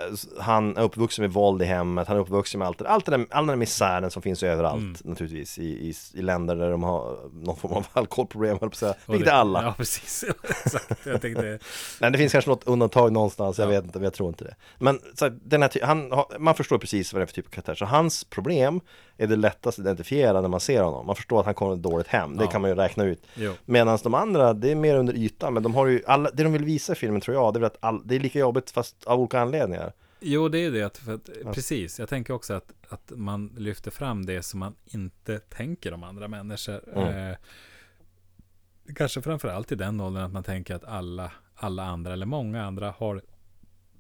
[0.41, 3.27] han är uppvuxen med våld i hemmet, han är uppvuxen med allt, allt där, all
[3.31, 4.97] den där misären som finns överallt Mm.
[5.05, 8.67] naturligtvis i, i, i länder där de har någon form av alkoholproblem, höll jag på
[8.67, 8.95] att säga.
[9.07, 9.63] Vilket det- är alla.
[9.63, 10.25] Ja, precis.
[10.65, 11.07] Exakt.
[11.07, 11.59] Jag tänkte,
[12.01, 13.71] Nej, det finns kanske något undantag någonstans, jag Ja.
[13.71, 14.55] vet inte, men jag tror inte det.
[14.79, 17.51] Men så här, den här han, man förstår precis vad det är för typ av
[17.51, 17.75] karaktär.
[17.75, 18.81] Så hans problem
[19.19, 21.07] är det lättaste att identifiera när man ser honom.
[21.07, 22.51] Man förstår att han kommer dåligt hem, det Ja.
[22.51, 23.23] kan man ju räkna ut.
[23.65, 26.53] Medan de andra, det är mer under ytan, men de har ju alla, det de
[26.53, 29.05] vill visa i filmen tror jag, det är att all, det är lika jobbigt fast
[29.05, 29.93] av olika anledningar.
[30.21, 30.83] Jo, det är det.
[30.83, 35.39] att- att, Precis, jag tänker också att, att man lyfter fram det som man inte
[35.39, 36.81] tänker om andra människor.
[36.97, 37.31] Mm.
[37.31, 37.37] Eh,
[38.97, 42.95] kanske framförallt i den åldern att man tänker att alla, alla andra, eller många andra,
[42.99, 43.23] har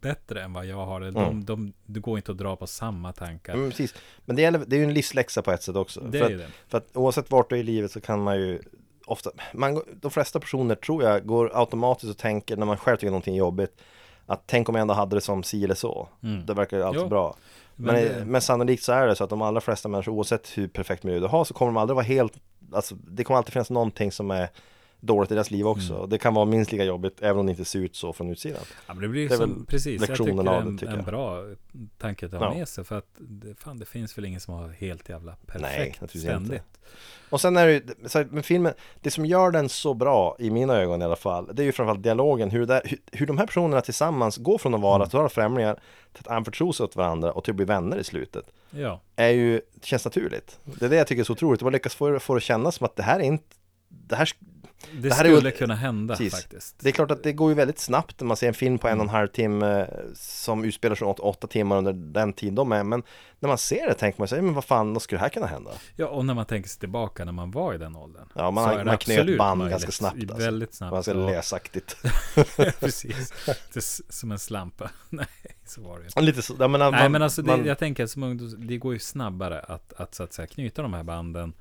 [0.00, 1.00] bättre än vad jag har.
[1.00, 1.44] De, Mm.
[1.44, 3.54] de, det går inte att dra på samma tankar.
[3.54, 3.94] Mm, precis.
[4.24, 6.00] Men det, gäller, det är ju en livsläxa på ett sätt också.
[6.00, 6.46] Det för, är att, det.
[6.68, 8.60] för att oavsett vart du är i livet så kan man ju
[9.06, 13.10] ofta, man, de flesta personer tror jag går automatiskt och tänker när man själv tycker
[13.10, 13.76] någonting är jobbigt
[14.26, 16.08] att tänk om jag ändå hade det som si eller så.
[16.22, 16.46] Mm.
[16.46, 17.36] Det verkar ju alltid Jo, bra.
[17.76, 20.58] Men, men men, det- sannolikt så är det så att de allra flesta människor oavsett
[20.58, 22.32] hur perfekt miljö du har så kommer de aldrig vara helt,
[22.72, 24.48] alltså det kommer alltid finnas någonting som är
[25.06, 25.96] dåligt i deras liv också.
[25.96, 26.08] Mm.
[26.10, 28.60] Det kan vara minst lika jobbigt även om det inte ser ut så från utsidan.
[28.86, 30.86] Ja, men det blir ju Det är som, precis, jag tycker det är av det,
[30.86, 31.44] en, en bra
[31.98, 32.54] tanke att ha Ja.
[32.54, 32.84] med sig.
[32.84, 36.52] För att det, fan, det finns väl ingen som har helt jävla perfekt naturligtvis ständigt.
[36.52, 36.64] inte.
[37.30, 37.82] Och sen är det ju,
[38.30, 41.62] men filmen, det som gör den så bra i mina ögon i alla fall, det
[41.62, 44.80] är ju framförallt dialogen, hur, där, hur, hur de här personerna tillsammans går från att
[44.80, 45.06] vara Mm.
[45.08, 45.74] totala främlingar
[46.12, 48.44] till att anförtro sig åt varandra och till att bli vänner i slutet.
[48.70, 50.58] Ja, Är ju, känns naturligt.
[50.64, 52.74] Det är det jag tycker är så otroligt, man lyckas få, få det att kännas
[52.74, 53.44] som att det här är inte,
[53.88, 54.28] det här
[54.92, 56.34] det, Det här är ju- skulle kunna hända Precis.
[56.34, 56.76] faktiskt.
[56.80, 58.88] Det är klart att det går ju väldigt snabbt när man ser en film på
[58.88, 62.72] en och en halv timme som utspelar sig åt åtta timmar under den tid de
[62.72, 62.84] är.
[62.84, 63.02] Men
[63.40, 65.46] när man ser det tänker man sig, men vad fan, vad skulle det här kunna
[65.46, 65.70] hända?
[65.96, 68.28] Ja, och när man tänker sig tillbaka när man var i den åldern.
[68.34, 69.70] Ja, man- det man knöt band möjligt.
[69.72, 70.36] ganska snabbt, alltså.
[70.36, 70.92] Väldigt snabbt.
[70.92, 71.96] Man ska och- läsaktigt.
[72.80, 73.32] Precis.
[74.08, 74.90] Som en slampa.
[75.10, 75.26] Nej,
[75.66, 76.20] så var det ju inte.
[76.20, 78.78] Lite så, ja, men, man, Nej, men alltså det, man, jag tänker som ungdoms, det
[78.78, 81.52] går ju snabbare att, att så att säga knyta de här banden.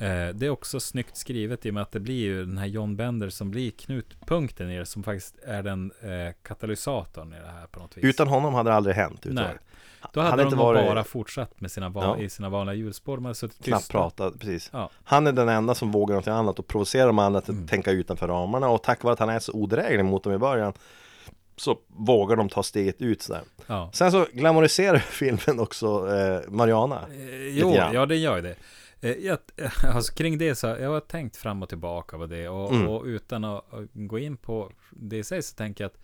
[0.00, 2.66] Eh, det är också snyggt skrivet i och med att det blir ju den här
[2.66, 7.52] John Bender som blir knutpunkten i det, som faktiskt är den eh, katalysatorn i det
[7.60, 8.04] här på något vis.
[8.04, 9.26] Utan honom hade det aldrig hänt.
[9.26, 9.54] Utan, Nej.
[10.12, 12.24] Då hade hade de varit- bara fortsatt med sina, va- Ja.
[12.24, 13.16] i sina vanliga hjulspår.
[13.16, 14.70] De hade suttit Knappt pratat, precis.
[14.72, 14.90] Ja.
[15.04, 17.66] Han är den enda som vågar någonting annat och provocerar de andra att Mm.
[17.66, 20.72] tänka utanför ramarna och tack vare att han är så odräglig mot dem i början
[21.56, 23.42] så vågar de ta steget ut sådär.
[23.66, 23.90] Ja.
[23.92, 27.00] Sen så glamoriserar filmen också eh, Mariana.
[27.12, 28.54] Eh, jo, ja det gör det.
[29.00, 29.38] Eh, jag,
[29.94, 32.88] alltså, kring det så jag har tänkt fram och tillbaka på det och, Mm.
[32.88, 35.98] och utan att gå in på det i sig så tänker jag att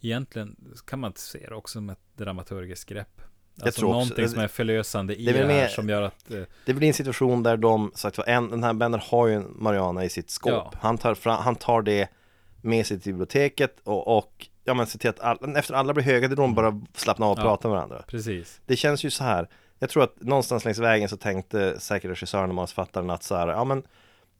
[0.00, 3.20] egentligen kan man se det också som ett dramaturgiskt grepp.
[3.62, 6.30] Alltså tror också- någonting som är förlösande i Det det, här mer- som gör att
[6.30, 9.40] eh, Det blir en situation där de, sagt vad, en, den här Bender har ju
[9.40, 10.52] Mariana i sitt skåp.
[10.52, 10.72] Ja.
[10.80, 12.08] Han, tar fram, han tar det
[12.62, 16.04] med sig till biblioteket och, och ja men ser till att all, efter alla blir
[16.04, 17.38] höga, det är då de bara slappnar av och.
[17.38, 17.42] Ja.
[17.42, 18.04] pratar med varandra.
[18.08, 18.60] precis.
[18.66, 19.48] Det känns ju så här
[19.82, 23.48] Jag tror att någonstans längs vägen så tänkte säkert regissören och manusförfattaren att så här,
[23.48, 23.82] ja men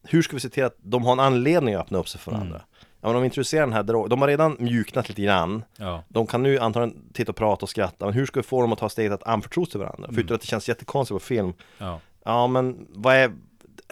[0.03, 2.30] Hur ska vi se till att de har en anledning att öppna upp sig för
[2.30, 2.57] varandra?
[2.57, 2.66] Mm.
[3.01, 6.05] Ja men om vi introducerar den här drogen, de har redan mjuknat lite grann Ja,
[6.09, 8.72] De kan nu antagligen titta och prata och skratta, men hur ska vi få dem
[8.72, 10.05] att ta steget att anförtro sig varandra?
[10.05, 10.14] Mm.
[10.14, 13.32] Förutom att det känns jättekonstigt på film ja, Ja men vad är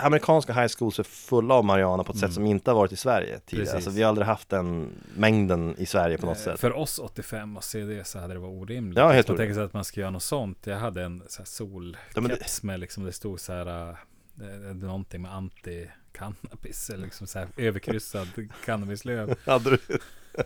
[0.03, 2.97] Amerikanska high schools är fulla av marijuana på ett sätt som inte har varit i
[2.97, 3.75] Sverige tidigare Mm.
[3.75, 3.75] Precis.
[3.75, 6.99] Alltså vi har aldrig haft den mängden i Sverige på något Eh, sätt För oss
[6.99, 8.99] 85 och se det så hade det varit orimligt.
[8.99, 10.59] Ja, helt Man tänker sig att man ska göra något sånt.
[10.67, 16.91] Jag hade en så solkeps med liksom det stod så här eh, någonting med anti-cannabis
[16.95, 18.29] eller liksom så här överkryssad
[18.65, 19.79] cannabislöv Hade du,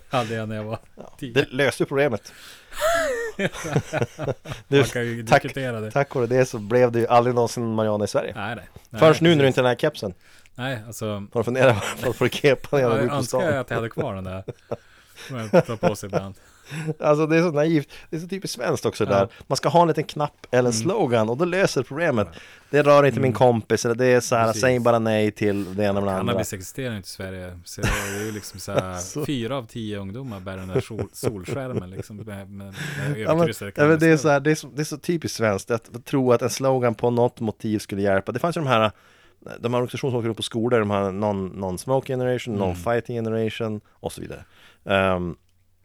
[0.09, 0.79] hade jag när jag var
[1.19, 1.33] tio.
[1.35, 2.33] Det löste problemet
[3.39, 3.49] Man
[4.69, 5.91] du, kan ju tack, diskutera det.
[5.91, 8.65] tack vare det så blev det ju aldrig någonsin marijuana i Sverige Nej, nej.
[8.91, 10.15] nej Först nu när du inte har den här kepsen
[10.55, 11.27] Nej, alltså.
[11.33, 13.39] Får du fundera på att få kepa när Ja, jag går jag ut på önskar
[13.41, 14.45] stan att jag hade kvar den där.
[15.29, 16.35] Som jag tar på sig ibland.
[17.01, 19.83] Alltså det är så naivt, det är så typiskt svenskt också där Man ska ha
[19.83, 20.73] en liten knapp eller Mm.
[20.73, 22.29] slogan och då löser problemet
[22.71, 23.39] Det rör inte min Mm.
[23.39, 24.61] kompis eller det är så här, Precis.
[24.63, 27.59] säg bara nej till det ena med det andra Cannabis existerar inte i Sverige.
[27.65, 31.09] Så det är ju liksom så här, fyra av tio ungdomar bär den där sol,
[31.13, 32.17] solskärmen liksom.
[32.17, 32.75] Med, med, med
[33.19, 35.37] Ja men, ja, men det, är så här, det, är så, det är så typiskt
[35.37, 38.33] svenskt att tro att en slogan på något motiv skulle hjälpa.
[38.33, 38.91] Det fanns ju de här
[39.61, 42.69] de här organisationer som åker upp på skolor, de här non- non-smoke generation, Mm.
[42.69, 44.45] non-fighting generation och så vidare.
[44.85, 45.37] Ehm,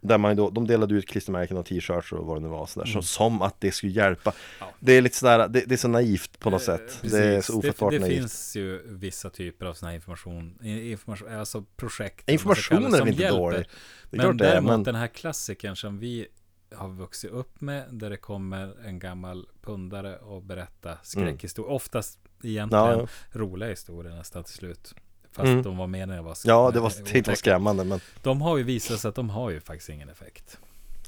[0.02, 2.66] där man ju då, de delade ut klistermärken och t-shirts och vad det nu var
[2.66, 3.04] sådär, så, Mm.
[3.04, 4.34] som att det skulle hjälpa.
[4.60, 4.66] Ja.
[4.80, 6.88] Det är lite sådär, det, det är så naivt på något Eh, sätt.
[7.02, 7.12] precis.
[7.12, 8.18] Det är så ofattbart det, det naivt.
[8.20, 12.30] finns ju vissa typer av sådana information, information, alltså projekt.
[12.30, 13.38] Informationen är väl inte hjälper.
[13.40, 13.66] dålig.
[14.12, 16.28] Det Men det är, däremot men den här klassikern som vi
[16.76, 17.86] har vuxit upp med.
[17.92, 21.72] Där det kommer en gammal pundare och berätta skräckhistorier.
[21.72, 23.00] Oftast egentligen Mm.
[23.00, 24.94] Ja, roliga historier nästan till slut.
[25.32, 25.64] Fast Mm.
[25.64, 28.64] de var menade att vara Ja, det var, det var skrämmande men De har ju
[28.64, 30.58] visat sig att de har ju faktiskt ingen effekt.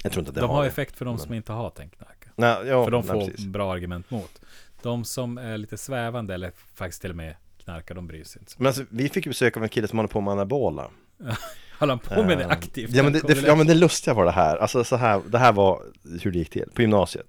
[0.02, 0.68] jag tror inte det de har det.
[0.68, 2.30] effekt för de Men- som inte har tänkt knarka.
[2.36, 3.46] Nej, ja, För de nej, får precis.
[3.46, 4.40] bra argument mot.
[4.82, 7.34] De som är lite svävande eller faktiskt till och med
[7.64, 8.52] knarkar, de bryr sig inte.
[8.58, 10.90] Men alltså, vi fick ju besök av en kille som håller på med anabola
[11.78, 12.90] Håller han på med det Eh, aktivt?
[12.90, 15.38] Ja men det, det, ja men det lustiga var det här, alltså så här, det
[15.38, 15.82] här var
[16.22, 17.26] hur det gick till på gymnasiet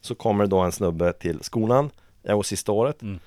[0.00, 1.90] Så kommer det då en snubbe till skolan,
[2.22, 3.18] jag var sista året Mm.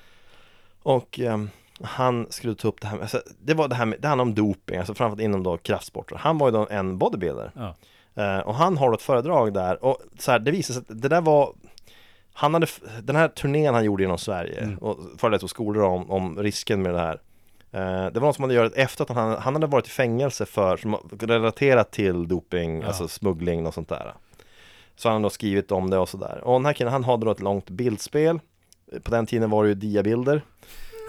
[0.82, 1.50] Och ehm,
[1.84, 4.22] han skulle ta upp det här med, alltså, det var det här med, det handlar
[4.22, 7.50] om doping, alltså framförallt inom då kraftsporter Han var ju då en bodybuilder.
[7.56, 7.74] Ja.
[8.22, 11.08] Eh, Och han har ett föredrag där och så här, det visade sig att det
[11.08, 11.52] där var
[12.34, 12.66] han hade,
[13.02, 14.78] den här turnén han gjorde genom Sverige Mm.
[14.78, 17.20] och föreläste på skolor om, om risken med det här.
[17.72, 20.46] Eh, Det var någon som hade gjort efter att han, han hade varit i fängelse
[20.46, 22.86] för, som relaterat till doping, Ja.
[22.86, 24.14] alltså smuggling och sånt där.
[24.96, 27.30] Så han har skrivit om det och sådär Och den här killen han hade då
[27.32, 28.40] ett långt bildspel.
[29.02, 30.42] På den tiden var det ju diabilder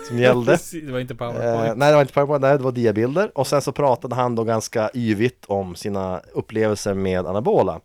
[0.07, 0.57] Som gällde.
[0.85, 1.69] Det var inte powerpoint.
[1.69, 3.31] Eh, nej det var inte PowerPoint, nej det var diabilder.
[3.38, 7.80] Och sen så pratade han då ganska yvigt om sina upplevelser med anabola.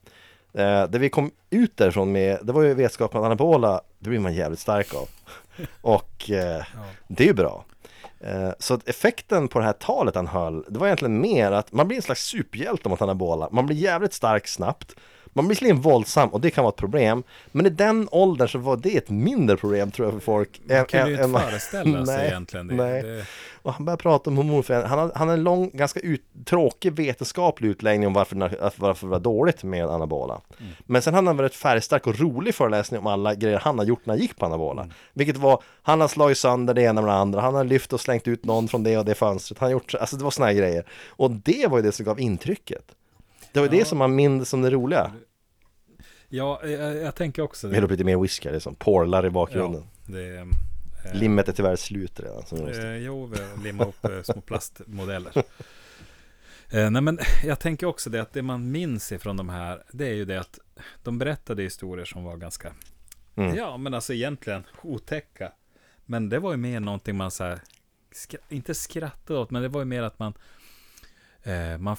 [0.55, 4.19] Eh, Det vi kom ut därifrån med, det var ju vetskapen att anabola, det blir
[4.20, 5.09] man jävligt stark av.
[5.81, 6.62] Och eh,
[7.09, 7.65] det är ju bra.
[8.20, 11.73] Eh, Så att effekten på det här talet han höll, det var egentligen mer att
[11.73, 13.49] man blir en slags superhjälte mot anabola.
[13.53, 14.95] Man blir jävligt stark snabbt
[15.43, 18.59] man blir visserligen våldsam och det kan vara ett problem Men i den åldern så
[18.59, 22.16] var det ett mindre problem tror jag för folk Man kan ju inte föreställa sig
[22.16, 22.74] Nej, egentligen det.
[22.74, 23.02] nej.
[23.02, 23.24] det.
[23.62, 24.90] och han börjar prata om hormonförändring.
[24.90, 28.36] Han han har en lång, ganska ut, tråkig vetenskaplig utläggning om varför,
[28.77, 30.40] varför det var dåligt med anabola.
[30.60, 30.73] Mm.
[30.86, 33.85] Men sen hade han en väldigt färgstark och rolig föreläsning om alla grejer han har
[33.86, 34.82] gjort när han gick på anabola.
[34.82, 34.94] Mm.
[35.12, 38.01] Vilket var, han har slagit sönder det ena med det andra, han har lyft och
[38.01, 39.59] slängt ut någon från det och det fönstret.
[39.59, 40.85] Han har gjort, alltså det var såna här grejer.
[41.09, 42.82] Och det var ju det som gav intrycket.
[43.52, 43.73] Det var Ja.
[43.73, 45.10] det som man minns som det roliga.
[46.29, 47.95] Ja, jag, jag tänker också Vi häller upp det.
[47.95, 49.85] lite mer whisky, det är som porlar i bakgrunden.
[50.07, 50.47] det eh,
[51.15, 52.47] Limmet är tyvärr slut redan.
[52.47, 52.69] Som.
[52.69, 55.33] Eh, jo, vi limmar upp eh, små plastmodeller.
[56.71, 60.07] Eh, nej, men jag tänker också det att det man minns ifrån de här, det
[60.07, 60.59] är ju det att
[61.03, 62.73] de berättade historier som var ganska,
[63.37, 63.55] Mm.
[63.57, 65.53] ja, men alltså egentligen otäcka.
[66.07, 67.61] Men det var ju mer någonting man så här,
[68.15, 70.35] skra- inte skrattade åt, men det var ju mer att man,
[71.43, 71.97] eh, man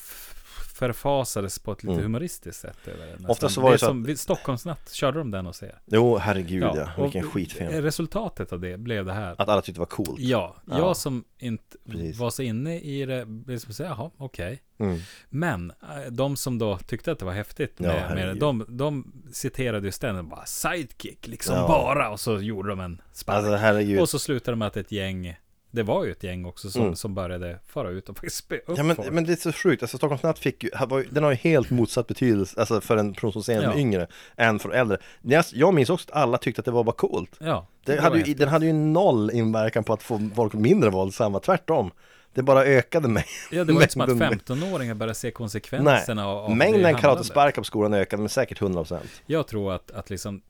[0.79, 2.03] förfasades på ett lite Mm.
[2.03, 2.77] humoristiskt sätt.
[2.87, 3.29] Över det, nästan.
[3.29, 5.71] Ofta så var det så som vid Stockholmsnatt, körde de den och se?
[5.85, 6.89] Jo, herregud ja.
[6.97, 7.69] och Vilken skitfilm.
[7.69, 9.35] Resultatet av det blev det här.
[9.37, 10.19] Att alla tyckte det var coolt.
[10.19, 10.77] Ja, Ja.
[10.77, 12.17] jag som inte Precis.
[12.19, 14.61] var så inne i det, blev som säga, jaha, okej.
[14.79, 14.99] Mm.
[15.29, 18.65] Men eh, de som då tyckte att det var häftigt Ja, med, med det, de,
[18.67, 21.67] de citerade ju ständigt bara sidekick, liksom Ja.
[21.67, 23.63] bara, och så gjorde de en spark.
[23.63, 25.35] Alltså och så slutade de med att ett gäng,
[25.71, 26.95] det var ju ett gäng också som, Mm.
[26.95, 29.11] som började fara ut och faktiskt spö upp Ja men, folk.
[29.11, 30.69] men det är så sjukt, alltså Stockholmsnatt fick ju,
[31.11, 33.77] den har ju helt motsatt betydelse, alltså för en person som ser Ja.
[33.77, 34.97] yngre än för äldre.
[35.21, 37.35] Jag, jag minns också att alla tyckte att det var bara coolt.
[37.39, 40.89] ja, Det var hade ju, den hade ju noll inverkan på att få folk mindre
[40.89, 41.91] våldsamma, tvärtom.
[42.33, 43.25] Det bara ökade mig.
[43.51, 46.55] Ja, det var inte som att mängden- 15-åringar börade se Nej, konsekvenserna av, av det
[46.55, 48.99] mängden karatesparkar på skolan ökade med säkert 100%.
[49.25, 50.41] Jag tror att, att liksom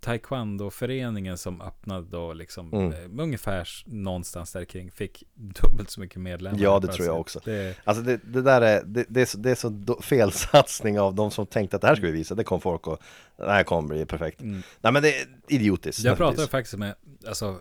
[0.00, 2.92] Taekwondo-föreningen som öppnade då liksom Mm.
[2.92, 6.58] eh, ungefär någonstans där kring fick dubbelt så mycket medlemmar.
[6.60, 7.40] Ja, det tror jag också.
[7.44, 11.14] Det, Alltså det, det där är, det, det är så, det är så felsatsning av
[11.14, 12.98] de som tänkte att det här ska vi visa, det kom folk och
[13.36, 14.40] det här kommer bli perfekt.
[14.40, 14.62] mm.
[14.80, 16.04] Nej men det är idiotiskt.
[16.04, 16.94] Jag pratade faktiskt med,
[17.28, 17.60] alltså,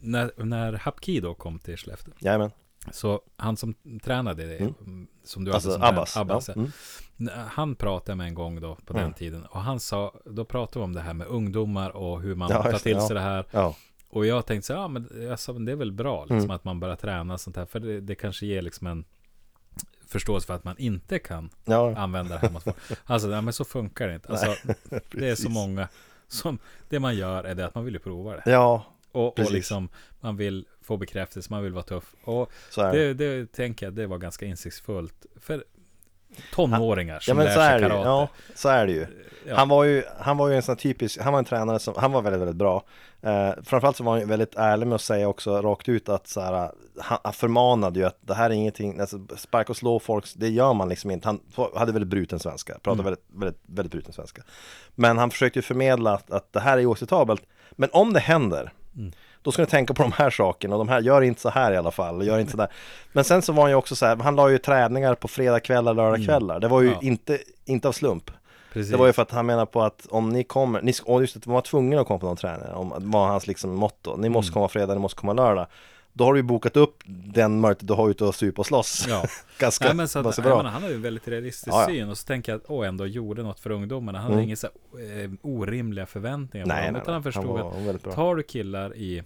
[0.00, 2.50] när, när Hapkido kom till Skellefteå, Jajamän.
[2.90, 5.06] Så han som tränade det, Mm.
[5.24, 6.16] som du Alltså hade som Abbas.
[6.16, 6.54] Abbas ja.
[6.54, 6.70] Mm.
[7.48, 9.14] Han pratade med en gång då på den Mm.
[9.14, 12.50] tiden och han sa, då pratade vi om det här med ungdomar och hur man
[12.50, 13.06] Ja, tar till ja.
[13.08, 13.46] sig det här.
[13.50, 13.76] Ja.
[14.08, 16.50] Och jag tänkte så här, ja men, jag sa, det är väl bra liksom Mm.
[16.50, 17.66] att man börjar träna sånt här.
[17.66, 19.04] För det, det kanske ger liksom en
[20.06, 21.50] förståelse för att man inte kan
[21.96, 22.76] använda det här mot folk.
[23.04, 24.28] Alltså, nej, men så funkar det inte.
[24.28, 24.54] Alltså,
[25.10, 25.88] det är så många
[26.28, 28.42] som, det man gör är det att man vill ju prova det.
[28.46, 29.88] Ja, Och, och liksom,
[30.20, 32.14] man vill få bekräftelse, man vill vara tuff.
[32.24, 33.14] Och det.
[33.14, 35.26] det, tänker jag, det var ganska insiktsfullt.
[35.40, 35.64] För
[36.54, 37.88] tonåringar Ja som men lär så är sig det ju.
[37.90, 38.08] karate.
[38.08, 39.06] Ja, så är det ju.
[39.46, 39.56] Ja.
[39.56, 42.12] Han var ju, han var ju en sån typisk, han var en tränare som, han
[42.12, 42.84] var väldigt, väldigt bra.
[43.22, 46.26] Eh, framförallt så var han ju väldigt ärlig med att säga också rakt ut att
[46.28, 46.70] så här,
[47.00, 50.48] han, han förmanade ju att det här är ingenting, alltså sparka och slå folk, det
[50.48, 51.28] gör man liksom inte.
[51.28, 51.40] Han
[51.74, 53.04] hade väldigt bruten svenska, pratade Mm.
[53.04, 54.42] väldigt, väldigt, väldigt bruten svenska.
[54.94, 57.42] Men han försökte ju förmedla att, att det här är oacceptabelt.
[57.72, 59.12] Men om det händer, Mm.
[59.42, 61.72] Då ska ni tänka på de här sakerna och de här, gör inte så här
[61.72, 62.68] i alla fall, gör inte så där.
[63.12, 65.94] Men sen så var han ju också så här, han la ju träningar på fredagkvällar,
[65.94, 66.60] lördagkvällar.
[66.60, 66.98] Det var ju Mm.
[67.02, 67.06] Ja.
[67.08, 68.30] inte, inte av slump.
[68.72, 68.90] Precis.
[68.92, 71.36] Det var ju för att han menar på att om ni kommer, ni, och just
[71.36, 74.16] att man var tvungen att komma på någon träning, om, var hans liksom motto.
[74.16, 74.54] Ni måste Mm.
[74.54, 75.66] komma fredag, ni måste komma lördag.
[76.14, 76.96] då har du ju bokat upp
[77.34, 79.06] den möjligheten du har ute och supa och slåss.
[79.08, 79.24] Ja.
[79.58, 80.56] Ganska, Nej, men så att, ganska bra.
[80.56, 81.86] menar, han har ju en väldigt realistisk Ja, ja.
[81.86, 84.18] syn och så tänker jag att åh, ändå gjorde något för ungdomarna.
[84.18, 84.36] Han Mm.
[84.36, 84.66] hade inga så
[84.98, 87.32] här, eh, orimliga förväntningar på nej, dem, nej, utan han nej.
[87.32, 89.22] förstod var att tar du killar i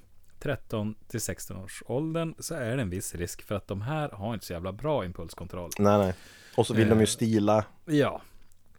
[0.46, 4.08] 13 till 16 års åldern så är det en viss risk för att de här
[4.08, 5.70] har inte så jävla bra impulskontroll.
[5.78, 6.14] Nej, nej.
[6.56, 7.64] Och så vill de ju Eh, stila.
[7.84, 8.20] Ja.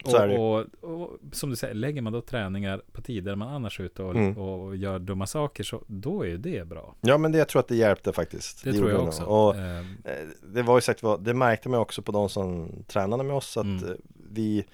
[0.05, 0.37] Det.
[0.37, 3.83] Och, och, och som du säger, lägger man då träningar på tider man annars är
[3.83, 4.37] ute och, Mm.
[4.37, 6.95] och gör dumma saker så då är ju det bra.
[7.01, 8.63] Ja, men det, jag tror att det hjälpte faktiskt.
[8.63, 9.23] Det, gjorde tror jag också.
[9.23, 9.85] Och Eh,
[10.53, 13.63] Det var ju sagt, det märkte man också på de som tränade med oss att
[13.63, 13.83] Mm.
[13.85, 13.89] eh,
[14.31, 14.65] vi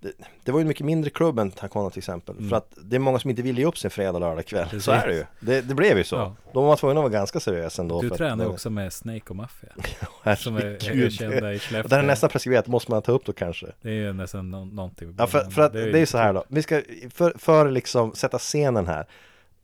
[0.00, 0.12] det,
[0.44, 2.50] det var ju en mycket mindre klubb än Taekwondo till exempel Mm.
[2.50, 4.84] För att det är många som inte vill ge upp sin fredag lördag kväll Precis.
[4.84, 6.34] Så är det ju, det, det blev ju så Ja.
[6.52, 9.24] Då var man tvungen att vara ganska seriös ändå du tränar ju också med Snake
[9.28, 9.72] och Mafia.
[10.36, 11.88] Som är, är kända i Skellefteå.
[11.88, 14.50] Det här är nästan preskriberat, måste man ta upp då kanske Det är ju nästan
[14.50, 15.14] nå- någonting.
[15.18, 16.82] Ja för, för att det är ju så här då, vi ska,
[17.14, 19.06] för, för liksom sätta scenen här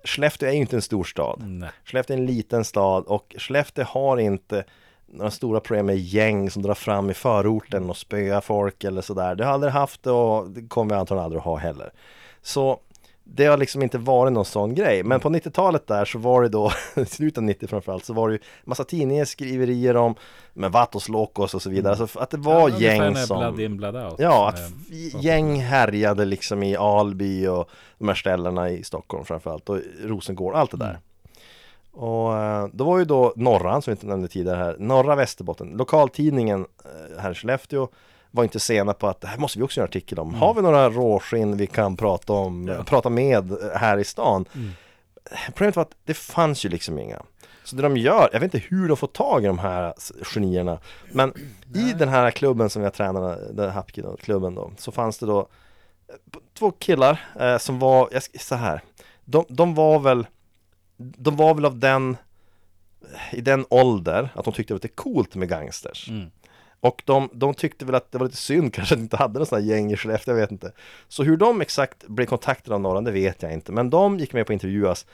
[0.04, 1.70] Skellefteå är ju inte en stor stad Nej.
[1.84, 4.64] Skellefteå är en liten stad och Skellefteå har inte
[5.14, 9.34] några stora problem med gäng som drar fram i förorten och spöar folk eller sådär.
[9.34, 11.90] Det har aldrig haft och det kommer vi antagligen aldrig att ha heller.
[12.42, 12.80] Så
[13.26, 15.02] det har liksom inte varit någon sån grej.
[15.02, 18.28] Men på 90-talet där så var det då, i slutet av 90 framförallt, så var
[18.28, 20.14] det ju massa tidningar, skriverier om
[20.52, 21.96] med Vatos Locos och så vidare.
[21.96, 23.38] Så att det var ungefär gäng som...
[23.38, 24.14] Blood in, blood out.
[24.18, 27.68] Ja, att f- gäng härjade liksom i Alby och
[27.98, 30.88] de här ställena i Stockholm framförallt och Rosengård, allt det där.
[30.90, 31.00] Mm.
[31.94, 35.68] Och eh, då var ju då Norran, som vi inte nämnde tidigare här, Norra Västerbotten,
[35.68, 37.88] lokaltidningen eh, här i Skellefteå
[38.30, 40.34] var inte sena på att det här måste vi också göra en artikel om.
[40.34, 42.84] Har vi några råskinn vi kan prata om, Ja.
[42.84, 44.44] prata med eh, här i stan?
[44.54, 44.70] Mm.
[45.46, 47.22] Problemet var att det fanns ju liksom inga.
[47.64, 49.94] Så det de gör, jag vet inte hur de får tag i de här
[50.34, 50.78] genierna
[51.12, 51.32] Men
[51.74, 55.46] i den här klubben som jag tränade, den här Hapkido-klubben då Så fanns det då
[56.58, 58.80] Två killar eh, som var, jag så här
[59.24, 60.26] de, de var väl
[61.18, 62.16] De var väl av den
[63.32, 66.30] I den ålder att de tyckte att det var coolt med gangsters Mm.
[66.80, 69.38] och de, de tyckte väl att det var lite synd kanske att de inte hade
[69.38, 70.72] någon sån här gäng i Skellefteå, jag vet inte.
[71.08, 73.72] Så hur de exakt blev kontaktade av Norran, det vet jag inte.
[73.72, 75.06] Men de gick med på att intervjuas.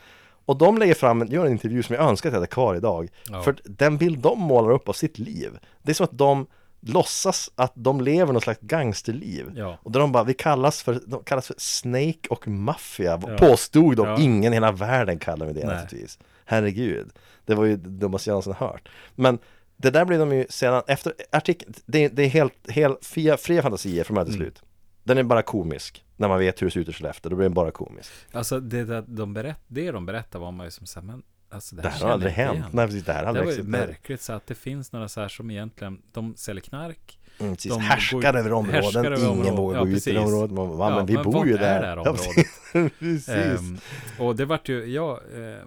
[0.44, 3.08] Och de lägger fram, gör en intervju som jag önskar att jag hade kvar idag.
[3.30, 3.42] Ja.
[3.42, 6.46] För den bild de målar upp av sitt liv, det är som att de
[6.80, 9.52] låtsas att de lever något slags gangsterliv.
[9.56, 9.78] Ja.
[9.82, 13.36] Och där de bara, vi kallas för, de kallas för Snake och Mafia, Ja.
[13.38, 14.06] påstod de.
[14.06, 14.20] Ja.
[14.20, 15.74] Ingen i hela världen kallar mig det Nej.
[15.76, 16.18] naturligtvis.
[16.44, 17.10] Herregud,
[17.46, 18.88] det var ju det dummaste jag någonsin hört.
[19.14, 19.38] Men
[19.76, 23.62] det där blev de ju sedan, efter artikeln, det, det är helt, helt fria, fria
[23.62, 24.46] fantasier från början till Mm.
[24.46, 24.62] slut.
[25.04, 27.44] Den är bara komisk, när man vet hur det ser ut i Skellefteå, då blir
[27.44, 28.10] den bara komisk.
[28.32, 31.76] Alltså det, det, de berätt, det de berättar var man ju som såhär, men alltså
[31.76, 32.54] det Det här, här känner har aldrig hänt.
[32.58, 32.66] igen.
[32.72, 33.88] Nej precis, det här har Det aldrig var ju existerat.
[33.88, 37.16] märkligt så att det finns några så här som egentligen, de säljer knark.
[37.40, 37.72] Mm, precis.
[37.72, 39.56] de Härskar går- över områden, härskar över ingen områden.
[39.56, 40.50] vågar Ja, gå ut i området.
[40.50, 41.80] Man, Ja, men vi men bor ju är där.
[41.80, 42.92] det här Ja, området?
[42.98, 43.28] precis.
[43.28, 43.78] Ehm,
[44.18, 45.20] och det vart ju, ja...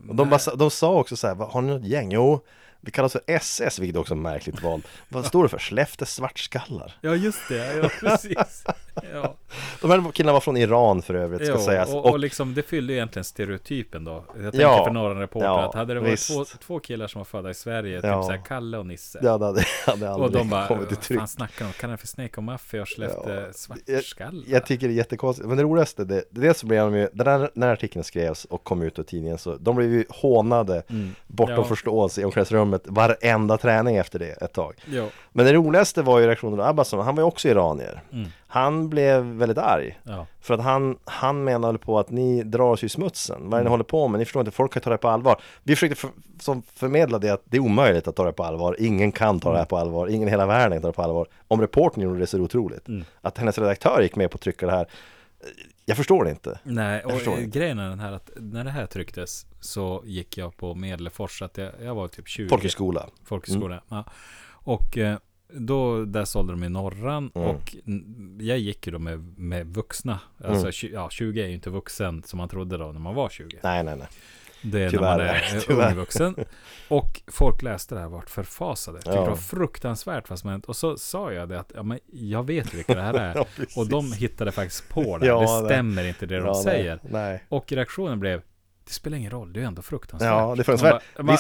[0.10, 2.12] Och de, bara, de sa också så här, "Vad, har ni något gäng?
[2.12, 2.40] Jo,
[2.86, 4.82] vi kallas för SS, vilket också är märkligt val.
[5.10, 5.58] Vad står det för?
[5.60, 6.94] Skellefteå svartskallar.
[7.02, 8.64] Ja just det, ja precis.
[9.14, 9.36] Ja,
[9.82, 11.90] De här killarna var från Iran för övrigt, ska jo, sägas.
[11.94, 14.24] och, och liksom det fyllde egentligen stereotypen då.
[14.34, 17.20] Jag tänker Ja, för några reporter ja, att hade det varit två, två killar som
[17.20, 18.22] var födda i Sverige, Ja.
[18.22, 19.20] typ såhär Kalle och Nisse.
[19.22, 21.20] det hade, hade aldrig och de bara, kommit till vad tryck.
[21.20, 21.72] fan snackar de om?
[21.74, 24.44] Kallar det för Snake och Mafia och Skellefteå Ja, svartskallar?
[24.48, 27.10] Jag tycker det är jättekonstigt, men det roligaste, det, det dels så blev de ju,
[27.14, 30.84] den här, när artikeln skrevs och kom ut ur tidningen så, de blev ju hånade
[30.90, 31.16] Mm.
[31.28, 31.64] bortom Ja.
[31.64, 34.74] förståelse i omklädningsrummet varenda träning efter det ett tag.
[34.86, 35.10] Jo.
[35.32, 38.02] Men det roligaste var ju reaktionen av Abbasson, han var ju också iranier.
[38.12, 38.28] Mm.
[38.48, 40.00] Han blev väldigt arg.
[40.04, 40.26] Ja.
[40.42, 43.36] För att han, han menade på att ni drar oss i smutsen.
[43.42, 43.64] Vad är det Mm.
[43.64, 44.20] ni håller på med?
[44.20, 45.42] Ni förstår inte, folk kan ta det på allvar.
[45.64, 46.10] Vi försökte för,
[46.40, 48.76] som förmedla det att det är omöjligt att ta det på allvar.
[48.80, 49.60] Ingen kan ta det Mm.
[49.60, 50.08] här på allvar.
[50.08, 51.28] Ingen i hela världen kan ta det på allvar.
[51.48, 52.88] Om reportern gjorde det så är det otroligt.
[52.88, 53.04] Mm.
[53.22, 54.88] Att hennes redaktör gick med på att trycka det här.
[55.86, 56.60] Jag förstår det inte.
[56.64, 57.46] Nej, och inte.
[57.60, 61.58] grejen är den här att när det här trycktes så gick jag på Medelfors, att
[61.58, 63.10] jag, jag var typ 20 Folkhögskola.
[63.24, 63.84] folkhögskola.
[63.90, 64.04] Ja.
[64.50, 65.18] Och eh,
[65.54, 67.48] då, där sålde de i Norran Mm.
[67.50, 67.76] och
[68.40, 70.20] jag gick ju då med, med vuxna.
[70.44, 70.96] Alltså, Mm.
[71.02, 73.58] ja, 20 är ju inte vuxen som man trodde då när man var 20.
[73.64, 74.08] Nej, nej, nej.
[74.64, 75.18] Det är Tyvärr.
[75.18, 75.90] när man är eh, Tyvärr.
[75.92, 76.36] ung vuxen.
[76.88, 78.98] Och folk läste det här och vart förfasade.
[78.98, 79.22] Tyckte Ja.
[79.24, 80.66] det var fruktansvärt vad som hänt.
[80.66, 83.36] Och så sa jag det att ja, men jag vet vilka det här är.
[83.36, 83.46] Ja,
[83.76, 85.26] och de hittade faktiskt på det.
[85.26, 87.00] Ja, det stämmer inte det de nej, säger.
[87.04, 87.44] Nej.
[87.50, 88.42] Och reaktionen blev
[88.88, 90.28] Det spelar ingen roll, det är ändå fruktansvärt.
[90.30, 91.04] Ja, det är fruktansvärt.
[91.18, 91.38] Man bara-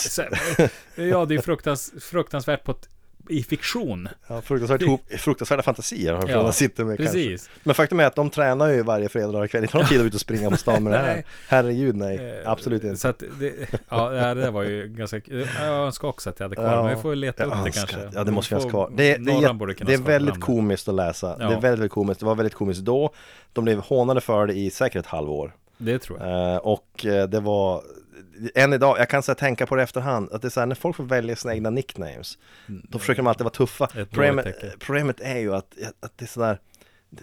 [0.98, 2.90] man- Ja, det är fruktans, fruktansvärt på ett,
[3.30, 4.08] i fiktion.
[4.28, 6.14] Ja, fruktansvärt fruktansvärda fantasier.
[6.14, 7.14] Ja, Ja, sitter med kanske.
[7.16, 7.50] Precis.
[7.64, 9.64] Men faktum är att de tränar ju varje fredag och kväll.
[9.64, 11.24] Inte har de tid att ut och springa på stan med det här.
[11.48, 12.98] Herregud nej, Eh, absolut inte.
[12.98, 13.54] Så att det,
[13.90, 15.22] ja, det där var ju ganska,
[15.60, 17.72] jag önskar också att jag hade kvar Ja, men vi får leta jag upp det
[17.72, 17.98] kanske.
[18.08, 18.90] att- Ja, det måste finnas kvar.
[18.96, 21.28] Det, det, är, det är väldigt komiskt att läsa.
[21.28, 21.36] Ja.
[21.38, 22.20] Det är väldigt, väldigt komiskt.
[22.20, 23.14] Det var väldigt komiskt då.
[23.54, 25.54] De blev hånade för det i säkert ett halvår.
[25.78, 26.52] Det tror jag.
[26.54, 27.84] Eh, och eh, det var
[28.56, 30.68] än idag, jag kan så här tänka på det efterhand, att det är så här,
[30.68, 32.38] när folk får välja sina egna nicknames,
[32.68, 33.88] då försöker de alltid vara tuffa.
[33.88, 36.60] Problemet, problemet är ju att, att det är sådär,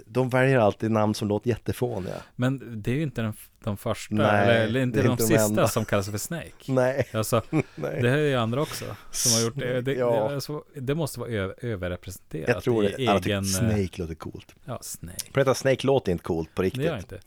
[0.07, 2.15] de väljer alltid namn som låter jättefåniga.
[2.37, 3.33] Men det är ju inte den,
[3.65, 5.69] de första, Nej, eller, eller inte det är de inte sista enda.
[5.69, 6.53] som kallas för Snake.
[6.73, 7.63] Nej, Alltså, nej.
[8.03, 9.81] det här är ju andra också som har gjort det.
[9.81, 10.29] Det, Ja.
[10.29, 13.39] det, alltså, det måste vara ö- överrepresenterat Jag tror det, alla tycker egen...
[13.39, 14.55] att Snake låter coolt.
[14.65, 15.51] Ja, Snake.
[15.51, 16.83] Att Snake låter inte coolt på Det riktigt.
[16.85, 17.21] gör jag inte.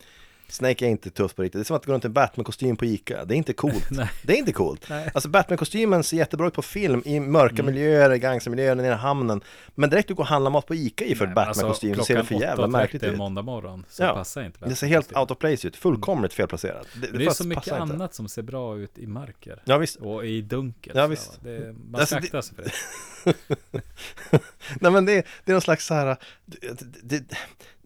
[0.54, 1.60] Snake är inte tuff på riktigt.
[1.60, 3.26] Det är som att gå runt i en Batman-kostym på Ica.
[3.26, 3.90] Det är inte coolt.
[4.24, 4.86] Det är inte coolt.
[4.90, 5.12] Nej.
[5.14, 9.42] Alltså Batman-kostymen ser jättebra ut på film i mörka miljöer, gangstermiljöer nere i hamnen.
[9.76, 11.96] Men direkt du går och handlar mat på Ica i för Nej, men alltså, Batman-kostym
[11.96, 13.18] så ser det för jävla märkligt ut.
[13.18, 14.14] måndag morgon så Ja.
[14.14, 16.88] passar inte Det ser helt out of place ut, fullkomligt felplacerat.
[17.14, 17.76] Det är fast så mycket inte.
[17.82, 19.62] annat som ser bra ut i mörker.
[19.66, 19.96] Ja visst.
[19.96, 20.94] Och i dunkel.
[20.96, 21.40] Ja, visst.
[21.44, 22.72] Det, man Alltså, ska det- akta sig för det.
[24.80, 25.14] Nej men det,
[25.46, 26.58] det är någon slags så här, det,
[27.04, 27.24] det,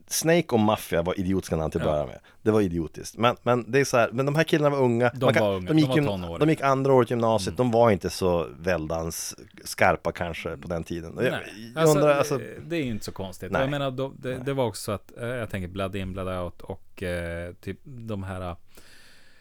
[0.07, 1.91] Snake och Mafia var idiotiska namn till att Ja.
[1.91, 2.19] börja med.
[2.41, 3.17] Det var idiotiskt.
[3.17, 5.11] Men, men det är så här, men de här killarna var unga.
[5.15, 6.15] De kan- var unga, de gick, de var.
[6.15, 6.39] Mm.
[6.39, 11.17] de gick andra året gymnasiet, de var inte så väldans skarpa kanske på den tiden.
[11.17, 13.51] Och Jag, Nej, jag alltså, undrar, det, alltså, det är ju inte så konstigt.
[13.51, 13.61] Nej.
[13.61, 16.27] Jag menar, då, det, det var också så att eh, jag tänker Blood In, Blood
[16.43, 18.55] Out och eh, typ de här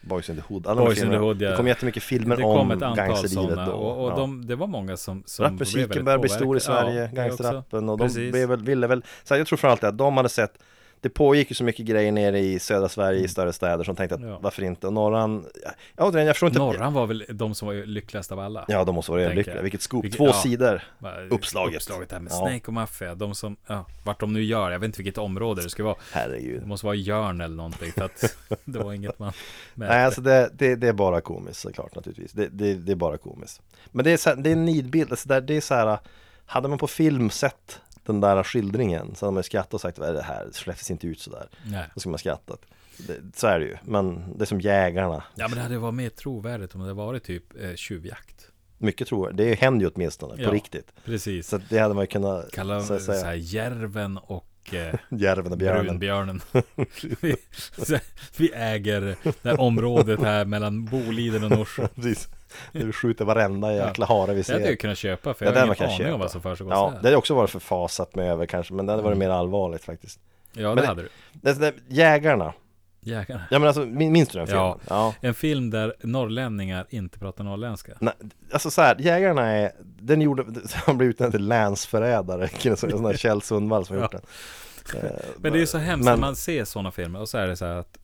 [0.01, 0.67] Boys in the Hood.
[0.67, 1.17] Alla Boys in the.
[1.17, 1.49] Hood, ja.
[1.49, 3.71] Det kom jättemycket filmer om gangsterlivet då.
[3.71, 4.15] och, och Ja.
[4.15, 6.59] de, det var många som, som Rapmusiken började bli stor i.
[6.59, 9.97] Sverige, Ja, gangsterrappen och de blev väl, ville väl, så här, jag tror framförallt att
[9.97, 10.53] de hade sett
[11.01, 14.15] det pågick ju så mycket grejer nere i södra Sverige, i större städer som tänkte
[14.15, 14.31] att Mm.
[14.31, 14.39] Ja.
[14.41, 14.87] varför inte?
[14.87, 15.45] Och norran,
[15.95, 18.65] ja jag förstår inte Norran var väl de som var lyckligast av alla.
[18.67, 19.61] Ja, de måste vara jag.
[19.61, 20.33] Vilket scoop, Vilket- två ja.
[20.33, 20.81] sidor
[21.29, 21.75] Uppslaget.
[21.75, 22.35] Uppslaget där med Ja.
[22.37, 23.15] Snake och Mafia.
[23.15, 24.71] De som, ja, vart de nu gör.
[24.71, 25.95] Jag vet inte vilket område det ska vara.
[26.11, 27.91] Herregud Det måste vara Jörn eller någonting.
[27.91, 29.33] För att det var inget man
[29.73, 29.95] märkte.
[29.95, 33.17] Nej alltså det, det, det är bara komiskt såklart naturligtvis det, det, det är bara
[33.17, 33.61] komiskt
[33.91, 35.99] Men det är, så här, det är en nidbild, alltså där, det är så här
[36.45, 37.81] Hade man på film sett
[38.11, 40.45] den där skildringen så hade man ju skrattat och sagt vad är det här?
[40.45, 41.85] Det släpptes inte ut sådär Nej.
[41.93, 42.61] Då skulle man skrattat
[42.97, 45.93] det, Så är det ju, men det är som jägarna Ja men det hade varit
[45.95, 48.47] mer trovärdigt om det varit typ eh, tjuvjakt.
[48.77, 50.51] Mycket tror jag, det händer ju åtminstone på Ja.
[50.51, 51.47] riktigt Precis.
[51.47, 54.95] Så det hade man ju kunnat Kalla så att så säga, här järven och eh,
[55.19, 56.41] Järven och björnen brunbjörnen.
[57.21, 57.35] vi,
[58.37, 61.87] vi äger det här området här mellan Boliden och Norsjö.
[61.95, 62.29] Precis
[62.71, 65.55] Du skjuter varenda jäkla hare vi Det hade jag ser kunnat köpa för Ja, jag
[65.55, 68.31] det har ingen aning om vad som försiggår Ja, det hade också varit förfasat med
[68.31, 69.29] över kanske Men det hade varit Mm.
[69.29, 70.19] mer allvarligt faktiskt
[70.53, 71.09] Ja men det det- hade du.
[71.33, 72.53] det, det, Jägarna
[73.01, 73.43] Jägarna.
[73.51, 74.63] Ja men alltså, min- minns du den filmen?
[74.65, 74.77] Ja.
[74.89, 75.13] ja.
[75.21, 77.91] En film där norrlänningar inte pratar norrländska.
[77.99, 78.13] Nej,
[78.51, 83.13] alltså så här, Jägarna är, den gjorde, han blev utnämnd till länsförrädare, en sån där
[83.17, 84.21] Kjell Sundvall som har gjort den.
[85.03, 87.37] Eh, Men det är ju så hemskt men- när man ser sådana filmer och så
[87.37, 87.97] är det så här att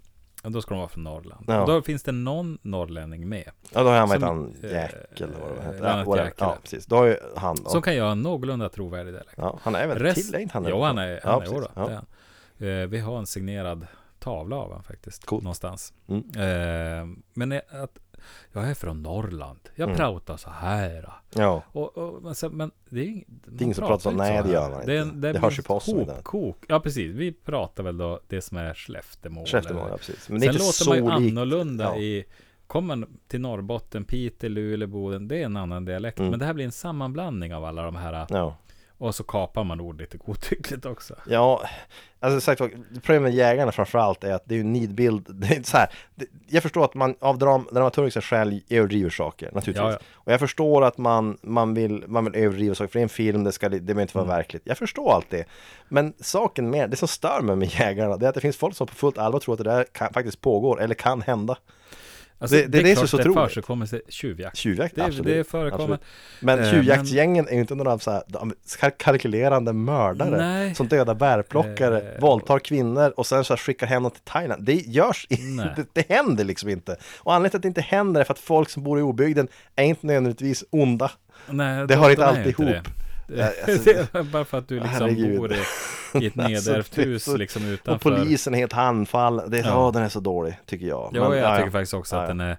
[0.44, 1.46] ja, då ska de vara från Norrland.
[1.48, 1.66] Ja.
[1.66, 3.50] Då finns det någon norrlänning med.
[3.74, 6.04] Ja då har han varit han Jack eller vad det heter.
[6.06, 6.18] Ja.
[6.18, 7.70] Jack, ja precis, då har ju han då.
[7.70, 9.34] Som kan göra en någorlunda trovärdig dialekt.
[9.38, 11.40] Ja, han är väl Rest- till, är inte han Jo, han är, ja, han är,
[11.40, 11.56] precis.
[11.56, 11.86] jodå, ja.
[11.88, 12.82] det är han.
[12.84, 13.88] Eh, Vi har en signerad
[14.20, 15.26] tavla av han faktiskt.
[15.26, 15.44] Coolt.
[15.44, 15.94] Någonstans.
[16.08, 16.24] Mm.
[16.36, 18.00] Eh, men är att
[18.54, 19.60] jag är från Norrland.
[19.76, 19.98] Jag Mm.
[19.98, 21.10] pratar så här.
[21.36, 24.18] ja, Och, och, men, men det är, ing- man ingen som pratar så.
[24.18, 24.92] Nej, det gör man inte.
[24.92, 26.66] Det, är Det blir hörs ju på oss hopkok.
[26.68, 27.16] Ja, precis.
[27.16, 30.30] Vi pratar väl då det som är Skellefteå Skellefteå, ja precis.
[30.30, 31.38] Men det är Sen inte låter så man ju likt.
[31.38, 31.98] annorlunda ja.
[31.98, 32.26] i
[32.68, 36.30] Kommer man till Norrbotten, Piteå, Luleå, Boden Det är en annan dialekt Mm.
[36.30, 38.56] Men det här blir en sammanblandning av alla de här Ja.
[39.04, 41.62] Och så kapar man ord lite godtyckligt också Ja,
[42.20, 42.62] alltså sagt
[43.04, 45.90] problemet med jägarna framförallt är att det är ju en nidbild, det är så här,
[46.48, 49.84] jag förstår att man av dram, dramaturgiska skäl överdriver saker, naturligtvis.
[49.84, 49.98] Ja, ja.
[50.14, 53.10] Och jag förstår att man, man, vill, man vill överdriva saker, för det är en
[53.10, 54.38] film, det, ska, det behöver inte vara Mm.
[54.38, 54.62] verkligt.
[54.66, 55.46] Jag förstår allt det.
[55.90, 58.76] Men saken med, det som stör mig med jägarna, det är att det finns folk
[58.76, 61.58] som på fullt allvar tror att det där kan, faktiskt pågår, eller kan hända.
[62.40, 63.50] Alltså, det- det är det som är så det otroligt.
[63.54, 65.26] försiggår sig tjuvjakt Tjuvjakt, det, absolut.
[65.26, 66.02] det förekommer absolut.
[66.40, 70.76] Men Eh, tjuvjaktsgängen är ju inte några så här, de är kalkylerande mördare Nej.
[70.76, 74.64] som dödar bärplockare, Eh, våldtar kvinnor och sen så här skickar hem dem till Thailand.
[74.64, 76.96] Det görs inte, det händer liksom inte.
[77.18, 79.48] Och anledningen till att det inte händer är för att folk som bor i obygden
[79.76, 81.12] är inte nödvändigtvis onda.
[81.50, 82.74] Nej, Det de- hör inte alltid inte ihop.
[82.74, 83.03] det.
[83.28, 85.38] Ja, alltså, Det är bara för att du liksom herregud.
[85.40, 85.56] bor i,
[86.24, 89.42] i ett Alltså, nedärvt hus liksom Och utanför polisen är helt handfall.
[89.48, 89.86] Det Ja.
[89.88, 91.10] åh, den är så dålig, tycker jag.
[91.14, 91.72] Ja, Men, jag ja, tycker ja.
[91.72, 92.58] faktiskt också att den är eh,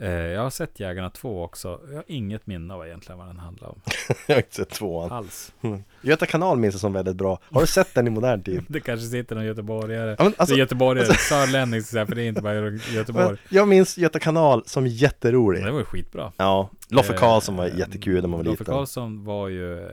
[0.00, 3.68] Jag har sett Jägarna 2 också Jag har inget minne av egentligen vad den handlar
[3.68, 3.80] om
[4.26, 5.12] Jag har inte sett tvåan.
[5.12, 5.52] Alls
[6.02, 7.38] Göta kanal minns jag som väldigt bra.
[7.52, 8.64] Har du sett den i modern tid?
[8.68, 12.14] Det kanske sitter någon göteborgare Ja, men alltså- Det är göteborgare, sörlänning så här, för
[12.14, 15.64] det är inte bara Göteborg Men jag minns Göta kanal som jätterolig.
[15.64, 18.74] Det var ju skitbra Ja, Loffe Eh, Karlsson var jättekul när man var Loffe liten.
[18.74, 19.88] Karlsson var ju eh,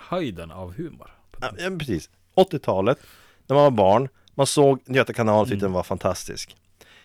[0.00, 1.10] höjden av humor
[1.40, 2.10] Ja, precis.
[2.36, 2.98] 80-talet,
[3.46, 5.62] när man var barn, man såg Göta kanal och tyckte Mm.
[5.70, 6.56] den var fantastisk.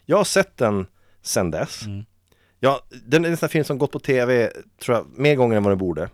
[0.06, 0.86] Jag har sett den
[1.22, 1.85] sen dess.
[1.85, 2.06] Mm.
[2.60, 4.52] Ja, den är en sån här film som gått på tv,
[4.84, 6.10] tror jag, mer gånger än vad den borde.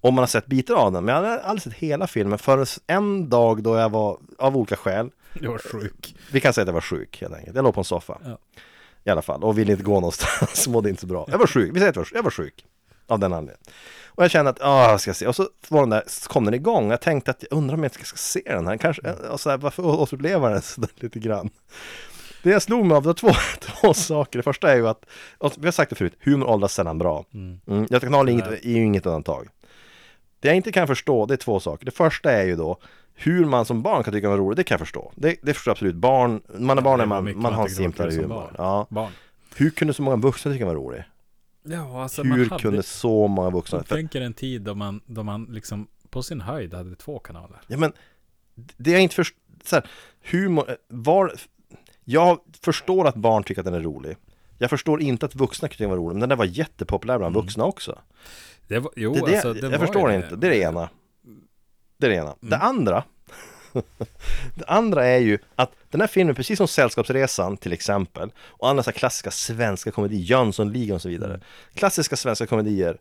[0.00, 2.66] Om man har sett bitar av den, men jag hade aldrig sett hela filmen förrän
[2.86, 5.10] en dag då jag var, av olika skäl,
[5.40, 6.16] Jag var sjuk.
[6.32, 7.56] vi kan säga att jag var sjuk helt enkelt.
[7.56, 8.18] Jag låg på en soffa.
[8.24, 8.38] Ja.
[9.04, 11.26] I alla fall, och ville inte gå någonstans, mådde inte så bra.
[11.30, 12.64] Jag var sjuk, vi säger att jag var, jag var sjuk.
[13.06, 13.60] Av den anledningen.
[14.06, 15.26] Och jag kände att, ja, jag ska se.
[15.26, 16.90] Och så var den där, så kom den igång.
[16.90, 18.76] Jag tänkte att, jag undrar om jag ska se den här.
[18.76, 21.50] Kanske, och så här, varför återuppleva den så där lite grann.
[22.42, 24.38] Det jag slog mig av, det var två, två saker.
[24.38, 25.04] Det första är ju att,
[25.58, 27.24] vi har sagt det förut, humor åldras sällan bra.
[27.34, 27.86] Mm.
[27.90, 29.48] Göta kanal är, inget, är ju inget undantag.
[30.40, 31.84] Det jag inte kan förstå, det är två saker.
[31.84, 32.78] Det första är ju då
[33.14, 35.12] hur man som barn kan tycka det var roligt, det kan jag förstå.
[35.14, 35.94] Det, det förstår jag absolut.
[35.94, 38.28] Barn, man är barn när det man, man har en det simplare humor.
[38.28, 38.54] barn.
[38.58, 38.86] Ja.
[38.90, 39.12] Barn.
[39.56, 41.04] Hur kunde så många vuxna tycka den var rolig?
[41.62, 43.78] Ja, alltså man Hur hade, kunde så många vuxna?
[43.78, 47.60] jag tänker en tid då man, då man liksom på sin höjd hade två kanaler.
[47.66, 47.92] ja men,
[48.76, 49.86] det jag inte förstår, så här,
[50.30, 51.32] humor, var,
[52.10, 54.16] jag förstår att barn tycker att den är rolig.
[54.58, 57.34] Jag förstår inte att vuxna tycker den var rolig, men den där var jättepopulär bland
[57.34, 57.98] vuxna också.
[58.68, 60.88] Det var, jo, Det, det, alltså, det jag förstår ju inte, det är det ena.
[61.98, 62.34] Det är det ena.
[62.40, 62.68] Det Mm.
[62.68, 63.04] andra
[64.54, 68.82] Det andra är ju att den här filmen, precis som Sällskapsresan till exempel och andra
[68.82, 71.44] så klassiska svenska komedier, Jönssonligan och så vidare Mm.
[71.74, 72.98] Klassiska svenska komedier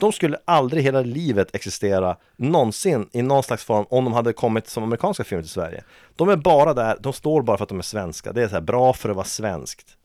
[0.00, 4.68] De skulle aldrig hela livet existera någonsin i någon slags form om de hade kommit
[4.68, 5.84] som amerikanska filmer till Sverige
[6.16, 8.54] De är bara där, de står bara för att de är svenska Det är så
[8.54, 9.96] här bra för att vara svenskt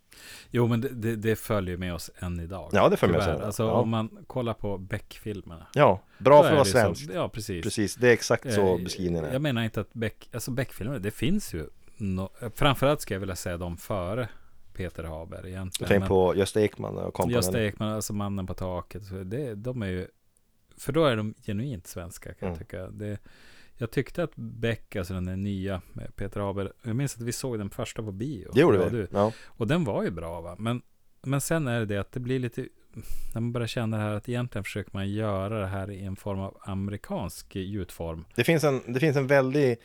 [0.51, 2.69] Jo, men det, det, det följer med oss än idag.
[2.73, 3.41] Ja, det följer med oss.
[3.41, 3.71] Alltså Ja.
[3.71, 5.67] om man kollar på Beck-filmerna.
[5.73, 7.63] Ja, bra för att vara svenskt Ja, precis.
[7.63, 10.99] Precis, det är exakt så Eh, beskrivningen är Jag menar inte att Beck, alltså Beck-filmer,
[10.99, 11.65] det finns ju
[11.97, 14.27] no, Framförallt ska jag vilja säga dem före
[14.75, 15.87] Peter Haber egentligen.
[15.89, 19.29] Tänk på Gösta Ekman och kompani Gösta Ekman, alltså Mannen på taket.
[19.31, 20.07] Det, de är ju,
[20.77, 22.51] för då är de genuint svenska kan Mm.
[22.51, 22.87] jag tycka.
[22.87, 23.19] Det,
[23.77, 27.57] jag tyckte att Beck, alltså den nya med Peter Haber, jag minns att vi såg
[27.57, 28.51] den första på bio.
[28.53, 29.07] Det gjorde vi, du.
[29.11, 29.31] ja.
[29.45, 30.55] Och den var ju bra va.
[30.59, 30.81] Men,
[31.21, 32.61] men sen är det det att det blir lite,
[33.33, 36.15] när man börjar känna det här att egentligen försöker man göra det här i en
[36.15, 38.25] form av amerikansk gjutform.
[38.35, 39.77] Det finns en, det finns en väldig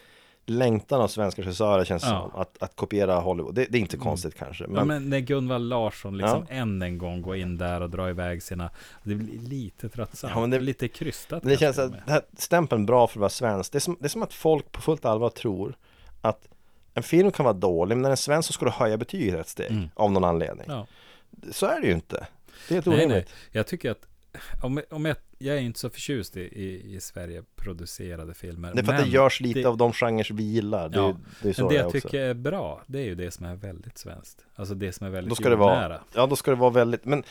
[0.50, 2.18] längtan av svenska regissörer känns det Ja.
[2.18, 2.30] Mm.
[2.30, 3.54] som att, att kopiera Hollywood.
[3.54, 4.66] Det, det är inte konstigt kanske.
[4.66, 6.54] Men, ja, men när Gunvald Larsson liksom Ja.
[6.54, 8.70] än en gång går in där och drar iväg sina,
[9.02, 10.32] det blir lite tröttsamt.
[10.34, 11.42] Ja, men det- lite krystat.
[11.42, 13.72] men det känns att det här stämpeln bra för att vara svensk.
[13.72, 15.74] Det är, som, det är som att folk på fullt allvar tror
[16.20, 16.48] att
[16.94, 19.40] en film kan vara dålig, men när den är svensk så ska du höja betyget
[19.40, 19.70] ett steg.
[19.70, 19.88] Mm.
[19.94, 20.66] Av någon anledning.
[20.68, 20.86] Ja.
[21.52, 22.26] Så är det ju inte.
[22.68, 23.06] Det är helt Nej, nej.
[23.06, 23.30] orimligt.
[23.50, 24.06] Jag tycker att
[24.62, 28.72] om, om jag, jag är inte så förtjust i, i, i Sverige producerade filmer.
[28.74, 30.88] Det är för att det görs lite det- av de genrer vi gillar.
[30.88, 32.00] Det, Ja, det är så Men det jag också.
[32.00, 34.44] tycker är bra, det är ju det som är väldigt svenskt.
[34.54, 36.00] Alltså det som är väldigt Då ska det vara, jordnära.
[36.14, 37.22] ja då ska det vara väldigt, men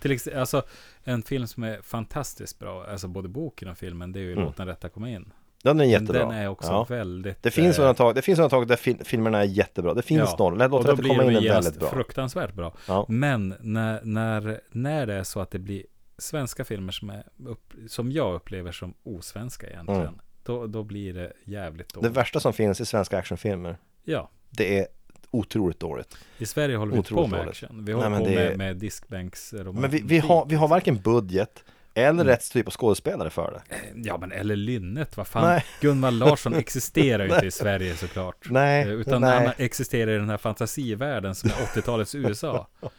[0.00, 0.62] Till exempel, alltså
[1.04, 4.44] en film som är fantastiskt bra, alltså både boken och filmen, det är ju Mm.
[4.44, 5.32] Låt den rätta komma in.
[5.62, 6.18] den är jättebra.
[6.18, 6.84] Den är också ja.
[6.88, 7.42] väldigt...
[7.42, 9.94] Det finns eh, undantag, det finns undantag där fil- filmerna är jättebra.
[9.94, 11.90] Det finns Ja, några, låt blir komma in är väldigt bra.
[11.90, 12.74] fruktansvärt bra.
[12.88, 13.06] Ja.
[13.08, 15.82] Men när, när, när det är så att det blir
[16.18, 20.14] svenska filmer som, är upp, som jag upplever som osvenska egentligen, Mm.
[20.42, 22.16] då, då blir det jävligt Det dåligt.
[22.16, 24.86] värsta som finns i svenska actionfilmer, Ja, det är
[25.30, 26.16] otroligt dåligt.
[26.38, 27.50] i Sverige håller vi inte på med dåligt.
[27.50, 27.84] action.
[27.84, 29.80] Vi Nej, håller men på det med, är- med diskbänksromantik.
[29.80, 31.64] Men vi, vi, har, vi har varken budget
[31.96, 32.26] eller Mm.
[32.26, 33.76] rätt typ av skådespelare för det.
[33.94, 35.48] Ja, men eller Lynnet, vad fan.
[35.48, 35.64] Nej.
[35.80, 38.50] Gunvald Larsson existerar ju inte i Sverige såklart.
[38.50, 39.44] Nej, Eh, Utan nej.
[39.46, 42.66] han existerar i den här fantasivärlden som är 80-talets USA.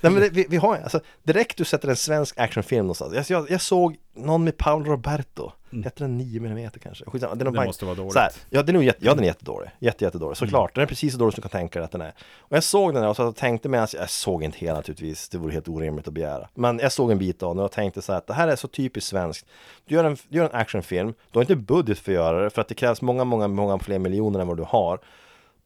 [0.00, 3.14] Nej men det, vi, vi har alltså, direkt du sätter en svensk actionfilm någonstans.
[3.14, 5.52] Jag, jag, jag såg någon med Paolo Roberto.
[5.72, 5.84] Mm.
[5.84, 7.04] Heter den 9 mm kanske?
[7.04, 8.12] Skitsamma, det är Det måste vara dåligt.
[8.12, 9.70] Så här, ja, den är jätte, ja, den är jättedålig.
[9.78, 10.36] Jätte, jättedålig.
[10.36, 10.70] Såklart.
[10.70, 10.74] Mm.
[10.74, 12.12] Den är precis så dålig som du kan tänka dig att den är.
[12.38, 15.28] Och jag såg den här och så tänkte medan jag såg inte hela naturligtvis.
[15.28, 16.48] Det vore helt orimligt att begära.
[16.54, 18.56] Men jag såg en bit av den och tänkte så här att det här är
[18.56, 19.46] så typiskt svenskt.
[19.84, 21.14] Du gör en, du gör en actionfilm.
[21.30, 23.78] Du har inte budget för att göra det för att det krävs många, många, många
[23.78, 25.00] fler miljoner än vad du har.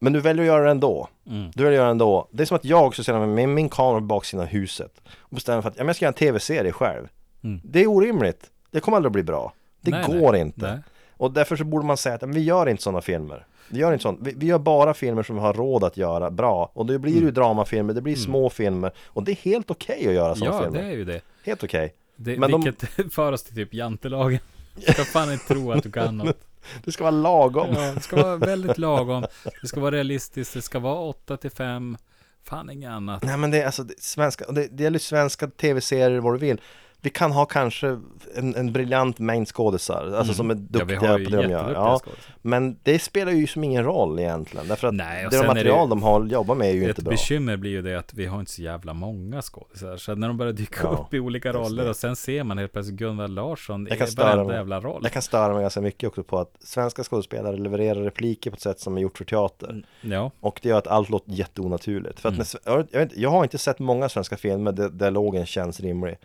[0.02, 1.08] Men du väljer att göra det ändå.
[1.30, 1.50] Mm.
[1.54, 2.28] Du väljer att göra det ändå.
[2.30, 5.00] Det är som att jag skulle sätta mig med min kamera på baksidan av huset
[5.18, 7.08] och bestämma för att ja, jag ska göra en tv-serie själv.
[7.44, 7.60] Mm.
[7.64, 8.50] Det är orimligt.
[8.70, 9.52] Det kommer aldrig att bli bra.
[9.80, 10.40] Det Nej, går nej.
[10.40, 10.70] inte.
[10.72, 10.78] Nej.
[11.16, 13.46] Och därför så borde man säga att men vi gör inte sådana filmer.
[13.68, 14.18] Vi gör inte sånt.
[14.22, 16.70] Vi, vi gör bara filmer som vi har råd att göra bra.
[16.74, 18.92] Och det blir ju dramafilmer, det blir små filmer.
[19.06, 20.64] Och det är helt okej att göra sådana Mm.
[20.64, 20.88] Ja, filmer.
[20.88, 21.20] det är ju det.
[21.44, 21.94] Helt okej.
[22.16, 24.40] det Men de- vilket för oss till typ jantelagen.
[24.86, 26.38] Du ska fan inte tro att du kan något.
[26.84, 27.74] Det ska vara lagom.
[27.74, 29.24] Ja, det ska vara väldigt lagom.
[29.62, 30.54] Det ska vara realistiskt.
[30.54, 31.96] Det ska vara 8 till 5.
[32.44, 33.22] Fan inget annat.
[33.22, 36.60] Nej men det är alltså det, svenska, det, det gäller svenska tv-serier vad du vill.
[37.04, 37.98] Vi kan ha kanske
[38.34, 40.68] en, en briljant mängd skådisar, alltså som är Mm.
[40.72, 41.72] Ja, duktiga ju på det de gör.
[41.72, 42.00] Ja,
[42.42, 44.68] men det spelar ju som ingen roll egentligen.
[44.68, 47.10] Därför att Nej, det material det- de har jobbat med är ju Ett inte bra.
[47.10, 49.96] bekymmer blir ju det att vi har inte så jävla många skådisar.
[49.96, 52.72] Så när de börjar dyka Ja, upp i olika roller och sen ser man helt
[52.72, 55.00] plötsligt Gunvald Larsson Jag i varenda jävla roll.
[55.02, 58.60] Jag kan störa mig ganska mycket också på att svenska skådespelare levererar repliker på ett
[58.62, 59.86] sätt som är gjort för teater.
[60.00, 62.20] Ja, Och det gör att allt låter jätteonaturligt.
[62.20, 62.46] För att Mm.
[62.64, 66.16] när, jag, vet, inte, jag har inte sett många svenska filmer där dialogen känns rimlig.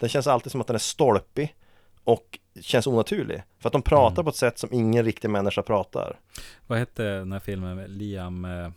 [0.00, 1.54] Den känns alltid som att den är stolpig
[2.04, 3.42] och känns onaturlig.
[3.60, 4.24] För att de pratar Mm.
[4.24, 6.18] på ett sätt som ingen riktig människa pratar.
[6.66, 8.68] Vad hette den här filmen med Liam, eh,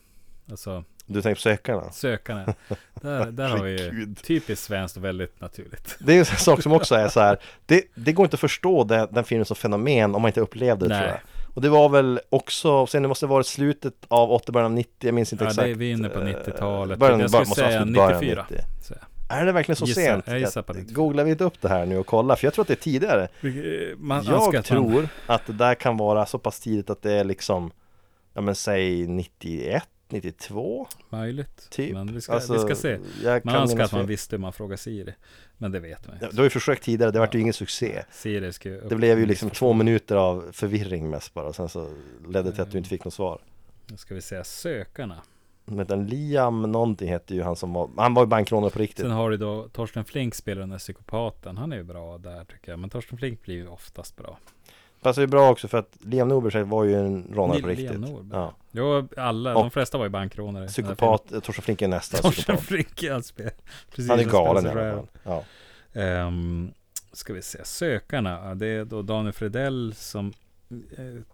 [0.51, 1.91] alltså Du tänker på sökarna?
[1.91, 2.53] Sökarna.
[3.01, 5.97] Där, där har vi ju typiskt svenskt och väldigt naturligt.
[5.99, 8.83] Det är en sak som också är så här, det, det går inte att förstå
[8.83, 10.99] den, den filmen som fenomen om man inte upplevde det Nej.
[10.99, 11.19] tror jag.
[11.55, 14.71] Och det var väl också, sen det måste ha varit slutet av 80, början av
[14.71, 15.65] 90, jag minns inte Ja, exakt.
[15.65, 16.99] det är vi inne på eh, 90-talet.
[16.99, 18.45] Början, Jag skulle säga början av 94.
[18.49, 18.95] 90.
[19.29, 20.23] Är det verkligen så Gissar- sent?
[20.27, 20.95] jag gissar på 94.
[20.95, 22.35] Googlar vi inte upp det här nu och kollar?
[22.35, 23.27] För jag tror att det är tidigare.
[23.97, 27.01] man önskar Jag att man- tror att det där kan vara så pass tidigt att
[27.01, 27.71] det är liksom,
[28.33, 31.67] ja men säg 91, 92 Möjligt.
[31.69, 31.93] typ.
[31.93, 32.99] Men vi ska, Alltså, vi ska se.
[33.43, 35.13] Man önskar att man visste hur man frågar Siri.
[35.57, 36.29] Men det vet man inte.
[36.31, 38.03] Du har ju försökt tidigare, det vart ju ingen succé.
[38.11, 41.89] Siri ska upp- Det blev ju liksom två minuter av förvirring mest bara, sen så
[42.27, 43.41] ledde det till att du inte fick något svar.
[43.91, 45.21] Nu ska vi säga sökarna.
[45.69, 49.05] Men den Liam någonting hette ju han som var, han var ju bankrånare på riktigt.
[49.05, 51.57] Sen har du då Torsten Flink spelar den där psykopaten.
[51.57, 52.79] Han är ju bra där tycker jag.
[52.79, 54.37] Men Torsten Flink blir ju oftast bra.
[55.01, 57.77] Fast det är bra också för att Liam Norberg var ju en rånare på Liam
[57.79, 57.99] riktigt.
[57.99, 58.39] Norberg.
[58.39, 58.53] Ja.
[58.71, 60.67] Jo, alla, Och de flesta var ju bankrånare.
[60.67, 62.63] Psykopat, Torsten Flink är nästa Torsten psykopat.
[62.63, 63.33] Flink är alltså
[63.91, 65.07] precis Han är galen i alla fall.
[65.23, 65.43] Ja.
[66.01, 66.71] Ehm,
[67.13, 68.55] ska vi se, sökarna.
[68.55, 70.33] Det är då Daniel Fredell som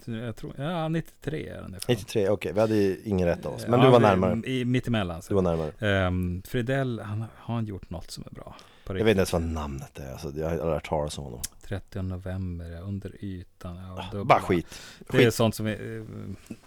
[0.06, 1.76] jag tror, ja 93 är den.
[1.88, 3.68] 93, okej, vi hade ju ingen rätt av oss.
[3.68, 4.42] Men du var närmare.
[4.50, 5.22] I, mitt emellan.
[5.30, 6.08] Du var närmare.
[6.08, 8.56] Um, Fredell, han, har han gjort något som är bra?
[8.88, 11.40] Jag vet inte ens vad namnet är, alltså, jag har aldrig hört talas om honom.
[11.68, 13.76] 30 november, ja, under ytan.
[13.76, 14.82] Ja, Ah, Bara skit.
[15.00, 15.34] Det är Skit.
[15.34, 15.76] sånt som vi...
[15.76, 16.04] Uh,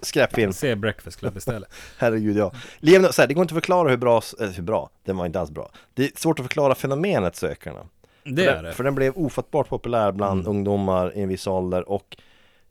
[0.01, 0.53] Skräpfilm.
[0.53, 1.71] se Breakfast Club istället.
[1.99, 2.53] Herregud ja.
[2.79, 5.27] Liam, så här, det går inte att förklara hur bra, eh, hur bra, den var
[5.27, 5.71] inte alls bra.
[5.95, 7.81] Det är svårt att förklara fenomenet sökarna.
[8.25, 8.73] Det för är den, det.
[8.73, 10.51] För den blev ofattbart populär bland Mm.
[10.51, 12.17] ungdomar i en viss ålder och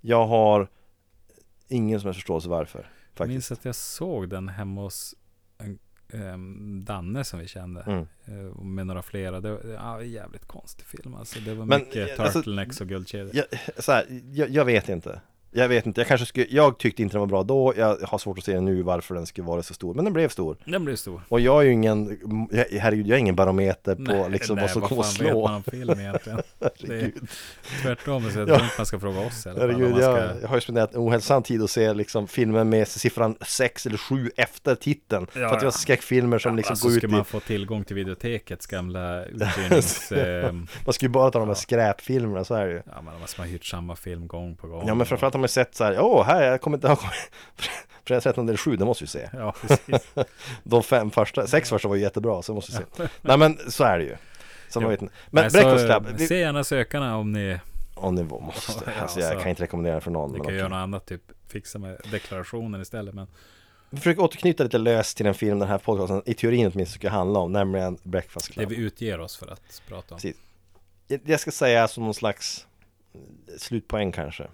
[0.05, 0.67] jag har
[1.67, 2.79] ingen som helst förståelse varför.
[2.79, 3.27] Jag Faktiskt.
[3.27, 5.15] minns att jag såg den hemma hos
[5.57, 5.79] en,
[6.13, 7.81] ehm, Danne som vi kände.
[7.81, 8.07] Mm.
[8.25, 9.39] eh, med några flera.
[9.39, 11.39] Det var ja, jävligt konstig film alltså.
[11.39, 13.31] Det var Men, mycket eh, alltså, turtlenecks och guldkedjor.
[13.33, 13.45] Jag,
[13.83, 15.21] så här, jag, jag vet inte.
[15.55, 18.17] Jag vet inte, jag kanske skulle, jag tyckte inte den var bra då, jag har
[18.17, 20.57] svårt att se nu varför den skulle vara så stor, men den blev stor.
[20.65, 21.21] Den blev stor.
[21.29, 22.17] Och jag är ju ingen,
[22.51, 25.47] jag, herregud, jag är ingen barometer på liksom vad som kommer att fan vet slå.
[25.47, 26.41] man om film egentligen?
[26.59, 27.11] det är
[27.81, 28.53] tvärtom, så jag Ja.
[28.55, 30.41] tror inte man ska fråga oss om herregud man jag, ska...
[30.41, 33.97] jag har ju spenderat en ohälsosam tid att se liksom filmer med siffran 6 eller
[33.97, 35.27] 7 efter titeln.
[35.27, 35.71] Ja, för att det var ja.
[35.71, 40.11] skräckfilmer som liksom alltså, går ut ska i, man få tillgång till videotekets gamla uthyrnings...
[40.11, 41.55] ehm, man ska ju bara ta de här Ja.
[41.55, 42.81] skräpfilmerna, så är det ju.
[42.85, 44.83] ja, men man har hyrt samma film gång på gång.
[44.87, 46.97] Ja men framförallt har sett så här, åh här, jag kommer inte ihåg
[48.03, 49.29] Fredag 13 eller 7, det måste vi se.
[49.33, 50.07] Ja, precis.
[50.63, 53.09] De fem första, sex första var ju jättebra, så måste vi se.
[53.21, 54.15] Nej men så är det ju.
[54.69, 55.13] Så man vet inte.
[55.29, 57.59] Men Nej, Breakfast Club, vi, Se gärna sökarna om ni,
[57.95, 60.67] om ni måste, alltså jag så- kan inte rekommendera det för någon ni kan göra
[60.67, 63.15] något annat, typ fixa med deklarationen istället.
[63.15, 63.27] Men
[63.89, 67.09] Vi försöker återknyta lite löst till den film den här podcasten i teorin åtminstone ska
[67.09, 68.69] handla om, nämligen Breakfast det Club.
[68.69, 70.21] vi utger oss för att prata om.
[70.21, 70.37] Precis.
[71.07, 72.67] Jag- Jag ska säga som någon slags
[73.57, 74.47] slutpoäng kanske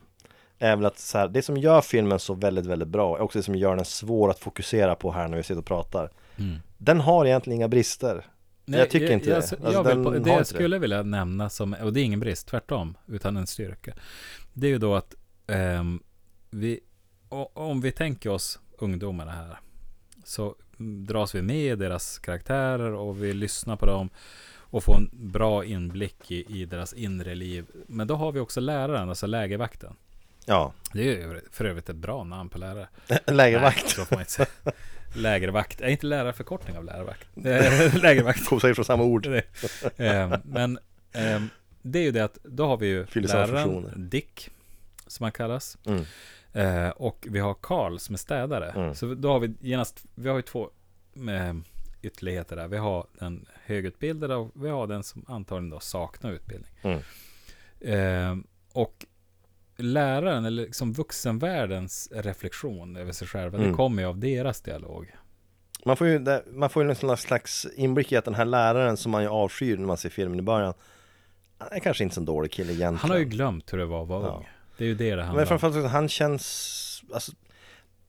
[0.62, 3.40] är väl att så här, det som gör filmen så väldigt, väldigt bra är också
[3.40, 6.10] det som gör den svår att fokusera på här när vi sitter och pratar.
[6.38, 6.60] Mm.
[6.78, 8.26] Den har egentligen inga brister.
[8.66, 9.32] Jag tycker inte det.
[9.32, 10.46] jag, Alltså, jag vill, på, det jag inte det.
[10.46, 13.94] skulle vilja nämna som, och det är ingen brist, tvärtom, utan en styrka.
[14.54, 15.16] Det är ju då att
[15.48, 16.04] ehm,
[16.50, 16.80] vi,
[17.54, 19.60] om vi tänker oss ungdomarna här,
[20.24, 20.56] så
[21.08, 24.10] dras vi med i deras karaktärer och vi lyssnar på dem
[24.54, 27.66] och får en bra inblick i, i deras inre liv.
[27.88, 29.96] Men då har vi också läraren, alltså lägervakten.
[30.46, 32.88] Ja, Det är ju för övrigt ett bra namn på lärare.
[33.28, 33.98] lägervakt.
[34.12, 34.26] Nej.
[35.16, 37.28] Lägervakt, är inte lärare förkortning av lärarvakt?
[37.46, 38.46] Eh, Lägervakt.
[38.46, 39.28] Kom säkert från samma ord.
[39.98, 40.80] Ehm, men
[41.12, 41.50] ehm,
[41.82, 44.10] det är ju det att då har vi ju läraren.
[44.10, 44.50] Dick,
[45.08, 45.78] som han kallas.
[45.86, 46.06] Mm.
[46.54, 48.70] Eh, och vi har Karl som är städare.
[48.70, 48.96] Mm.
[48.96, 50.70] Så då har vi genast, vi har ju två
[51.16, 51.54] eh,
[52.02, 52.68] ytterligheter där.
[52.68, 56.72] Vi har den högutbildade och vi har den som antagligen då saknar utbildning.
[56.82, 57.00] Mm.
[57.82, 58.44] Ehm,
[58.74, 59.06] och
[59.82, 63.70] läraren, eller liksom vuxenvärldens reflektion över sig själva, Mm.
[63.72, 65.16] det kommer ju av deras dialog.
[65.86, 69.12] Man får ju, man får ju en slags inblick i att den här läraren som
[69.12, 70.74] man ju avskyr när man ser filmen i början
[71.58, 74.02] Han är kanske inte så dålig kille egentligen Han har ju glömt hur det var
[74.04, 74.36] att vara Ja.
[74.38, 74.50] ung.
[74.78, 75.48] Det är ju det det handlar Men om.
[75.48, 77.32] framförallt också, han känns alltså,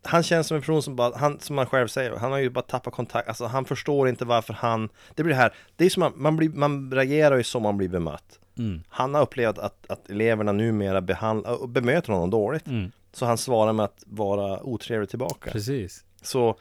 [0.05, 2.51] Han känns som en person som bara, han, som han själv säger, han har ju
[2.51, 5.91] bara tappat kontakt Alltså han förstår inte varför han Det blir det här, det är
[5.91, 8.83] som man, man, blir, man reagerar ju som man blir bemött Mm.
[8.89, 12.93] Han har upplevt att, att eleverna numera behandlar, bemöter honom dåligt Mm.
[13.15, 16.05] Så han svarar med att vara otrevlig tillbaka Precis.
[16.23, 16.57] Så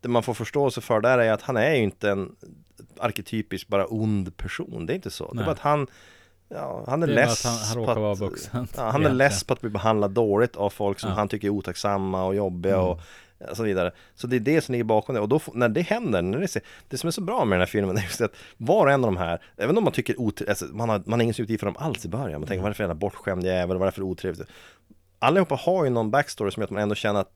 [0.00, 2.36] det man får förståelse för där är att han är ju inte en
[2.98, 4.86] arketypisk bara ond person.
[4.86, 5.24] Det är inte så.
[5.24, 5.44] Det är Nej.
[5.44, 5.86] bara att han
[6.48, 8.26] Ja, han är är less han- han på råkar
[8.62, 11.16] att, Ja, han är less på att bli behandlad dåligt av folk som Ja.
[11.16, 12.86] han tycker är otacksamma och jobbiga Mm.
[12.86, 13.00] och
[13.50, 13.92] och så vidare.
[14.14, 15.20] Så det är det som ligger bakom det.
[15.20, 17.66] Och då, när det händer, när det, det som är så bra med den här
[17.66, 20.48] filmen är just att var och en av de här, även om man tycker otre-
[20.48, 22.66] alltså, man, har, man har ingen sympati för dem alls i början, man tänker vad
[22.66, 24.48] är det för jävla bortskämd jävel, vad är det för otrevligt?
[25.18, 27.32] Allihopa har ju någon backstory som gör att man ändå känner att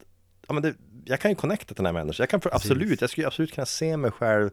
[0.48, 0.74] ja, men det,
[1.04, 2.22] jag kan ju connecta till den här människan.
[2.22, 4.50] Jag kan för, absolut, jag skulle absolut kunna se mig själv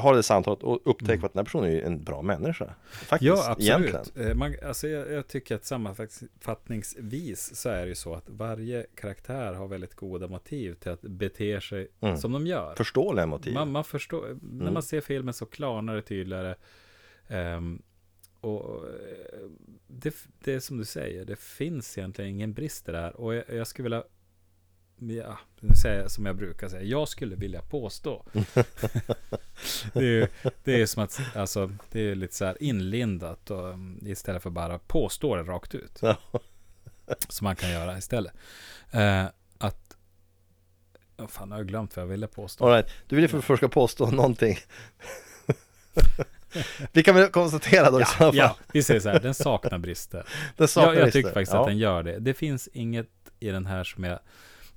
[0.00, 2.74] ha det samtalet och upptäcka att den här personen är en bra människa.
[2.90, 3.96] Faktiskt, Ja, egentligen.
[4.00, 4.28] absolut.
[4.28, 8.86] Eh, Man, alltså jag, jag tycker att sammanfattningsvis så är det ju så att varje
[8.94, 12.16] karaktär har väldigt goda motiv till att bete sig Mm.
[12.16, 12.74] som de gör.
[12.76, 13.54] Förståeliga motiv.
[13.54, 14.74] Man, man förstår, när Mm.
[14.74, 16.54] man ser filmen så klarnar det tydligare.
[17.28, 17.82] Ehm,
[18.40, 19.48] och eh,
[19.86, 20.14] det,
[20.44, 23.16] det är som du säger, det finns egentligen ingen brist i det här.
[23.20, 24.02] Och jag, jag skulle vilja,
[25.00, 25.38] ja,
[26.08, 28.24] som jag brukar säga, jag skulle vilja påstå.
[29.92, 30.28] det, är, ju-
[30.64, 34.50] det är som att, alltså, det är lite så här inlindat och, um, istället för
[34.50, 35.98] bara påstå det rakt ut.
[36.02, 36.16] Ja.
[37.28, 38.32] Som man kan göra istället.
[38.90, 39.24] Eh,
[39.58, 39.96] att,
[41.18, 42.64] oh, fan, jag har glömt vad jag ville påstå.
[42.64, 42.90] All right.
[43.08, 44.58] Du vill ju för först påstå någonting.
[46.92, 48.36] Vi kan väl konstatera då i så fall.
[48.36, 50.26] Ja, vi säger så här, den saknar brister.
[50.56, 51.18] Den saknar jag, jag brister.
[51.18, 51.60] tycker faktiskt ja.
[51.60, 52.18] att den gör det.
[52.18, 53.08] Det finns inget
[53.40, 54.18] i den här som jag,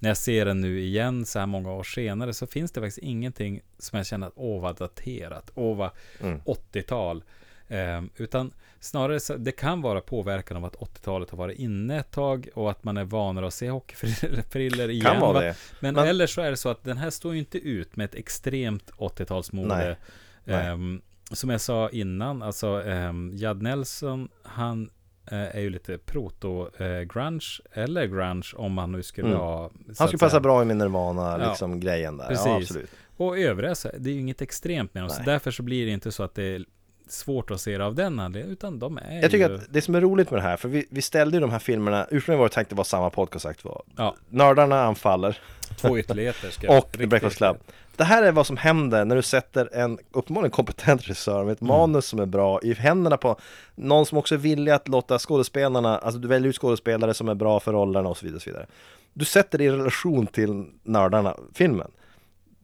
[0.04, 2.98] när jag ser den nu igen så här många år senare, så finns det faktiskt
[2.98, 5.90] ingenting som jag känner att åh vad daterat, åh vad
[6.20, 6.40] Mm.
[6.46, 7.24] 80-tal.
[7.68, 12.12] Ehm, utan snarare så, det kan vara påverkan av att 80-talet har varit inne ett
[12.12, 15.06] tag och att man är vanare att se hockeyfriller igen.
[15.06, 15.42] Kan vara va?
[15.42, 15.56] det.
[15.80, 18.06] Men, Men- eller så är det så att den här står ju inte ut med
[18.06, 19.68] ett extremt 80-talsmode.
[19.68, 19.96] Nej.
[20.44, 20.68] Nej.
[20.68, 21.02] Ehm,
[21.32, 24.90] som jag sa innan, alltså um, Judd Nelson, han
[25.26, 29.40] är ju lite proto-grunge, eller grunge om man nu skulle Mm.
[29.40, 29.72] ha...
[29.86, 30.40] Han skulle passa säga.
[30.40, 31.50] bra i min Nirvana, Ja.
[31.50, 32.28] liksom grejen där.
[32.28, 32.46] Precis.
[32.46, 32.90] Ja, absolut.
[33.18, 36.12] Och övriga, det är ju inget extremt med dem, så därför så blir det inte
[36.12, 36.66] så att det
[37.08, 39.56] svårt att se det av den anledningen, utan de är Jag tycker ju...
[39.56, 41.60] att det som är roligt med det här, för vi, vi ställde ju de här
[41.60, 43.82] filmerna, ursprungligen var det tänkt att vara samma podcast sagt var.
[43.96, 44.16] Ja.
[44.30, 45.38] Nördarna anfaller
[45.78, 47.58] Två ytterligheter ska och The Breakfast Club.
[47.96, 51.62] Det här är vad som händer när du sätter en uppenbarligen kompetent regissör med ett
[51.62, 51.68] Mm.
[51.78, 53.40] manus som är bra i händerna på
[53.76, 57.36] någon som också är villig att låta skådespelarna, alltså du väljer ut skådespelare som är
[57.36, 58.36] bra för rollerna och så vidare.
[58.36, 58.66] Och så vidare.
[59.14, 61.92] Du sätter det i relation till nördarna, filmen.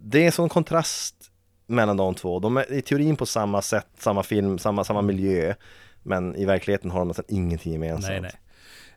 [0.02, 1.16] Det är en sån kontrast
[1.70, 2.40] mellan de två.
[2.40, 5.56] De är i teorin på samma sätt, samma film, samma, samma miljö.
[6.04, 8.22] Men i verkligheten har de nästan ingenting gemensamt.
[8.22, 8.34] Nej, nej.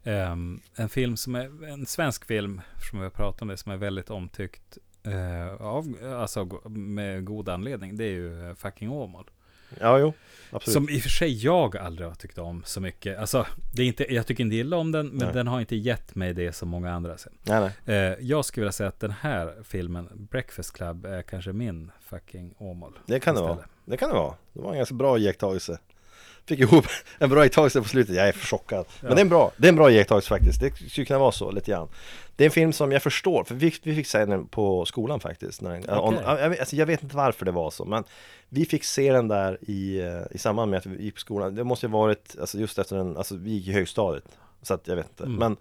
[0.05, 3.73] Um, en film som är, en svensk film, som vi har pratat om det, som
[3.73, 9.31] är väldigt omtyckt uh, av, alltså med god anledning, det är ju eh, Fucking Åmål.
[9.81, 10.13] Ja, jo.
[10.51, 10.75] Absolut.
[10.75, 13.19] Som i och för sig jag aldrig har tyckt om så mycket.
[13.19, 15.35] Alltså, det är inte, jag tycker inte illa om den, men Nej.
[15.35, 17.33] den har inte gett mig det som många andra sen.
[17.43, 17.97] Nej, nej.
[17.97, 22.55] Eh, jag skulle vilja säga att den här filmen, Breakfast Club, är kanske min fucking
[22.59, 22.99] Åmål.
[23.07, 23.53] Det kan det vara.
[23.53, 23.71] istället.
[23.85, 24.35] Det kan det vara.
[24.53, 25.79] Det var en ganska bra iakttagelse.
[26.47, 26.85] Fick ihop
[27.19, 28.17] en bra iakttagelse på slutet.
[28.17, 28.85] Jag är för chockad.
[29.01, 29.15] Men Ja.
[29.15, 30.61] det är en bra, det är en bra iakttagelse faktiskt.
[30.61, 31.89] Det skulle kunna vara så lite grann.
[32.37, 35.21] Det är en film som jag förstår, för vi, vi fick se den på skolan
[35.21, 35.61] faktiskt.
[35.63, 38.05] När den, jag, vet- alltså, jag vet inte varför det var så, men
[38.49, 41.55] vi fick se den där i, eh, i samband med att vi gick på skolan.
[41.55, 44.25] Det måste ju ha varit, alltså just efter den, alltså vi gick i högstadiet.
[44.63, 45.25] Så att jag vet inte.
[45.25, 45.37] Mm.
[45.37, 45.57] Men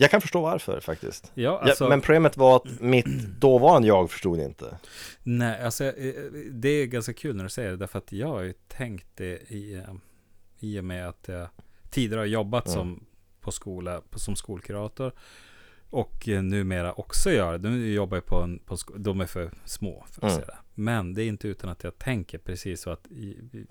[0.00, 1.32] jag kan förstå varför faktiskt.
[1.34, 3.06] Ja, alltså, ja, men problemet var att mitt
[3.40, 4.78] dåvarande jag förstod inte.
[5.22, 6.14] Nej, alltså eh,
[6.50, 9.52] det är ganska kul när du säger det, därför att jag har ju tänkt det
[9.52, 9.94] i, eh,
[10.60, 11.48] i och med att jag
[11.90, 12.74] tidigare har jobbat Mm.
[12.78, 13.04] som,
[13.40, 15.12] på skola, som skolkurator
[15.90, 17.70] och eh, numera också gör det.
[17.70, 20.34] Nu jobbar jag på en, på en de är för små för att Mm.
[20.34, 20.58] säga det.
[20.74, 23.06] Men det är inte utan att jag tänker precis så att